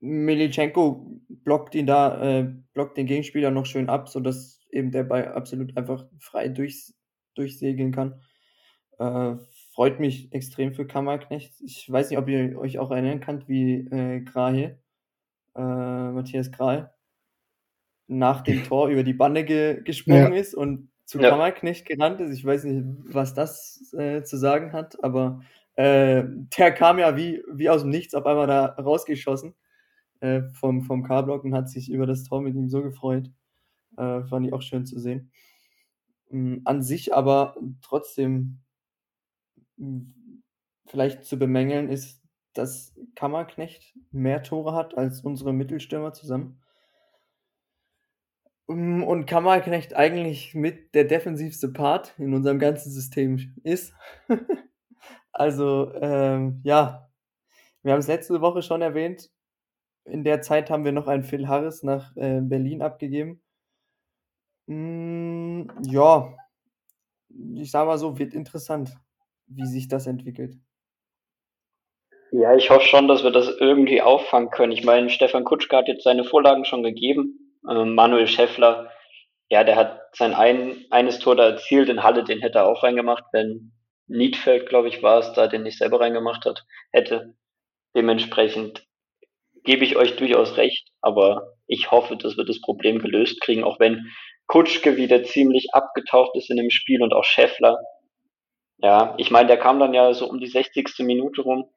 Militschenko 0.00 1.20
blockt 1.28 1.74
ihn 1.74 1.86
da, 1.86 2.40
äh, 2.40 2.54
blockt 2.72 2.96
den 2.96 3.06
Gegenspieler 3.06 3.50
noch 3.50 3.66
schön 3.66 3.88
ab, 3.88 4.08
sodass 4.08 4.60
eben 4.70 4.90
der 4.90 5.04
Ball 5.04 5.28
absolut 5.28 5.76
einfach 5.76 6.06
frei 6.18 6.48
durchs, 6.48 6.94
durchsegeln 7.34 7.92
kann. 7.92 8.20
Äh, 8.98 9.36
freut 9.72 10.00
mich 10.00 10.32
extrem 10.32 10.72
für 10.72 10.86
Kammerknecht. 10.86 11.60
Ich 11.60 11.90
weiß 11.90 12.10
nicht, 12.10 12.18
ob 12.18 12.28
ihr 12.28 12.58
euch 12.58 12.78
auch 12.78 12.90
erinnern 12.90 13.20
könnt, 13.20 13.48
wie 13.48 13.86
äh, 13.90 14.20
Grahe, 14.20 14.78
äh, 15.54 15.60
Matthias 15.60 16.50
Grahe, 16.50 16.92
nach 18.06 18.40
dem 18.42 18.64
Tor 18.64 18.88
über 18.88 19.04
die 19.04 19.14
Bande 19.14 19.44
ge 19.44 19.82
gesprungen 19.82 20.32
ist 20.32 20.54
und 20.54 20.90
zu 21.04 21.20
Ja. 21.20 21.30
Kammerknecht 21.30 21.86
gerannt 21.86 22.20
ist. 22.20 22.32
Ich 22.32 22.44
weiß 22.44 22.64
nicht, 22.64 22.84
was 23.04 23.34
das 23.34 23.92
äh, 23.98 24.22
zu 24.22 24.38
sagen 24.38 24.72
hat, 24.72 25.02
aber 25.02 25.42
äh, 25.74 26.24
der 26.56 26.72
kam 26.72 26.98
ja 26.98 27.16
wie, 27.16 27.42
wie 27.52 27.68
aus 27.68 27.82
dem 27.82 27.90
Nichts 27.90 28.14
auf 28.14 28.26
einmal 28.26 28.46
da 28.46 28.66
rausgeschossen 28.66 29.54
äh, 30.20 30.42
vom, 30.52 30.82
vom 30.82 31.02
K-Block 31.04 31.44
und 31.44 31.54
hat 31.54 31.68
sich 31.70 31.90
über 31.90 32.06
das 32.06 32.24
Tor 32.24 32.40
mit 32.42 32.54
ihm 32.54 32.68
so 32.68 32.82
gefreut. 32.82 33.30
Äh, 33.98 34.24
fand 34.24 34.46
ich 34.46 34.52
auch 34.52 34.62
schön 34.62 34.86
zu 34.86 34.98
sehen. 35.00 35.32
Ähm, 36.30 36.62
an 36.64 36.82
sich 36.82 37.14
aber 37.14 37.56
trotzdem 37.82 38.60
mh, 39.76 40.02
vielleicht 40.86 41.24
zu 41.24 41.38
bemängeln 41.38 41.88
ist, 41.88 42.22
dass 42.54 42.94
Kammerknecht 43.16 43.94
mehr 44.12 44.42
Tore 44.42 44.74
hat 44.74 44.96
als 44.96 45.20
unsere 45.22 45.52
Mittelstürmer 45.52 46.12
zusammen. 46.12 46.60
Ähm, 48.68 49.02
Und 49.04 49.26
Kammerknecht 49.26 49.94
eigentlich 49.94 50.54
mit 50.54 50.94
der 50.94 51.04
defensivste 51.04 51.68
Part 51.72 52.14
in 52.18 52.34
unserem 52.34 52.58
ganzen 52.58 52.90
System 52.90 53.54
ist. 53.64 53.92
also, 55.32 55.92
ähm, 55.94 56.60
ja, 56.64 57.08
wir 57.82 57.92
haben 57.92 58.00
es 58.00 58.08
letzte 58.08 58.40
Woche 58.40 58.62
schon 58.62 58.82
erwähnt. 58.82 59.30
In 60.04 60.24
der 60.24 60.42
Zeit 60.42 60.70
haben 60.70 60.84
wir 60.84 60.92
noch 60.92 61.06
einen 61.06 61.24
Phil 61.24 61.48
Harris 61.48 61.82
nach 61.82 62.16
äh, 62.16 62.40
Berlin 62.40 62.82
abgegeben. 62.82 63.42
Mm, 64.66 65.68
ja, 65.82 66.34
ich 67.54 67.70
sag 67.70 67.86
mal 67.86 67.98
so, 67.98 68.18
wird 68.18 68.34
interessant, 68.34 68.90
wie 69.46 69.66
sich 69.66 69.88
das 69.88 70.06
entwickelt. 70.06 70.54
Ja, 72.32 72.54
ich 72.54 72.70
hoffe 72.70 72.86
schon, 72.86 73.08
dass 73.08 73.24
wir 73.24 73.32
das 73.32 73.48
irgendwie 73.58 74.02
auffangen 74.02 74.50
können. 74.50 74.72
Ich 74.72 74.84
meine, 74.84 75.10
Stefan 75.10 75.44
Kutschka 75.44 75.78
hat 75.78 75.88
jetzt 75.88 76.04
seine 76.04 76.24
Vorlagen 76.24 76.64
schon 76.64 76.82
gegeben. 76.82 77.58
Ähm, 77.68 77.94
Manuel 77.94 78.28
Schäffler, 78.28 78.90
ja, 79.48 79.64
der 79.64 79.76
hat 79.76 80.00
sein 80.14 80.34
ein, 80.34 80.84
eines 80.90 81.18
Tor 81.18 81.34
da 81.34 81.50
erzielt 81.50 81.88
in 81.88 82.04
Halle, 82.04 82.22
den 82.22 82.40
hätte 82.40 82.58
er 82.58 82.68
auch 82.68 82.84
reingemacht, 82.84 83.24
wenn 83.32 83.72
Niedfeld, 84.06 84.68
glaube 84.68 84.88
ich, 84.88 85.02
war 85.02 85.18
es 85.18 85.32
da, 85.32 85.48
den 85.48 85.64
nicht 85.64 85.78
selber 85.78 86.00
reingemacht 86.00 86.44
hat, 86.44 86.64
hätte. 86.92 87.34
Dementsprechend 87.96 88.86
gebe 89.64 89.84
ich 89.84 89.96
euch 89.96 90.16
durchaus 90.16 90.56
recht, 90.56 90.88
aber 91.00 91.54
ich 91.66 91.90
hoffe, 91.90 92.16
dass 92.16 92.36
wir 92.36 92.44
das 92.44 92.60
Problem 92.60 92.98
gelöst 92.98 93.40
kriegen, 93.40 93.64
auch 93.64 93.78
wenn 93.78 94.10
Kutschke 94.46 94.96
wieder 94.96 95.22
ziemlich 95.22 95.68
abgetaucht 95.72 96.36
ist 96.36 96.50
in 96.50 96.56
dem 96.56 96.70
Spiel 96.70 97.02
und 97.02 97.12
auch 97.12 97.24
Schäffler. 97.24 97.78
Ja, 98.78 99.14
ich 99.18 99.30
meine, 99.30 99.46
der 99.46 99.58
kam 99.58 99.78
dann 99.78 99.94
ja 99.94 100.12
so 100.12 100.28
um 100.28 100.40
die 100.40 100.48
60. 100.48 100.86
Minute 101.00 101.42
rum, 101.42 101.70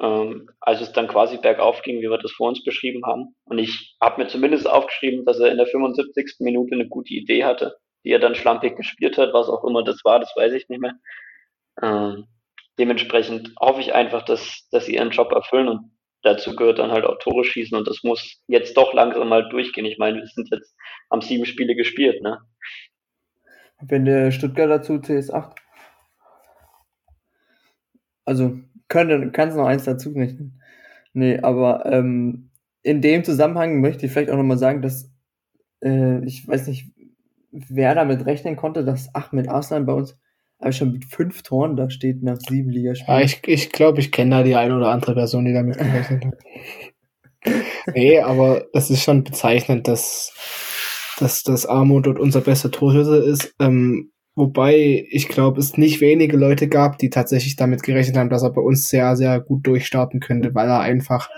ähm, 0.00 0.50
als 0.60 0.80
es 0.80 0.92
dann 0.92 1.08
quasi 1.08 1.38
bergauf 1.38 1.82
ging, 1.82 1.98
wie 2.00 2.10
wir 2.10 2.18
das 2.18 2.32
vor 2.32 2.48
uns 2.48 2.62
beschrieben 2.62 3.04
haben. 3.06 3.34
Und 3.44 3.58
ich 3.58 3.96
habe 4.00 4.22
mir 4.22 4.28
zumindest 4.28 4.68
aufgeschrieben, 4.68 5.24
dass 5.24 5.38
er 5.38 5.50
in 5.50 5.56
der 5.56 5.66
75. 5.66 6.36
Minute 6.40 6.74
eine 6.74 6.88
gute 6.88 7.14
Idee 7.14 7.44
hatte, 7.44 7.76
die 8.04 8.10
er 8.10 8.18
dann 8.18 8.34
schlampig 8.34 8.76
gespielt 8.76 9.16
hat, 9.18 9.32
was 9.32 9.48
auch 9.48 9.64
immer 9.64 9.82
das 9.82 10.04
war, 10.04 10.20
das 10.20 10.32
weiß 10.36 10.52
ich 10.52 10.68
nicht 10.68 10.80
mehr. 10.80 10.94
Ähm, 11.80 12.26
dementsprechend 12.78 13.54
hoffe 13.58 13.80
ich 13.80 13.94
einfach, 13.94 14.22
dass, 14.22 14.68
dass 14.70 14.86
sie 14.86 14.96
ihren 14.96 15.10
Job 15.10 15.32
erfüllen 15.32 15.68
und 15.68 15.97
dazu 16.22 16.56
gehört 16.56 16.78
dann 16.78 16.90
halt 16.90 17.04
auch 17.04 17.18
Tore 17.18 17.44
schießen 17.44 17.76
und 17.76 17.86
das 17.86 18.02
muss 18.02 18.40
jetzt 18.46 18.76
doch 18.76 18.92
langsam 18.92 19.28
mal 19.28 19.48
durchgehen. 19.48 19.86
Ich 19.86 19.98
meine, 19.98 20.18
wir 20.18 20.26
sind 20.26 20.48
jetzt 20.50 20.74
am 21.10 21.20
sieben 21.20 21.46
Spiele 21.46 21.74
gespielt, 21.74 22.22
ne? 22.22 22.38
Wenn 23.80 24.04
der 24.04 24.32
Stuttgart 24.32 24.70
dazu 24.70 24.94
CS8. 24.94 25.54
Also, 28.24 28.58
könnte, 28.88 29.30
kannst 29.30 29.56
noch 29.56 29.66
eins 29.66 29.84
dazu 29.84 30.10
rechnen. 30.10 30.60
Nee, 31.12 31.38
aber 31.38 31.86
ähm, 31.86 32.50
in 32.82 33.00
dem 33.00 33.24
Zusammenhang 33.24 33.80
möchte 33.80 34.06
ich 34.06 34.12
vielleicht 34.12 34.30
auch 34.30 34.36
nochmal 34.36 34.58
sagen, 34.58 34.82
dass 34.82 35.10
äh, 35.82 36.24
ich 36.24 36.46
weiß 36.46 36.66
nicht, 36.66 36.92
wer 37.50 37.94
damit 37.94 38.26
rechnen 38.26 38.56
konnte, 38.56 38.84
dass 38.84 39.14
Ahmed 39.14 39.48
Arslan 39.48 39.86
bei 39.86 39.92
uns 39.92 40.18
aber 40.58 40.72
schon 40.72 40.92
mit 40.92 41.04
fünf 41.04 41.42
Toren 41.42 41.76
da 41.76 41.88
steht 41.88 42.22
nach 42.22 42.38
sieben 42.38 42.70
Ligaspielen. 42.70 43.18
Ja, 43.18 43.24
ich 43.24 43.42
glaube, 43.42 43.54
ich, 43.54 43.72
glaub, 43.72 43.98
ich 43.98 44.12
kenne 44.12 44.36
da 44.36 44.42
die 44.42 44.56
eine 44.56 44.76
oder 44.76 44.90
andere 44.90 45.14
Person, 45.14 45.44
die 45.44 45.52
damit 45.52 45.78
gerechnet 45.78 46.24
hat. 46.24 46.34
nee, 47.94 48.18
aber 48.20 48.66
es 48.72 48.90
ist 48.90 49.02
schon 49.02 49.24
bezeichnend, 49.24 49.86
dass, 49.86 50.32
dass 51.18 51.42
das 51.42 51.66
Armut 51.66 52.06
dort 52.06 52.18
unser 52.18 52.40
bester 52.40 52.70
Torhüter 52.70 53.22
ist. 53.22 53.54
Ähm, 53.60 54.10
wobei 54.34 55.06
ich 55.10 55.28
glaube, 55.28 55.60
es 55.60 55.76
nicht 55.76 56.00
wenige 56.00 56.36
Leute 56.36 56.68
gab, 56.68 56.98
die 56.98 57.10
tatsächlich 57.10 57.54
damit 57.54 57.84
gerechnet 57.84 58.16
haben, 58.16 58.30
dass 58.30 58.42
er 58.42 58.50
bei 58.50 58.60
uns 58.60 58.88
sehr, 58.88 59.16
sehr 59.16 59.40
gut 59.40 59.66
durchstarten 59.66 60.18
könnte, 60.18 60.54
weil 60.54 60.68
er 60.68 60.80
einfach, 60.80 61.30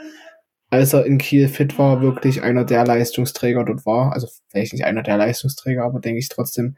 als 0.70 0.94
er 0.94 1.04
in 1.04 1.18
Kiel 1.18 1.48
fit 1.48 1.78
war, 1.78 2.00
wirklich 2.00 2.42
einer 2.42 2.64
der 2.64 2.86
Leistungsträger 2.86 3.64
dort 3.64 3.84
war. 3.84 4.14
Also 4.14 4.28
vielleicht 4.48 4.72
nicht 4.72 4.84
einer 4.84 5.02
der 5.02 5.18
Leistungsträger, 5.18 5.84
aber 5.84 6.00
denke 6.00 6.20
ich 6.20 6.30
trotzdem 6.30 6.76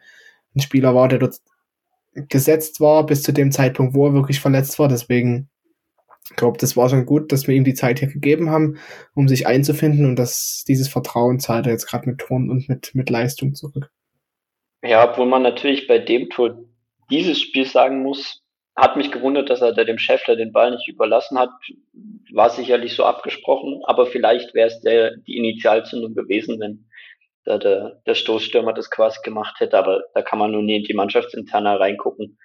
ein 0.57 0.61
Spieler 0.61 0.95
war, 0.95 1.09
der 1.09 1.21
dort 1.21 1.37
gesetzt 2.15 2.81
war 2.81 3.07
bis 3.07 3.23
zu 3.23 3.33
dem 3.33 3.53
Zeitpunkt, 3.53 3.95
wo 3.95 4.07
er 4.07 4.15
wirklich 4.15 4.41
verletzt 4.41 4.79
war. 4.79 4.89
Deswegen 4.89 5.49
ich 6.31 6.59
das 6.59 6.77
war 6.77 6.89
schon 6.89 7.07
gut, 7.07 7.33
dass 7.33 7.47
wir 7.47 7.55
ihm 7.55 7.65
die 7.65 7.75
Zeit 7.75 7.99
hier 7.99 8.09
gegeben 8.09 8.51
haben, 8.51 8.79
um 9.15 9.29
sich 9.29 9.47
einzufinden 9.47 10.07
und 10.07 10.17
dass 10.17 10.65
dieses 10.67 10.89
Vertrauen 10.89 11.41
zahlt 11.41 11.67
er 11.67 11.73
jetzt 11.73 11.87
gerade 11.87 12.09
mit 12.09 12.21
Ton 12.21 12.51
und 12.51 12.69
mit, 12.69 12.95
mit 12.95 13.11
Leistung 13.11 13.55
zurück. 13.55 13.91
Ja, 14.83 15.11
obwohl 15.11 15.27
man 15.27 15.43
natürlich 15.43 15.87
bei 15.87 15.99
dem 15.99 16.29
Tor 16.31 16.59
dieses 17.11 17.41
Spiel 17.41 17.67
sagen 17.67 18.03
muss, 18.03 18.43
hat 18.75 18.97
mich 18.97 19.13
gewundert, 19.13 19.51
dass 19.51 19.61
er 19.61 19.75
da 19.75 19.85
dem 19.85 19.99
Schäffler 19.99 20.35
den 20.35 20.53
Ball 20.53 20.71
nicht 20.71 20.89
überlassen 20.89 21.39
hat. 21.39 21.51
War 22.33 22.51
sicherlich 22.51 22.95
so 22.95 23.05
abgesprochen, 23.05 23.83
aber 23.85 24.07
vielleicht 24.07 24.55
wäre 24.55 24.69
es 24.69 24.81
der, 24.81 25.17
die 25.19 25.37
Initialzündung 25.37 26.15
gewesen, 26.15 26.59
wenn, 26.59 26.87
da 27.45 27.59
der, 27.59 28.01
der 28.07 28.15
Stoßstürmer 28.15 28.73
das 28.73 28.91
quasi 28.91 29.19
gemacht 29.23 29.61
hätte, 29.61 29.79
aber 29.79 30.03
da 30.15 30.23
kann 30.23 30.39
man 30.39 30.53
nur 30.53 30.63
nie 30.63 30.77
in 30.77 30.85
die 30.85 30.95
Mannschaftsinterne 30.95 31.79
reingucken. 31.79 32.39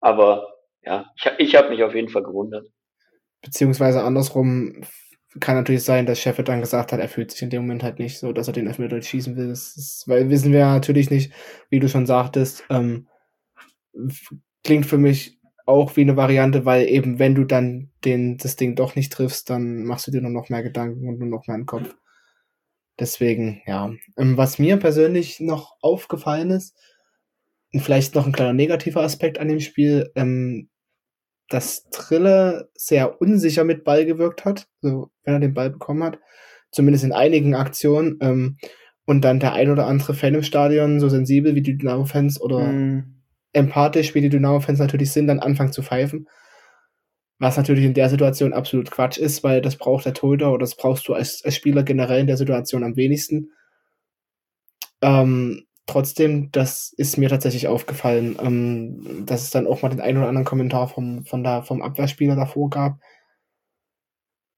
Aber 0.00 0.54
ja, 0.82 1.10
ich, 1.16 1.30
ich 1.38 1.56
habe 1.56 1.70
mich 1.70 1.82
auf 1.82 1.94
jeden 1.94 2.08
Fall 2.08 2.22
gewundert. 2.22 2.66
Beziehungsweise 3.42 4.02
andersrum 4.02 4.84
kann 5.40 5.56
natürlich 5.56 5.84
sein, 5.84 6.06
dass 6.06 6.20
Sheffield 6.20 6.48
dann 6.48 6.60
gesagt 6.60 6.92
hat, 6.92 7.00
er 7.00 7.08
fühlt 7.08 7.30
sich 7.30 7.42
in 7.42 7.50
dem 7.50 7.62
Moment 7.62 7.82
halt 7.82 7.98
nicht 7.98 8.18
so, 8.18 8.32
dass 8.32 8.46
er 8.46 8.54
den 8.54 8.66
Elfmeter 8.66 9.00
schießen 9.00 9.36
will. 9.36 9.48
Das 9.48 9.76
ist, 9.76 10.04
weil 10.06 10.30
wissen 10.30 10.52
wir 10.52 10.64
natürlich 10.66 11.10
nicht, 11.10 11.32
wie 11.68 11.80
du 11.80 11.88
schon 11.88 12.06
sagtest, 12.06 12.64
ähm, 12.70 13.08
klingt 14.64 14.86
für 14.86 14.98
mich 14.98 15.38
auch 15.66 15.96
wie 15.96 16.02
eine 16.02 16.16
Variante, 16.16 16.64
weil 16.64 16.88
eben 16.88 17.18
wenn 17.18 17.34
du 17.34 17.44
dann 17.44 17.90
den, 18.04 18.38
das 18.38 18.56
Ding 18.56 18.76
doch 18.76 18.94
nicht 18.94 19.12
triffst, 19.12 19.50
dann 19.50 19.84
machst 19.84 20.06
du 20.06 20.12
dir 20.12 20.20
nur 20.20 20.30
noch 20.30 20.48
mehr 20.48 20.62
Gedanken 20.62 21.08
und 21.08 21.18
nur 21.18 21.28
noch 21.28 21.46
mehr 21.46 21.56
im 21.56 21.66
Kopf. 21.66 21.94
Deswegen, 22.98 23.62
ja. 23.66 23.92
Ähm, 24.16 24.36
was 24.36 24.58
mir 24.58 24.78
persönlich 24.78 25.40
noch 25.40 25.76
aufgefallen 25.80 26.50
ist, 26.50 26.74
und 27.72 27.80
vielleicht 27.80 28.14
noch 28.14 28.26
ein 28.26 28.32
kleiner 28.32 28.54
negativer 28.54 29.02
Aspekt 29.02 29.38
an 29.38 29.48
dem 29.48 29.60
Spiel, 29.60 30.10
ähm, 30.14 30.68
dass 31.48 31.88
Trille 31.90 32.70
sehr 32.74 33.20
unsicher 33.20 33.64
mit 33.64 33.84
Ball 33.84 34.04
gewirkt 34.04 34.44
hat, 34.44 34.66
so 34.80 35.10
wenn 35.24 35.34
er 35.34 35.40
den 35.40 35.54
Ball 35.54 35.70
bekommen 35.70 36.02
hat, 36.02 36.18
zumindest 36.70 37.04
in 37.04 37.12
einigen 37.12 37.54
Aktionen. 37.54 38.18
Ähm, 38.20 38.56
und 39.04 39.24
dann 39.24 39.40
der 39.40 39.52
ein 39.52 39.70
oder 39.70 39.86
andere 39.86 40.14
Fan 40.14 40.34
im 40.34 40.42
Stadion, 40.42 41.00
so 41.00 41.08
sensibel 41.08 41.54
wie 41.54 41.62
die 41.62 41.76
Dynamo-Fans 41.76 42.40
oder 42.40 42.60
mm. 42.60 43.14
empathisch 43.52 44.14
wie 44.14 44.20
die 44.20 44.30
Dynamo-Fans 44.30 44.80
natürlich 44.80 45.12
sind, 45.12 45.28
dann 45.28 45.38
anfangen 45.38 45.70
zu 45.70 45.82
pfeifen. 45.82 46.28
Was 47.38 47.56
natürlich 47.56 47.84
in 47.84 47.94
der 47.94 48.08
Situation 48.08 48.52
absolut 48.52 48.90
Quatsch 48.90 49.18
ist, 49.18 49.44
weil 49.44 49.60
das 49.60 49.76
braucht 49.76 50.06
der 50.06 50.14
Torhüter 50.14 50.50
oder 50.50 50.60
das 50.60 50.76
brauchst 50.76 51.06
du 51.08 51.14
als, 51.14 51.44
als 51.44 51.54
Spieler 51.54 51.82
generell 51.82 52.20
in 52.20 52.26
der 52.26 52.38
Situation 52.38 52.82
am 52.82 52.96
wenigsten. 52.96 53.52
Ähm, 55.02 55.66
trotzdem, 55.86 56.50
das 56.50 56.92
ist 56.96 57.18
mir 57.18 57.28
tatsächlich 57.28 57.68
aufgefallen, 57.68 58.36
ähm, 58.40 59.24
dass 59.26 59.42
es 59.42 59.50
dann 59.50 59.66
auch 59.66 59.82
mal 59.82 59.90
den 59.90 60.00
einen 60.00 60.18
oder 60.18 60.28
anderen 60.28 60.46
Kommentar 60.46 60.88
vom, 60.88 61.24
von 61.24 61.42
der, 61.44 61.62
vom 61.62 61.82
Abwehrspieler 61.82 62.36
davor 62.36 62.70
gab, 62.70 62.98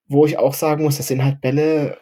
wo 0.07 0.25
ich 0.25 0.39
auch 0.39 0.55
sagen 0.55 0.85
muss, 0.85 0.97
das 0.97 1.09
sind 1.09 1.25
halt 1.25 1.41
Bälle, 1.41 1.99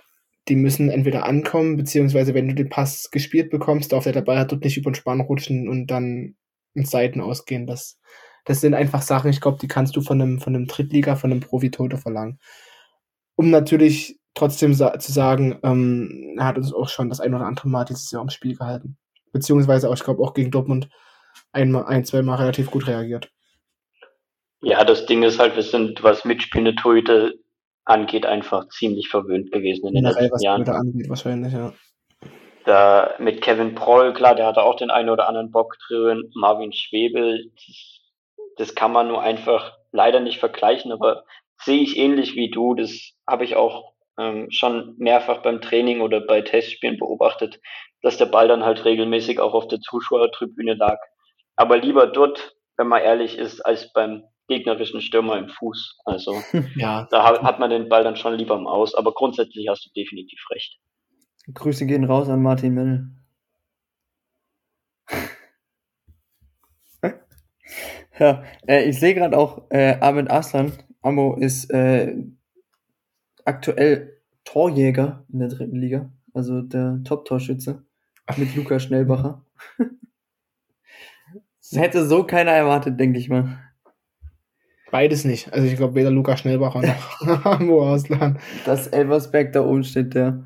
die 0.49 0.57
müssen 0.57 0.91
entweder 0.91 1.25
ankommen, 1.25 1.77
beziehungsweise 1.77 2.35
wenn 2.35 2.49
du 2.49 2.55
den 2.55 2.69
Pass 2.69 3.11
gespielt 3.11 3.51
bekommst, 3.51 3.93
darf 3.93 4.05
der 4.05 4.13
dabei 4.13 4.39
hat 4.39 4.53
dort 4.53 4.63
nicht 4.63 4.77
über 4.77 4.91
den 4.91 4.95
Spann 4.95 5.21
rutschen 5.21 5.69
und 5.69 5.89
dann 5.89 6.37
ins 6.75 6.91
Seiten 6.91 7.21
ausgehen. 7.21 7.67
Das, 7.67 7.99
das 8.47 8.61
sind 8.61 8.75
einfach 8.75 9.03
Sachen, 9.03 9.31
ich 9.31 9.41
glaube, 9.41 9.59
die 9.61 9.69
kannst 9.69 9.97
du 9.97 10.01
von 10.01 10.21
einem, 10.21 10.41
von 10.41 10.55
einem 10.55 10.67
Drittliga, 10.67 11.17
von 11.17 11.31
einem 11.31 11.41
Profitoter 11.41 11.99
verlangen. 11.99 12.39
Um 13.37 13.51
natürlich 13.51 14.19
trotzdem 14.35 14.73
sa 14.75 14.99
zu 14.99 15.13
sagen, 15.13 15.59
ähm, 15.63 16.37
er 16.39 16.47
hat 16.47 16.57
uns 16.57 16.73
auch 16.73 16.89
schon 16.89 17.11
das 17.11 17.21
ein 17.21 17.35
oder 17.35 17.47
andere 17.47 17.69
Mal 17.69 17.85
dieses 17.85 18.11
Jahr 18.11 18.23
im 18.23 18.31
Spiel 18.31 18.57
gehalten 18.57 18.97
beziehungsweise 19.37 19.89
auch, 19.89 19.95
ich 19.95 20.03
glaube, 20.03 20.23
auch 20.23 20.35
gegen 20.35 20.51
Dortmund 20.51 20.89
einmal, 21.53 21.85
ein, 21.87 22.05
zwei 22.05 22.23
Mal 22.23 22.37
relativ 22.37 22.71
gut 22.71 22.87
reagiert. 22.87 23.31
Ja, 24.63 24.83
das 24.85 25.07
Ding 25.07 25.23
ist 25.23 25.39
halt, 25.39 25.55
wir 25.55 25.63
sind, 25.63 26.03
was 26.03 26.25
mitspielende 26.25 26.75
Torhüter 26.75 27.33
angeht, 27.85 28.25
einfach 28.27 28.69
ziemlich 28.71 29.09
verwöhnt 29.09 29.53
gewesen 29.53 29.87
in 29.87 29.95
den 29.95 30.05
Generell, 30.05 30.23
letzten 30.23 30.35
was 30.35 30.43
Jahren. 30.43 30.69
angeht, 30.69 31.09
wahrscheinlich, 31.09 31.53
ja. 31.53 31.73
Da 32.65 33.15
mit 33.19 33.43
Kevin 33.43 33.75
Proll, 33.75 34.13
klar, 34.13 34.35
der 34.35 34.47
hatte 34.47 34.63
auch 34.63 34.77
den 34.77 34.91
einen 34.91 35.11
oder 35.11 35.29
anderen 35.29 35.53
Bock 35.53 35.77
drin. 35.87 36.33
Marvin 36.35 36.73
Schwebel, 36.73 37.53
das, 38.57 38.75
kann 38.75 38.93
man 38.93 39.09
nur 39.09 39.23
einfach 39.23 39.77
leider 39.93 40.21
nicht 40.21 40.39
vergleichen, 40.39 40.93
aber 40.93 41.25
sehe 41.63 41.81
ich 41.83 41.97
ähnlich 41.97 42.35
wie 42.37 42.51
du. 42.51 42.75
Das 42.75 43.13
habe 43.27 43.45
ich 43.45 43.57
auch 43.57 43.93
ähm, 44.19 44.51
schon 44.51 44.95
mehrfach 44.99 45.43
beim 45.43 45.61
Training 45.61 46.01
oder 46.01 46.21
bei 46.21 46.43
Testspielen 46.43 46.99
beobachtet, 46.99 47.61
dass 48.03 48.17
der 48.17 48.27
Ball 48.27 48.49
dann 48.49 48.65
halt 48.65 48.85
regelmäßig 48.85 49.41
auch 49.41 49.55
auf 49.55 49.69
der 49.69 49.81
Zuschauertribüne 49.81 50.75
lag. 50.75 50.99
Aber 51.57 51.79
lieber 51.79 52.07
dort, 52.07 52.57
wenn 52.77 52.89
man 52.89 53.03
ehrlich 53.03 53.39
ist, 53.39 53.61
als 53.61 53.93
beim 53.93 54.25
gegnerischen 54.49 55.01
Stürmer 55.01 55.39
im 55.39 55.49
Fuß. 55.49 55.99
Also 56.05 56.37
ja. 56.77 57.07
da 57.11 57.43
hat 57.43 57.59
man 57.59 57.71
den 57.71 57.89
Ball 57.89 58.05
dann 58.05 58.17
schon 58.17 58.35
lieber 58.35 58.55
im 58.55 58.67
Aus, 58.67 58.95
aber 58.95 59.13
grundsätzlich 59.13 59.69
hast 59.69 59.87
du 59.87 59.91
definitiv 59.97 60.41
recht. 60.51 60.79
Grüße 61.53 61.87
gehen 61.87 62.05
raus 62.05 62.29
an 62.29 62.43
Martin 62.43 62.75
Mell. 62.75 63.09
Ja, 68.19 68.43
äh, 68.67 68.89
ich 68.89 68.99
sehe 68.99 69.15
gerade 69.15 69.37
auch, 69.37 69.71
äh, 69.71 69.97
Ahmed 70.01 70.31
Aslan, 70.31 70.73
Amo 71.03 71.37
ist 71.37 71.71
äh, 71.71 72.17
aktuell 73.45 74.21
Torjäger 74.45 75.25
in 75.33 75.41
der 75.41 75.49
dritten 75.49 75.77
Liga, 75.77 76.11
also 76.35 76.63
der 76.63 77.01
Top-Torschütze 77.05 77.85
mit 78.37 78.55
Lukas 78.57 78.85
Schnellbacher. 78.85 79.45
Das 81.71 81.81
hätte 81.81 82.07
so 82.07 82.25
keiner 82.25 82.53
erwartet, 82.53 82.99
denke 82.99 83.19
ich 83.19 83.29
mal. 83.29 83.59
Beides 84.93 85.25
nicht. 85.25 85.53
Also 85.53 85.67
ich 85.67 85.77
glaube 85.77 85.97
weder 85.97 86.11
Lukas 86.11 86.41
Schnellbacher 86.41 86.81
noch 86.81 87.45
Amo 87.45 87.93
Aslan. 87.93 88.39
Das 88.65 88.87
Elversberg 88.87 89.53
da 89.53 89.65
oben 89.65 89.83
steht 89.83 90.15
der. 90.15 90.45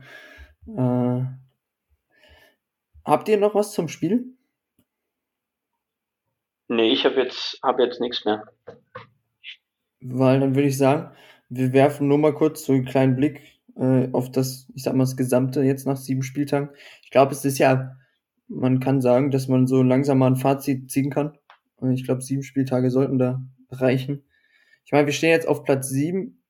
Äh, 0.66 1.24
habt 3.04 3.28
ihr 3.28 3.38
noch 3.38 3.54
was 3.54 3.72
zum 3.72 3.88
Spiel? 3.88 4.34
Nee, 6.72 6.92
ich 6.92 7.04
habe 7.04 7.16
jetzt, 7.16 7.58
hab 7.64 7.80
jetzt 7.80 8.00
nichts 8.00 8.24
mehr. 8.24 8.44
Weil 10.00 10.38
dann 10.38 10.54
würde 10.54 10.68
ich 10.68 10.78
sagen, 10.78 11.10
wir 11.48 11.72
werfen 11.72 12.06
nur 12.06 12.16
mal 12.16 12.32
kurz 12.32 12.64
so 12.64 12.72
einen 12.72 12.84
kleinen 12.84 13.16
Blick 13.16 13.42
äh, 13.74 14.08
auf 14.12 14.30
das, 14.30 14.68
ich 14.72 14.84
sag 14.84 14.94
mal, 14.94 15.02
das 15.02 15.16
Gesamte 15.16 15.62
jetzt 15.62 15.84
nach 15.84 15.96
sieben 15.96 16.22
Spieltagen. 16.22 16.70
Ich 17.02 17.10
glaube, 17.10 17.32
es 17.32 17.44
ist 17.44 17.58
ja, 17.58 17.96
man 18.46 18.78
kann 18.78 19.00
sagen, 19.00 19.32
dass 19.32 19.48
man 19.48 19.66
so 19.66 19.82
langsam 19.82 20.18
mal 20.18 20.28
ein 20.28 20.36
Fazit 20.36 20.92
ziehen 20.92 21.10
kann. 21.10 21.36
Ich 21.92 22.04
glaube, 22.04 22.22
sieben 22.22 22.44
Spieltage 22.44 22.92
sollten 22.92 23.18
da 23.18 23.42
reichen. 23.72 24.22
Ich 24.84 24.92
meine, 24.92 25.06
wir 25.06 25.12
stehen 25.12 25.30
jetzt 25.30 25.48
auf 25.48 25.64
Platz 25.64 25.88
sieben. 25.88 26.44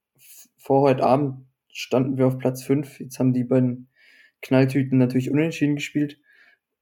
Vor 0.58 0.82
heute 0.82 1.02
Abend 1.02 1.46
standen 1.72 2.18
wir 2.18 2.26
auf 2.26 2.36
Platz 2.36 2.62
fünf. 2.62 3.00
Jetzt 3.00 3.18
haben 3.18 3.32
die 3.32 3.44
beiden 3.44 3.88
Knalltüten 4.42 4.98
natürlich 4.98 5.30
unentschieden 5.30 5.76
gespielt, 5.76 6.20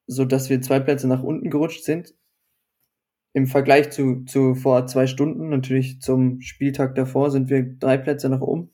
so 0.09 0.25
dass 0.25 0.51
wir 0.51 0.61
zwei 0.61 0.81
Plätze 0.81 1.07
nach 1.07 1.23
unten 1.23 1.51
gerutscht 1.51 1.85
sind 1.85 2.18
im 3.33 3.47
Vergleich 3.47 3.91
zu, 3.91 4.25
zu 4.25 4.55
vor 4.55 4.87
zwei 4.87 5.07
Stunden, 5.07 5.49
natürlich 5.49 6.01
zum 6.01 6.41
Spieltag 6.41 6.95
davor, 6.95 7.31
sind 7.31 7.51
wir 7.51 7.63
drei 7.79 7.99
Plätze 7.99 8.29
nach 8.29 8.41
oben, 8.41 8.71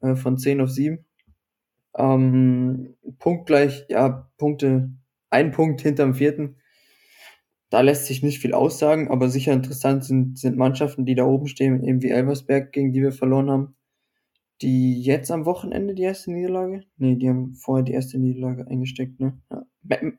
äh, 0.00 0.16
von 0.16 0.38
zehn 0.38 0.60
auf 0.60 0.70
sieben. 0.70 1.06
Ähm, 1.96 2.96
punktgleich, 3.18 3.86
ja, 3.88 4.30
Punkte, 4.38 4.90
ein 5.30 5.50
Punkt 5.50 5.80
hinterm 5.80 6.14
vierten. 6.14 6.56
Da 7.68 7.82
lässt 7.82 8.06
sich 8.06 8.22
nicht 8.22 8.40
viel 8.40 8.52
aussagen, 8.52 9.08
aber 9.08 9.28
sicher 9.28 9.52
interessant 9.52 10.04
sind, 10.04 10.38
sind 10.38 10.56
Mannschaften, 10.56 11.06
die 11.06 11.14
da 11.14 11.24
oben 11.24 11.46
stehen, 11.46 11.84
eben 11.84 12.02
wie 12.02 12.10
Elversberg, 12.10 12.72
gegen 12.72 12.92
die 12.92 13.02
wir 13.02 13.12
verloren 13.12 13.50
haben. 13.50 13.76
Die 14.60 15.00
jetzt 15.00 15.30
am 15.30 15.46
Wochenende 15.46 15.94
die 15.94 16.02
erste 16.02 16.32
Niederlage? 16.32 16.82
Nee, 16.96 17.16
die 17.16 17.28
haben 17.28 17.54
vorher 17.54 17.84
die 17.84 17.92
erste 17.92 18.18
Niederlage 18.18 18.66
eingesteckt, 18.66 19.20
ne? 19.20 19.40
Ja. 19.50 19.64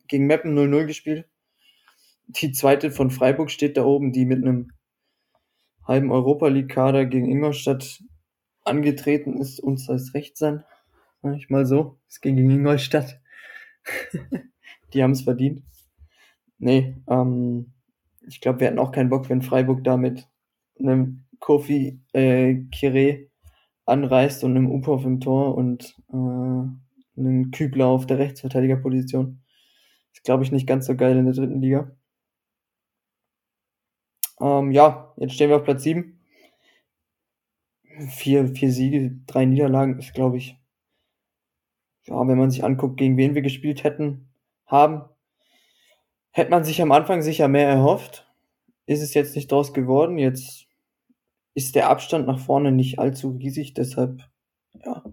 Gegen 0.07 0.25
Meppen 0.25 0.57
0-0 0.57 0.85
gespielt 0.87 1.30
die 2.39 2.51
zweite 2.51 2.91
von 2.91 3.11
Freiburg 3.11 3.51
steht 3.51 3.77
da 3.77 3.83
oben, 3.83 4.11
die 4.11 4.25
mit 4.25 4.43
einem 4.43 4.71
halben 5.83 6.11
Europa 6.11 6.47
League-Kader 6.47 7.05
gegen 7.05 7.29
Ingolstadt 7.29 8.03
angetreten 8.63 9.37
ist. 9.37 9.59
Uns 9.59 9.89
als 9.89 10.13
recht 10.13 10.37
sein. 10.37 10.63
Ich 11.35 11.49
mal 11.49 11.65
so. 11.65 11.97
Es 12.07 12.21
ging 12.21 12.35
gegen 12.35 12.51
Ingolstadt. 12.51 13.19
die 14.93 15.03
haben 15.03 15.11
es 15.11 15.21
verdient. 15.21 15.63
Nee, 16.57 16.95
ähm, 17.07 17.73
ich 18.27 18.41
glaube, 18.41 18.59
wir 18.59 18.67
hätten 18.67 18.79
auch 18.79 18.91
keinen 18.91 19.09
Bock, 19.09 19.29
wenn 19.29 19.41
Freiburg 19.41 19.83
da 19.83 19.97
mit 19.97 20.27
einem 20.79 21.25
Kofi 21.39 21.99
äh, 22.13 22.55
Kire 22.71 23.27
anreist 23.85 24.43
und 24.43 24.55
einem 24.55 24.71
Uphoff 24.71 25.05
im 25.05 25.19
Tor 25.19 25.55
und 25.55 25.95
äh, 26.09 27.19
einen 27.19 27.51
Kübler 27.51 27.87
auf 27.87 28.05
der 28.05 28.19
Rechtsverteidigerposition. 28.19 29.41
Ist, 30.13 30.23
glaube 30.23 30.43
ich, 30.43 30.51
nicht 30.51 30.67
ganz 30.67 30.85
so 30.85 30.95
geil 30.95 31.17
in 31.17 31.25
der 31.25 31.33
dritten 31.33 31.61
Liga. 31.61 31.91
Ähm, 34.41 34.71
ja, 34.71 35.13
jetzt 35.17 35.33
stehen 35.33 35.49
wir 35.49 35.57
auf 35.57 35.63
Platz 35.63 35.83
7. 35.83 36.19
Vier, 38.09 38.47
vier 38.47 38.71
Siege, 38.71 39.19
drei 39.27 39.45
Niederlagen 39.45 39.99
ist, 39.99 40.13
glaube 40.13 40.37
ich, 40.37 40.57
ja, 42.05 42.27
wenn 42.27 42.37
man 42.37 42.49
sich 42.49 42.63
anguckt, 42.63 42.97
gegen 42.97 43.17
wen 43.17 43.35
wir 43.35 43.43
gespielt 43.43 43.83
hätten, 43.83 44.33
haben, 44.65 45.03
hätte 46.31 46.49
man 46.49 46.63
sich 46.63 46.81
am 46.81 46.91
Anfang 46.91 47.21
sicher 47.21 47.47
mehr 47.47 47.67
erhofft. 47.67 48.27
Ist 48.87 49.01
es 49.01 49.13
jetzt 49.13 49.35
nicht 49.35 49.51
draus 49.51 49.73
geworden. 49.73 50.17
Jetzt 50.17 50.67
ist 51.53 51.75
der 51.75 51.89
Abstand 51.89 52.25
nach 52.25 52.39
vorne 52.39 52.71
nicht 52.71 52.97
allzu 52.97 53.29
riesig, 53.29 53.73
deshalb, 53.73 54.23
ja, 54.73 55.03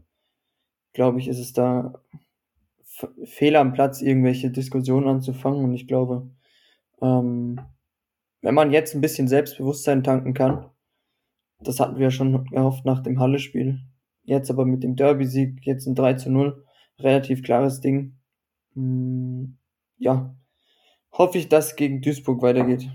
glaube 0.93 1.19
ich, 1.19 1.29
ist 1.29 1.41
es 1.41 1.53
da 1.53 2.01
Fehler 3.25 3.61
am 3.61 3.73
Platz, 3.73 4.01
irgendwelche 4.01 4.51
Diskussionen 4.51 5.09
anzufangen. 5.09 5.65
Und 5.65 5.75
ich 5.75 5.87
glaube, 5.87 6.31
ähm, 7.03 7.61
wenn 8.49 8.55
man 8.55 8.73
jetzt 8.73 8.95
ein 8.95 9.03
bisschen 9.03 9.29
Selbstbewusstsein 9.29 10.03
tanken 10.03 10.33
kann, 10.33 10.71
das 11.61 11.81
hatten 11.81 11.97
wir 11.97 12.05
ja 12.05 12.11
schon 12.11 12.47
gehofft 12.47 12.87
nach 12.87 13.03
dem 13.03 13.21
Halle-Spiel. 13.21 13.81
Jetzt 14.23 14.51
aber 14.51 14.65
mit 14.65 14.83
dem 14.83 14.97
Derby-Sieg, 14.97 15.67
jetzt 15.67 15.87
ein 15.87 15.95
3 15.95 16.15
zu 16.15 16.31
0, 16.31 16.65
relativ 16.99 17.43
klares 17.43 17.83
Ding. 17.83 18.19
Hm, 18.73 19.59
ja, 19.99 20.35
hoffe 21.13 21.37
ich, 21.37 21.51
dass 21.51 21.77
gegen 21.77 22.01
Duisburg 22.01 22.41
weitergeht. 22.41 22.89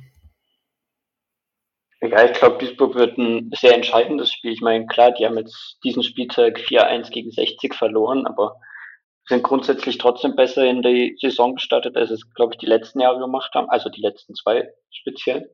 Ja, 2.01 2.25
ich 2.25 2.33
glaube, 2.33 2.57
Duisburg 2.57 2.95
wird 2.95 3.19
ein 3.19 3.51
sehr 3.53 3.75
entscheidendes 3.75 4.33
Spiel. 4.33 4.53
Ich 4.53 4.61
meine, 4.61 4.87
klar, 4.87 5.11
die 5.11 5.23
haben 5.23 5.37
jetzt 5.37 5.77
diesen 5.83 6.01
Spieltag 6.01 6.57
4-1 6.57 7.11
gegen 7.11 7.29
60 7.29 7.75
verloren, 7.75 8.25
aber 8.25 8.59
sind 9.25 9.43
grundsätzlich 9.43 9.97
trotzdem 9.97 10.35
besser 10.35 10.65
in 10.65 10.81
die 10.81 11.17
Saison 11.19 11.55
gestartet, 11.55 11.95
als 11.95 12.11
es, 12.11 12.33
glaube 12.33 12.53
ich, 12.53 12.59
die 12.59 12.65
letzten 12.65 12.99
Jahre 12.99 13.19
gemacht 13.19 13.53
haben, 13.53 13.69
also 13.69 13.89
die 13.89 14.01
letzten 14.01 14.35
zwei 14.35 14.73
speziell. 14.91 15.49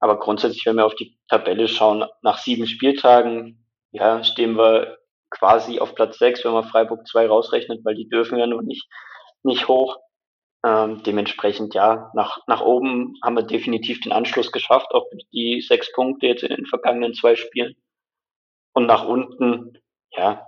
Aber 0.00 0.18
grundsätzlich, 0.18 0.64
wenn 0.66 0.76
wir 0.76 0.86
auf 0.86 0.94
die 0.94 1.18
Tabelle 1.28 1.66
schauen, 1.66 2.04
nach 2.22 2.38
sieben 2.38 2.66
Spieltagen, 2.66 3.66
ja, 3.90 4.22
stehen 4.22 4.56
wir 4.56 4.98
quasi 5.30 5.80
auf 5.80 5.94
Platz 5.94 6.18
sechs, 6.18 6.44
wenn 6.44 6.52
man 6.52 6.64
Freiburg 6.64 7.06
2 7.06 7.26
rausrechnet, 7.26 7.84
weil 7.84 7.94
die 7.94 8.08
dürfen 8.08 8.38
ja 8.38 8.46
noch 8.46 8.62
nicht, 8.62 8.88
nicht 9.42 9.68
hoch. 9.68 9.98
Ähm, 10.64 11.02
dementsprechend, 11.04 11.74
ja, 11.74 12.10
nach, 12.14 12.40
nach 12.46 12.60
oben 12.60 13.14
haben 13.22 13.36
wir 13.36 13.44
definitiv 13.44 14.00
den 14.00 14.12
Anschluss 14.12 14.50
geschafft, 14.50 14.92
auch 14.92 15.06
die 15.32 15.60
sechs 15.60 15.92
Punkte 15.92 16.26
jetzt 16.26 16.42
in 16.42 16.54
den 16.54 16.66
vergangenen 16.66 17.14
zwei 17.14 17.36
Spielen. 17.36 17.76
Und 18.72 18.86
nach 18.86 19.06
unten, 19.06 19.78
ja, 20.12 20.46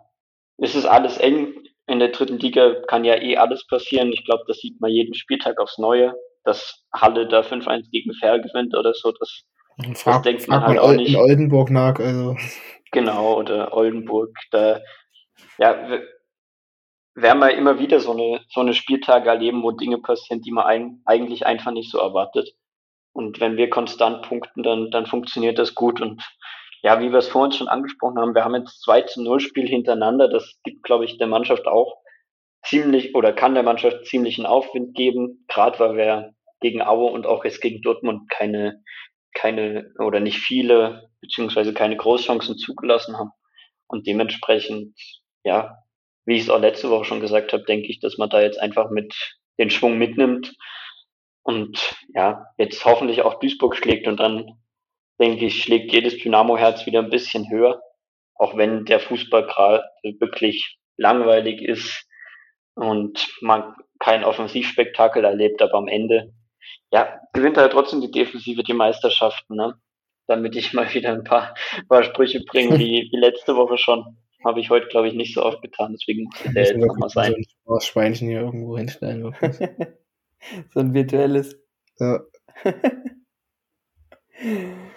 ist 0.59 0.75
es 0.75 0.85
alles 0.85 1.19
eng. 1.19 1.60
In 1.91 1.99
der 1.99 2.09
dritten 2.09 2.39
Liga 2.39 2.77
kann 2.87 3.05
ja 3.05 3.21
eh 3.21 3.37
alles 3.37 3.67
passieren. 3.67 4.13
Ich 4.13 4.25
glaube, 4.25 4.45
das 4.47 4.59
sieht 4.59 4.81
man 4.81 4.93
jeden 4.93 5.13
Spieltag 5.15 5.59
aufs 5.59 5.77
Neue, 5.77 6.15
dass 6.45 6.85
Halle 6.95 7.27
da 7.27 7.41
5-1 7.41 7.91
gegen 7.91 8.15
Fair 8.15 8.39
gewinnt 8.39 8.77
oder 8.77 8.95
so. 8.95 9.11
Das, 9.11 9.43
frag, 9.95 10.15
das 10.15 10.23
denkt 10.23 10.49
man 10.49 10.65
halt 10.65 10.79
auch 10.79 10.93
nicht. 10.93 11.15
In 11.15 11.17
Oldenburg 11.17 11.71
nach, 11.71 11.99
also. 11.99 12.37
Genau, 12.93 13.37
oder 13.37 13.73
Oldenburg. 13.73 14.31
Da, 14.53 14.81
ja, 15.59 16.01
werden 17.17 17.41
wir 17.41 17.57
immer 17.57 17.81
wieder 17.81 17.99
so 17.99 18.13
eine, 18.13 18.41
so 18.51 18.61
eine 18.61 18.75
Spieltage 18.75 19.29
erleben, 19.29 19.65
wo 19.65 19.73
Dinge 19.73 19.99
passieren, 19.99 20.43
die 20.43 20.53
man 20.53 20.67
ein, 20.67 21.03
eigentlich 21.07 21.45
einfach 21.45 21.73
nicht 21.73 21.91
so 21.91 21.99
erwartet. 21.99 22.53
Und 23.13 23.41
wenn 23.41 23.57
wir 23.57 23.69
konstant 23.69 24.23
punkten, 24.23 24.63
dann, 24.63 24.93
dann 24.93 25.07
funktioniert 25.07 25.59
das 25.59 25.75
gut. 25.75 26.01
Und 26.01 26.23
ja, 26.83 27.01
wie 27.01 27.11
wir 27.11 27.19
es 27.19 27.29
vorhin 27.29 27.53
schon 27.53 27.69
angesprochen 27.69 28.19
haben, 28.19 28.35
wir 28.35 28.45
haben 28.45 28.55
jetzt 28.55 28.83
2 28.83 29.03
zu 29.03 29.23
0 29.23 29.41
Spiel 29.41 29.69
hintereinander. 29.69 30.29
Das 30.29 30.59
gibt, 30.65 30.83
glaube 30.83 31.05
ich, 31.05 31.19
der 31.19 31.27
Mannschaft 31.27 31.67
auch 31.67 31.97
ziemlich 32.65 33.15
oder 33.15 33.33
kann 33.33 33.55
der 33.55 33.63
Mannschaft 33.63 34.07
ziemlichen 34.07 34.47
Aufwind 34.47 34.95
geben, 34.95 35.45
gerade 35.49 35.79
weil 35.79 35.97
wir 35.97 36.35
gegen 36.61 36.83
Aue 36.83 37.11
und 37.11 37.27
auch 37.27 37.45
jetzt 37.45 37.61
gegen 37.61 37.83
Dortmund 37.83 38.31
keine, 38.31 38.83
keine 39.35 39.93
oder 39.99 40.21
nicht 40.21 40.39
viele 40.39 41.11
beziehungsweise 41.21 41.75
keine 41.75 41.97
Großchancen 41.97 42.57
zugelassen 42.57 43.17
haben. 43.19 43.31
Und 43.87 44.07
dementsprechend, 44.07 44.95
ja, 45.45 45.77
wie 46.27 46.37
ich 46.37 46.43
es 46.43 46.51
auch 46.51 46.61
letzte 46.61 46.91
Woche 46.91 47.05
schon 47.05 47.21
gesagt 47.21 47.53
habe, 47.53 47.65
denke 47.65 47.89
ich, 47.89 48.01
dass 48.01 48.19
man 48.19 48.31
da 48.31 48.41
jetzt 48.41 48.61
einfach 48.61 48.91
mit 48.91 49.15
den 49.59 49.71
Schwung 49.71 49.99
mitnimmt 49.99 50.55
und 51.43 51.97
ja, 52.15 52.47
jetzt 52.57 52.85
hoffentlich 52.85 53.23
auch 53.23 53.41
Duisburg 53.41 53.77
schlägt 53.77 54.07
und 54.07 54.19
dann 54.21 54.61
denke 55.21 55.47
ich, 55.47 55.63
schlägt 55.63 55.93
jedes 55.93 56.19
Dynamo-Herz 56.19 56.87
wieder 56.87 57.01
ein 57.01 57.11
bisschen 57.11 57.51
höher, 57.51 57.83
auch 58.35 58.57
wenn 58.57 58.87
der 58.87 59.01
Fußball 59.01 59.47
gerade 59.47 59.85
wirklich 60.03 60.79
langweilig 60.97 61.63
ist 61.63 62.07
und 62.75 63.29
man 63.43 63.75
kein 63.99 64.25
Offensivspektakel 64.25 65.25
erlebt, 65.25 65.61
aber 65.61 65.75
am 65.75 65.89
Ende, 65.89 66.33
ja, 66.91 67.21
gewinnt 67.35 67.59
halt 67.59 67.73
trotzdem 67.73 68.01
die 68.01 68.11
Defensive 68.11 68.63
die 68.63 68.73
Meisterschaften, 68.73 69.57
ne? 69.57 69.75
Damit 70.27 70.57
ich 70.57 70.73
mal 70.73 70.93
wieder 70.95 71.13
ein 71.13 71.25
paar, 71.25 71.55
paar 71.89 72.03
Sprüche 72.03 72.41
bringe, 72.47 72.79
wie, 72.79 73.09
wie 73.11 73.19
letzte 73.19 73.57
Woche 73.57 73.79
schon. 73.79 74.17
Habe 74.43 74.61
ich 74.61 74.71
heute, 74.71 74.87
glaube 74.87 75.09
ich, 75.09 75.15
nicht 75.15 75.35
so 75.35 75.45
oft 75.45 75.61
getan, 75.61 75.93
deswegen 75.93 76.25
muss 76.25 76.55
der 76.55 76.65
jetzt 76.65 76.79
nochmal 76.79 77.11
sein. 77.11 77.35
So 77.67 77.75
ein 77.75 77.81
Schweinchen 77.83 78.29
hier 78.29 78.41
irgendwo 78.41 78.79
hinstellen, 78.79 79.23
so 80.73 80.81
ein 80.81 80.95
virtuelles. 80.95 81.61
Ja. 81.99 82.21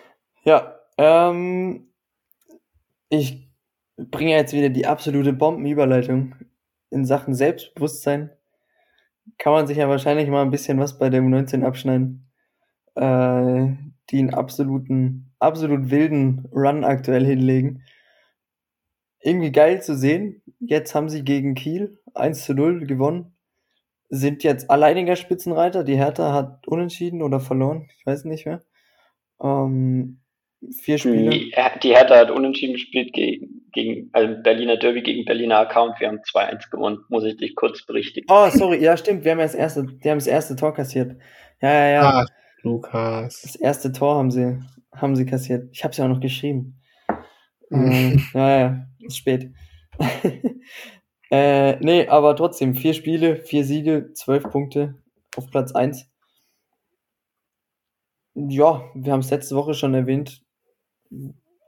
ja, 0.43 0.79
ähm, 0.97 1.89
ich 3.09 3.49
bringe 3.97 4.31
jetzt 4.31 4.53
wieder 4.53 4.69
die 4.69 4.87
absolute 4.87 5.33
Bombenüberleitung 5.33 6.35
in 6.89 7.05
Sachen 7.05 7.33
Selbstbewusstsein. 7.33 8.31
Kann 9.37 9.53
man 9.53 9.67
sich 9.67 9.77
ja 9.77 9.87
wahrscheinlich 9.87 10.29
mal 10.29 10.41
ein 10.41 10.51
bisschen 10.51 10.79
was 10.79 10.97
bei 10.97 11.09
der 11.09 11.21
U19 11.21 11.63
abschneiden. 11.63 12.29
Äh, 12.95 13.73
die 14.09 14.19
einen 14.19 14.33
absoluten, 14.33 15.33
absolut 15.39 15.89
wilden 15.89 16.47
Run 16.51 16.83
aktuell 16.83 17.25
hinlegen 17.25 17.83
irgendwie 19.23 19.51
geil 19.51 19.81
zu 19.81 19.97
sehen. 19.97 20.41
Jetzt 20.59 20.93
haben 20.93 21.09
sie 21.09 21.23
gegen 21.23 21.55
Kiel 21.55 21.99
1 22.13 22.43
zu 22.43 22.53
0 22.53 22.85
gewonnen. 22.85 23.35
Sind 24.09 24.43
jetzt 24.43 24.69
alleiniger 24.69 25.15
Spitzenreiter. 25.15 25.83
Die 25.83 25.95
Hertha 25.95 26.33
hat 26.33 26.67
unentschieden 26.67 27.21
oder 27.23 27.39
verloren. 27.39 27.87
Ich 27.97 28.05
weiß 28.05 28.25
nicht 28.25 28.45
mehr. 28.45 28.63
Ähm, 29.41 30.19
vier 30.71 30.97
Spiele. 30.97 31.29
Die, 31.29 31.53
die 31.81 31.95
Hertha 31.95 32.15
hat 32.15 32.31
unentschieden 32.31 32.73
gespielt 32.73 33.13
gegen, 33.13 33.69
gegen 33.71 34.09
also 34.13 34.41
Berliner 34.41 34.77
Derby 34.77 35.01
gegen 35.01 35.25
Berliner 35.25 35.59
Account. 35.59 35.99
Wir 35.99 36.07
haben 36.07 36.19
2-1 36.19 36.69
gewonnen. 36.69 36.99
Muss 37.09 37.23
ich 37.23 37.37
dich 37.37 37.55
kurz 37.55 37.85
berichtigen. 37.85 38.27
Oh, 38.29 38.49
sorry. 38.49 38.81
Ja, 38.81 38.97
stimmt. 38.97 39.23
Wir 39.23 39.31
haben 39.31 39.39
das 39.39 39.55
erste, 39.55 39.85
die 39.85 40.09
haben 40.09 40.19
das 40.19 40.27
erste 40.27 40.55
Tor 40.55 40.73
kassiert. 40.73 41.15
Ja, 41.61 41.71
ja, 41.71 41.87
ja. 41.87 42.01
Ah, 42.01 42.25
Lukas. 42.61 43.41
Das 43.41 43.55
erste 43.55 43.91
Tor 43.91 44.15
haben 44.15 44.31
sie, 44.31 44.59
haben 44.95 45.15
sie 45.15 45.25
kassiert. 45.25 45.69
Ich 45.71 45.83
habe 45.83 45.91
es 45.91 45.97
ja 45.97 46.05
auch 46.05 46.09
noch 46.09 46.21
geschrieben. 46.21 46.79
Mhm. 47.69 48.23
ja, 48.33 48.59
ja, 48.59 48.87
ist 49.01 49.17
spät. 49.17 49.51
äh, 51.31 51.75
nee, 51.77 52.07
aber 52.07 52.35
trotzdem, 52.35 52.75
vier 52.75 52.93
Spiele, 52.93 53.37
vier 53.37 53.63
Siege, 53.63 54.11
zwölf 54.13 54.43
Punkte 54.43 54.95
auf 55.35 55.49
Platz 55.49 55.73
eins. 55.73 56.09
Ja, 58.35 58.89
wir 58.95 59.13
haben 59.13 59.19
es 59.19 59.29
letzte 59.29 59.55
Woche 59.55 59.73
schon 59.73 59.93
erwähnt. 59.93 60.42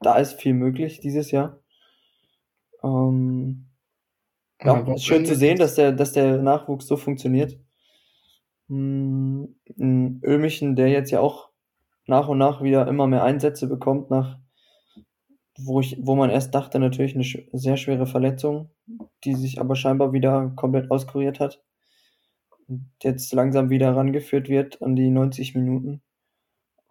Da 0.01 0.17
ist 0.17 0.33
viel 0.33 0.53
möglich 0.53 0.99
dieses 0.99 1.31
Jahr. 1.31 1.59
Ähm, 2.83 3.67
ja, 4.61 4.79
ja 4.79 4.93
ist 4.93 5.05
schön 5.05 5.25
zu 5.25 5.35
sehen, 5.35 5.57
dass 5.57 5.75
der, 5.75 5.91
dass 5.91 6.11
der 6.11 6.41
Nachwuchs 6.41 6.87
so 6.87 6.97
funktioniert. 6.97 7.57
Hm, 8.67 9.55
Ömichen, 9.77 10.75
der 10.75 10.89
jetzt 10.89 11.11
ja 11.11 11.19
auch 11.19 11.49
nach 12.07 12.27
und 12.27 12.37
nach 12.37 12.61
wieder 12.61 12.87
immer 12.87 13.07
mehr 13.07 13.23
Einsätze 13.23 13.67
bekommt 13.67 14.09
nach 14.09 14.39
wo 15.57 15.79
ich, 15.79 15.97
wo 16.01 16.15
man 16.15 16.29
erst 16.29 16.53
dachte, 16.53 16.79
natürlich 16.79 17.15
eine 17.15 17.23
sehr 17.23 17.77
schwere 17.77 18.07
Verletzung, 18.07 18.69
die 19.23 19.35
sich 19.35 19.59
aber 19.59 19.75
scheinbar 19.75 20.13
wieder 20.13 20.51
komplett 20.55 20.91
auskuriert 20.91 21.39
hat. 21.39 21.63
Und 22.67 22.91
jetzt 23.01 23.31
langsam 23.33 23.69
wieder 23.69 23.95
rangeführt 23.95 24.49
wird 24.49 24.81
an 24.81 24.95
die 24.95 25.09
90 25.09 25.55
Minuten. 25.55 26.01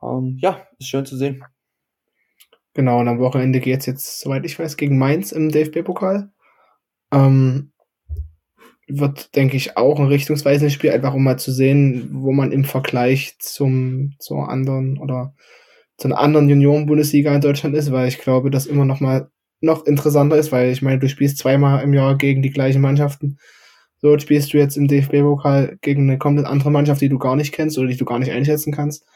Ähm, 0.02 0.38
ja, 0.40 0.66
ist 0.78 0.88
schön 0.88 1.04
zu 1.04 1.16
sehen. 1.16 1.44
Genau, 2.74 3.00
und 3.00 3.08
am 3.08 3.20
Wochenende 3.20 3.60
geht 3.60 3.80
es 3.80 3.86
jetzt, 3.86 4.20
soweit 4.20 4.44
ich 4.44 4.58
weiß, 4.58 4.76
gegen 4.76 4.98
Mainz 4.98 5.32
im 5.32 5.50
DFB-Pokal. 5.50 6.30
Ähm, 7.12 7.70
wird, 8.88 9.34
denke 9.36 9.56
ich, 9.56 9.76
auch 9.76 9.98
ein 9.98 10.06
richtungsweisendes 10.06 10.74
Spiel, 10.74 10.90
einfach 10.90 11.14
um 11.14 11.24
mal 11.24 11.38
zu 11.38 11.52
sehen, 11.52 12.10
wo 12.12 12.32
man 12.32 12.52
im 12.52 12.64
Vergleich 12.64 13.36
zum, 13.38 14.14
zur 14.18 14.48
anderen 14.48 14.98
oder 14.98 15.34
zu 15.96 16.08
einer 16.08 16.18
anderen 16.18 16.48
Junioren-Bundesliga 16.48 17.34
in 17.34 17.40
Deutschland 17.40 17.76
ist, 17.76 17.92
weil 17.92 18.08
ich 18.08 18.18
glaube, 18.18 18.50
das 18.50 18.66
immer 18.66 18.84
noch 18.84 19.00
mal 19.00 19.30
noch 19.60 19.86
interessanter 19.86 20.36
ist, 20.36 20.52
weil 20.52 20.70
ich 20.70 20.82
meine, 20.82 20.98
du 20.98 21.08
spielst 21.08 21.38
zweimal 21.38 21.82
im 21.82 21.94
Jahr 21.94 22.18
gegen 22.18 22.42
die 22.42 22.50
gleichen 22.50 22.82
Mannschaften. 22.82 23.38
So 23.98 24.18
spielst 24.18 24.52
du 24.52 24.58
jetzt 24.58 24.76
im 24.76 24.88
DFB-Pokal 24.88 25.78
gegen 25.80 26.10
eine 26.10 26.18
komplett 26.18 26.46
andere 26.46 26.70
Mannschaft, 26.70 27.00
die 27.00 27.08
du 27.08 27.18
gar 27.18 27.36
nicht 27.36 27.52
kennst 27.52 27.78
oder 27.78 27.88
die 27.88 27.96
du 27.96 28.04
gar 28.04 28.18
nicht 28.18 28.32
einschätzen 28.32 28.72
kannst. 28.72 29.06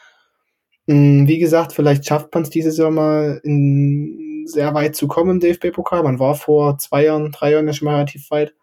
Mm, 0.89 1.29
wie 1.29 1.39
gesagt, 1.39 1.73
vielleicht 1.73 2.07
schafft 2.07 2.35
man 2.35 2.43
es 2.43 2.51
dieses 2.51 2.77
Jahr 2.79 2.91
mal 2.91 3.41
in 3.45 4.45
sehr 4.47 4.75
weit 4.75 4.97
zu 4.97 5.07
kommen 5.07 5.31
im 5.33 5.41
DFB-Pokal. 5.41 6.03
Man 6.03 6.19
war 6.19 6.35
vor 6.35 6.79
zwei 6.79 7.05
Jahren, 7.05 7.31
drei 7.31 7.53
Jahren 7.53 7.67
ja 7.67 7.73
schon 7.73 7.87
mal 7.87 7.95
relativ 7.95 8.31
weit, 8.31 8.55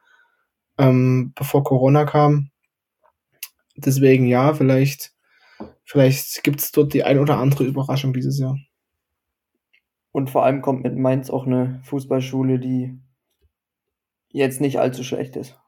ähm, 0.78 1.32
bevor 1.36 1.64
Corona 1.64 2.06
kam. 2.06 2.50
Deswegen 3.78 4.26
ja, 4.26 4.54
vielleicht 4.54 5.16
Vielleicht 5.86 6.44
gibt 6.44 6.60
es 6.62 6.72
dort 6.72 6.94
die 6.94 7.04
ein 7.04 7.20
oder 7.20 7.38
andere 7.38 7.64
Überraschung 7.64 8.12
dieses 8.12 8.40
Jahr. 8.40 8.58
Und 10.12 10.32
vor 10.32 10.44
allem 10.44 10.62
kommt 10.62 10.84
mit 10.84 10.98
Mainz 10.98 11.30
auch 11.30 11.46
eine 11.46 11.80
Fußballschule, 11.84 12.58
die 12.60 13.00
jetzt 14.30 14.62
nicht 14.62 14.80
allzu 14.80 15.04
schlecht 15.04 15.36
ist. 15.36 15.60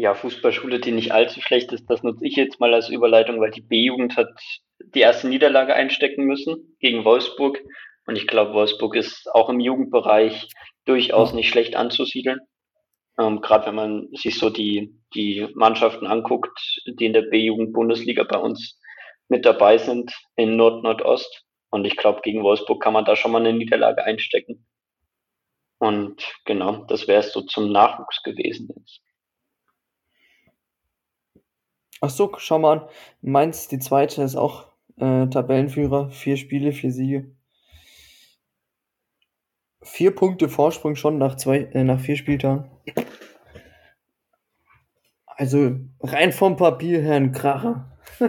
Ja, 0.00 0.14
Fußballschule, 0.14 0.78
die 0.78 0.92
nicht 0.92 1.10
allzu 1.10 1.40
schlecht 1.40 1.72
ist, 1.72 1.90
das 1.90 2.04
nutze 2.04 2.24
ich 2.24 2.36
jetzt 2.36 2.60
mal 2.60 2.72
als 2.72 2.88
Überleitung, 2.88 3.40
weil 3.40 3.50
die 3.50 3.62
B-Jugend 3.62 4.16
hat 4.16 4.28
die 4.94 5.00
erste 5.00 5.28
Niederlage 5.28 5.74
einstecken 5.74 6.22
müssen 6.24 6.76
gegen 6.78 7.04
Wolfsburg. 7.04 7.58
Und 8.06 8.14
ich 8.14 8.28
glaube, 8.28 8.52
Wolfsburg 8.52 8.94
ist 8.94 9.28
auch 9.34 9.48
im 9.48 9.58
Jugendbereich 9.58 10.50
durchaus 10.84 11.32
nicht 11.32 11.48
schlecht 11.48 11.74
anzusiedeln. 11.74 12.38
Ähm, 13.18 13.40
Gerade 13.40 13.66
wenn 13.66 13.74
man 13.74 14.08
sich 14.12 14.38
so 14.38 14.50
die, 14.50 14.94
die 15.14 15.48
Mannschaften 15.54 16.06
anguckt, 16.06 16.80
die 16.86 17.06
in 17.06 17.12
der 17.12 17.22
B-Jugend-Bundesliga 17.22 18.22
bei 18.22 18.38
uns 18.38 18.80
mit 19.26 19.44
dabei 19.44 19.78
sind, 19.78 20.12
in 20.36 20.54
Nord-Nordost. 20.54 21.42
Und 21.70 21.84
ich 21.86 21.96
glaube, 21.96 22.20
gegen 22.22 22.44
Wolfsburg 22.44 22.80
kann 22.80 22.92
man 22.92 23.04
da 23.04 23.16
schon 23.16 23.32
mal 23.32 23.44
eine 23.44 23.52
Niederlage 23.52 24.04
einstecken. 24.04 24.64
Und 25.78 26.22
genau, 26.44 26.84
das 26.84 27.08
wäre 27.08 27.18
es 27.18 27.32
so 27.32 27.40
zum 27.40 27.72
Nachwuchs 27.72 28.22
gewesen 28.22 28.68
jetzt. 28.76 29.00
Ach 32.00 32.10
so, 32.10 32.32
schau 32.38 32.58
mal 32.58 32.78
an. 32.78 32.88
Mainz, 33.22 33.68
die 33.68 33.78
zweite, 33.78 34.22
ist 34.22 34.36
auch 34.36 34.68
äh, 34.96 35.26
Tabellenführer. 35.26 36.10
Vier 36.10 36.36
Spiele, 36.36 36.72
vier 36.72 36.92
Siege. 36.92 37.30
Vier 39.82 40.14
Punkte 40.14 40.48
Vorsprung 40.48 40.96
schon 40.96 41.18
nach, 41.18 41.36
zwei, 41.36 41.58
äh, 41.72 41.84
nach 41.84 42.00
vier 42.00 42.16
Spieltagen. 42.16 42.70
Also 45.26 45.76
rein 46.00 46.32
vom 46.32 46.56
Papier 46.56 47.00
her 47.00 47.14
ein 47.14 47.32
Kracher. 47.32 47.96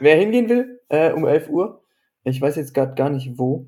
Wer 0.00 0.16
hingehen 0.16 0.48
will, 0.48 0.80
äh, 0.88 1.12
um 1.12 1.26
11 1.26 1.48
Uhr. 1.48 1.82
Ich 2.22 2.40
weiß 2.40 2.56
jetzt 2.56 2.74
gerade 2.74 2.94
gar 2.94 3.10
nicht 3.10 3.38
wo. 3.38 3.66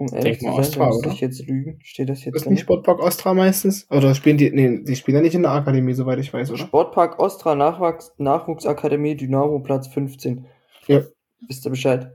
Um 0.00 0.06
11 0.14 0.22
Denk 0.24 0.42
mal 0.42 0.52
Uhr 0.52 0.58
Ostra, 0.60 0.86
muss 0.86 0.98
oder? 1.00 1.10
ich 1.10 1.20
jetzt 1.20 1.46
lügen. 1.46 1.78
Steht 1.82 2.08
das 2.08 2.24
jetzt 2.24 2.34
Ist 2.34 2.48
nicht 2.48 2.60
Sportpark 2.60 3.00
Ostra 3.00 3.34
meistens? 3.34 3.86
Oder 3.90 4.14
spielen 4.14 4.38
die, 4.38 4.50
nee, 4.50 4.82
die 4.82 4.96
spielen 4.96 5.16
ja 5.16 5.22
nicht 5.22 5.34
in 5.34 5.42
der 5.42 5.50
Akademie, 5.50 5.92
soweit 5.92 6.18
ich 6.18 6.32
weiß, 6.32 6.48
oder? 6.48 6.58
Sportpark 6.58 7.18
Ostra 7.18 7.54
Nachwachs 7.54 8.14
Nachwuchsakademie 8.16 9.14
Dynamo 9.14 9.58
Platz 9.58 9.88
15. 9.88 10.46
Ja. 10.86 11.02
Wisst 11.46 11.66
ihr 11.66 11.70
Bescheid? 11.70 12.12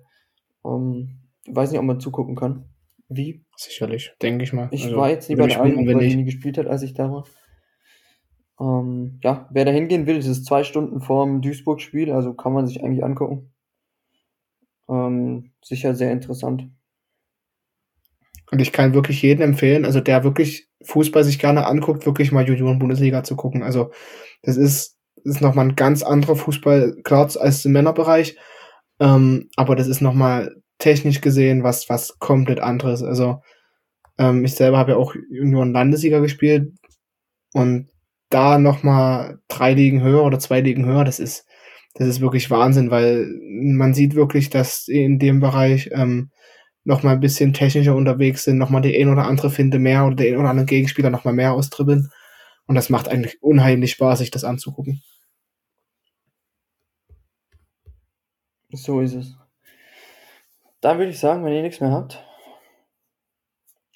Um, 0.63 1.19
weiß 1.47 1.69
nicht, 1.69 1.79
ob 1.79 1.85
man 1.85 1.99
zugucken 1.99 2.35
kann. 2.35 2.65
Wie? 3.07 3.45
Sicherlich, 3.55 4.15
denke 4.19 4.43
ich 4.45 4.51
mal. 4.51 4.67
Ich 4.71 4.85
Also, 4.85 4.97
war 4.97 5.11
jetzt 5.11 5.29
nie 5.29 5.35
bei 5.35 5.45
der 5.45 5.61
einen, 5.61 5.87
weil 5.87 5.99
die 5.99 6.15
nie 6.15 6.25
gespielt 6.25 6.57
hat, 6.57 6.65
als 6.65 6.81
ich 6.81 6.95
da 6.95 7.11
war. 7.11 7.25
Ähm, 8.59 9.19
ja, 9.21 9.47
wer 9.51 9.63
da 9.63 9.69
hingehen 9.69 10.07
will, 10.07 10.17
das 10.17 10.25
ist 10.25 10.47
zwei 10.47 10.63
Stunden 10.63 11.01
vorm 11.01 11.43
Duisburg-Spiel, 11.43 12.11
also 12.11 12.33
kann 12.33 12.51
man 12.51 12.65
sich 12.65 12.83
eigentlich 12.83 13.03
angucken. 13.03 13.53
Ähm, 14.89 15.51
sicher 15.63 15.93
sehr 15.93 16.11
interessant. 16.11 16.71
Und 18.51 18.61
ich 18.61 18.71
kann 18.71 18.93
wirklich 18.93 19.21
jedem 19.21 19.43
empfehlen, 19.43 19.85
also 19.85 19.99
der 19.99 20.23
wirklich 20.23 20.67
Fußball 20.83 21.23
sich 21.23 21.39
gerne 21.39 21.65
anguckt, 21.65 22.05
wirklich 22.05 22.31
mal 22.31 22.47
Junioren-Bundesliga 22.47 23.23
zu 23.23 23.35
gucken. 23.35 23.63
Also 23.63 23.91
das 24.43 24.57
ist, 24.57 24.97
ist 25.23 25.41
nochmal 25.41 25.65
ein 25.65 25.75
ganz 25.75 26.03
anderer 26.03 26.35
Fußball, 26.35 26.97
klar 27.03 27.29
als 27.37 27.65
im 27.65 27.71
Männerbereich, 27.71 28.37
ähm, 28.99 29.49
aber 29.55 29.75
das 29.75 29.87
ist 29.87 30.01
nochmal 30.01 30.55
technisch 30.77 31.21
gesehen 31.21 31.63
was, 31.63 31.89
was 31.89 32.19
komplett 32.19 32.59
anderes. 32.59 33.01
Also 33.01 33.41
ähm, 34.17 34.45
ich 34.45 34.55
selber 34.55 34.77
habe 34.77 34.91
ja 34.91 34.97
auch 34.97 35.15
Junioren-Landesliga 35.29 36.19
gespielt 36.19 36.73
und 37.53 37.89
da 38.29 38.57
nochmal 38.57 39.39
drei 39.47 39.73
Ligen 39.73 40.01
höher 40.01 40.23
oder 40.23 40.39
zwei 40.39 40.61
Ligen 40.61 40.85
höher, 40.85 41.03
das 41.03 41.19
ist, 41.19 41.45
das 41.93 42.07
ist 42.07 42.21
wirklich 42.21 42.51
Wahnsinn, 42.51 42.91
weil 42.91 43.27
man 43.49 43.93
sieht 43.93 44.15
wirklich, 44.15 44.49
dass 44.49 44.87
in 44.87 45.19
dem 45.19 45.39
Bereich 45.39 45.89
ähm, 45.93 46.31
noch 46.85 47.03
mal 47.03 47.13
ein 47.13 47.19
bisschen 47.19 47.51
technischer 47.53 47.95
unterwegs 47.95 48.43
sind, 48.43 48.57
noch 48.57 48.69
mal 48.69 48.81
die 48.81 48.95
ein 48.95 49.09
oder 49.09 49.25
andere 49.25 49.49
Finde 49.49 49.79
mehr 49.79 50.05
oder 50.05 50.15
der 50.15 50.33
ein 50.33 50.39
oder 50.39 50.49
andere 50.49 50.67
Gegenspieler 50.67 51.09
noch 51.09 51.25
mal 51.25 51.33
mehr 51.33 51.53
austribbeln. 51.53 52.11
Und 52.67 52.75
das 52.75 52.89
macht 52.89 53.09
eigentlich 53.09 53.41
unheimlich 53.43 53.91
Spaß, 53.91 54.19
sich 54.19 54.31
das 54.31 54.43
anzugucken. 54.43 55.01
So 58.71 59.01
ist 59.01 59.15
es. 59.15 59.35
Dann 60.81 60.99
würde 60.99 61.11
ich 61.11 61.19
sagen, 61.19 61.43
wenn 61.43 61.53
ihr 61.53 61.63
nichts 61.63 61.81
mehr 61.81 61.91
habt, 61.91 62.23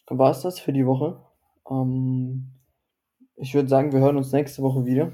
war 0.07 0.31
es 0.31 0.41
das 0.41 0.59
für 0.59 0.73
die 0.73 0.85
Woche. 0.85 1.21
Ähm, 1.69 2.53
ich 3.35 3.53
würde 3.53 3.69
sagen, 3.69 3.91
wir 3.91 3.99
hören 3.99 4.17
uns 4.17 4.31
nächste 4.31 4.63
Woche 4.63 4.85
wieder. 4.85 5.11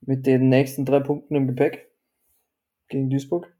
Mit 0.00 0.26
den 0.26 0.48
nächsten 0.48 0.86
drei 0.86 1.00
Punkten 1.00 1.34
im 1.34 1.46
Gepäck. 1.46 1.90
Gegen 2.88 3.10
Duisburg. 3.10 3.54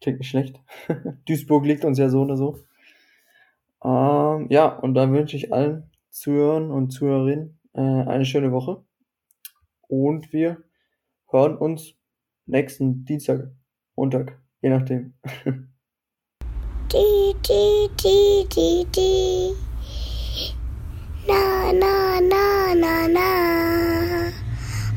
Klingt 0.00 0.18
nicht 0.18 0.28
schlecht. 0.28 0.60
Duisburg 1.26 1.64
liegt 1.64 1.84
uns 1.84 1.98
ja 1.98 2.08
so 2.08 2.22
oder 2.22 2.36
so. 2.36 2.58
Ähm, 3.84 4.46
ja, 4.50 4.66
und 4.66 4.94
dann 4.94 5.12
wünsche 5.12 5.36
ich 5.36 5.52
allen 5.52 5.90
Zuhörern 6.10 6.70
und 6.70 6.90
Zuhörerinnen 6.90 7.58
äh, 7.74 7.80
eine 7.80 8.24
schöne 8.24 8.52
Woche. 8.52 8.84
Und 9.88 10.32
wir 10.32 10.64
hören 11.30 11.56
uns 11.56 11.94
nächsten 12.46 13.04
Dienstag, 13.04 13.50
Montag, 13.94 14.40
je 14.60 14.70
nachdem. 14.70 15.14
Di, 16.88 17.34
di, 17.42 17.88
di, 17.98 18.46
di, 18.46 18.86
di. 18.94 19.52
Na, 21.26 21.72
na, 21.72 22.20
na, 22.20 22.74
na, 22.74 23.08
na. 23.08 23.28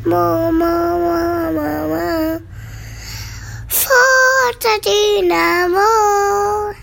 Mo, 0.06 0.52
mo, 0.52 0.74
mo, 1.02 1.52
mo, 1.52 1.88
mo. 1.90 2.19
Forza 4.60 4.78
Dynamo. 4.82 6.79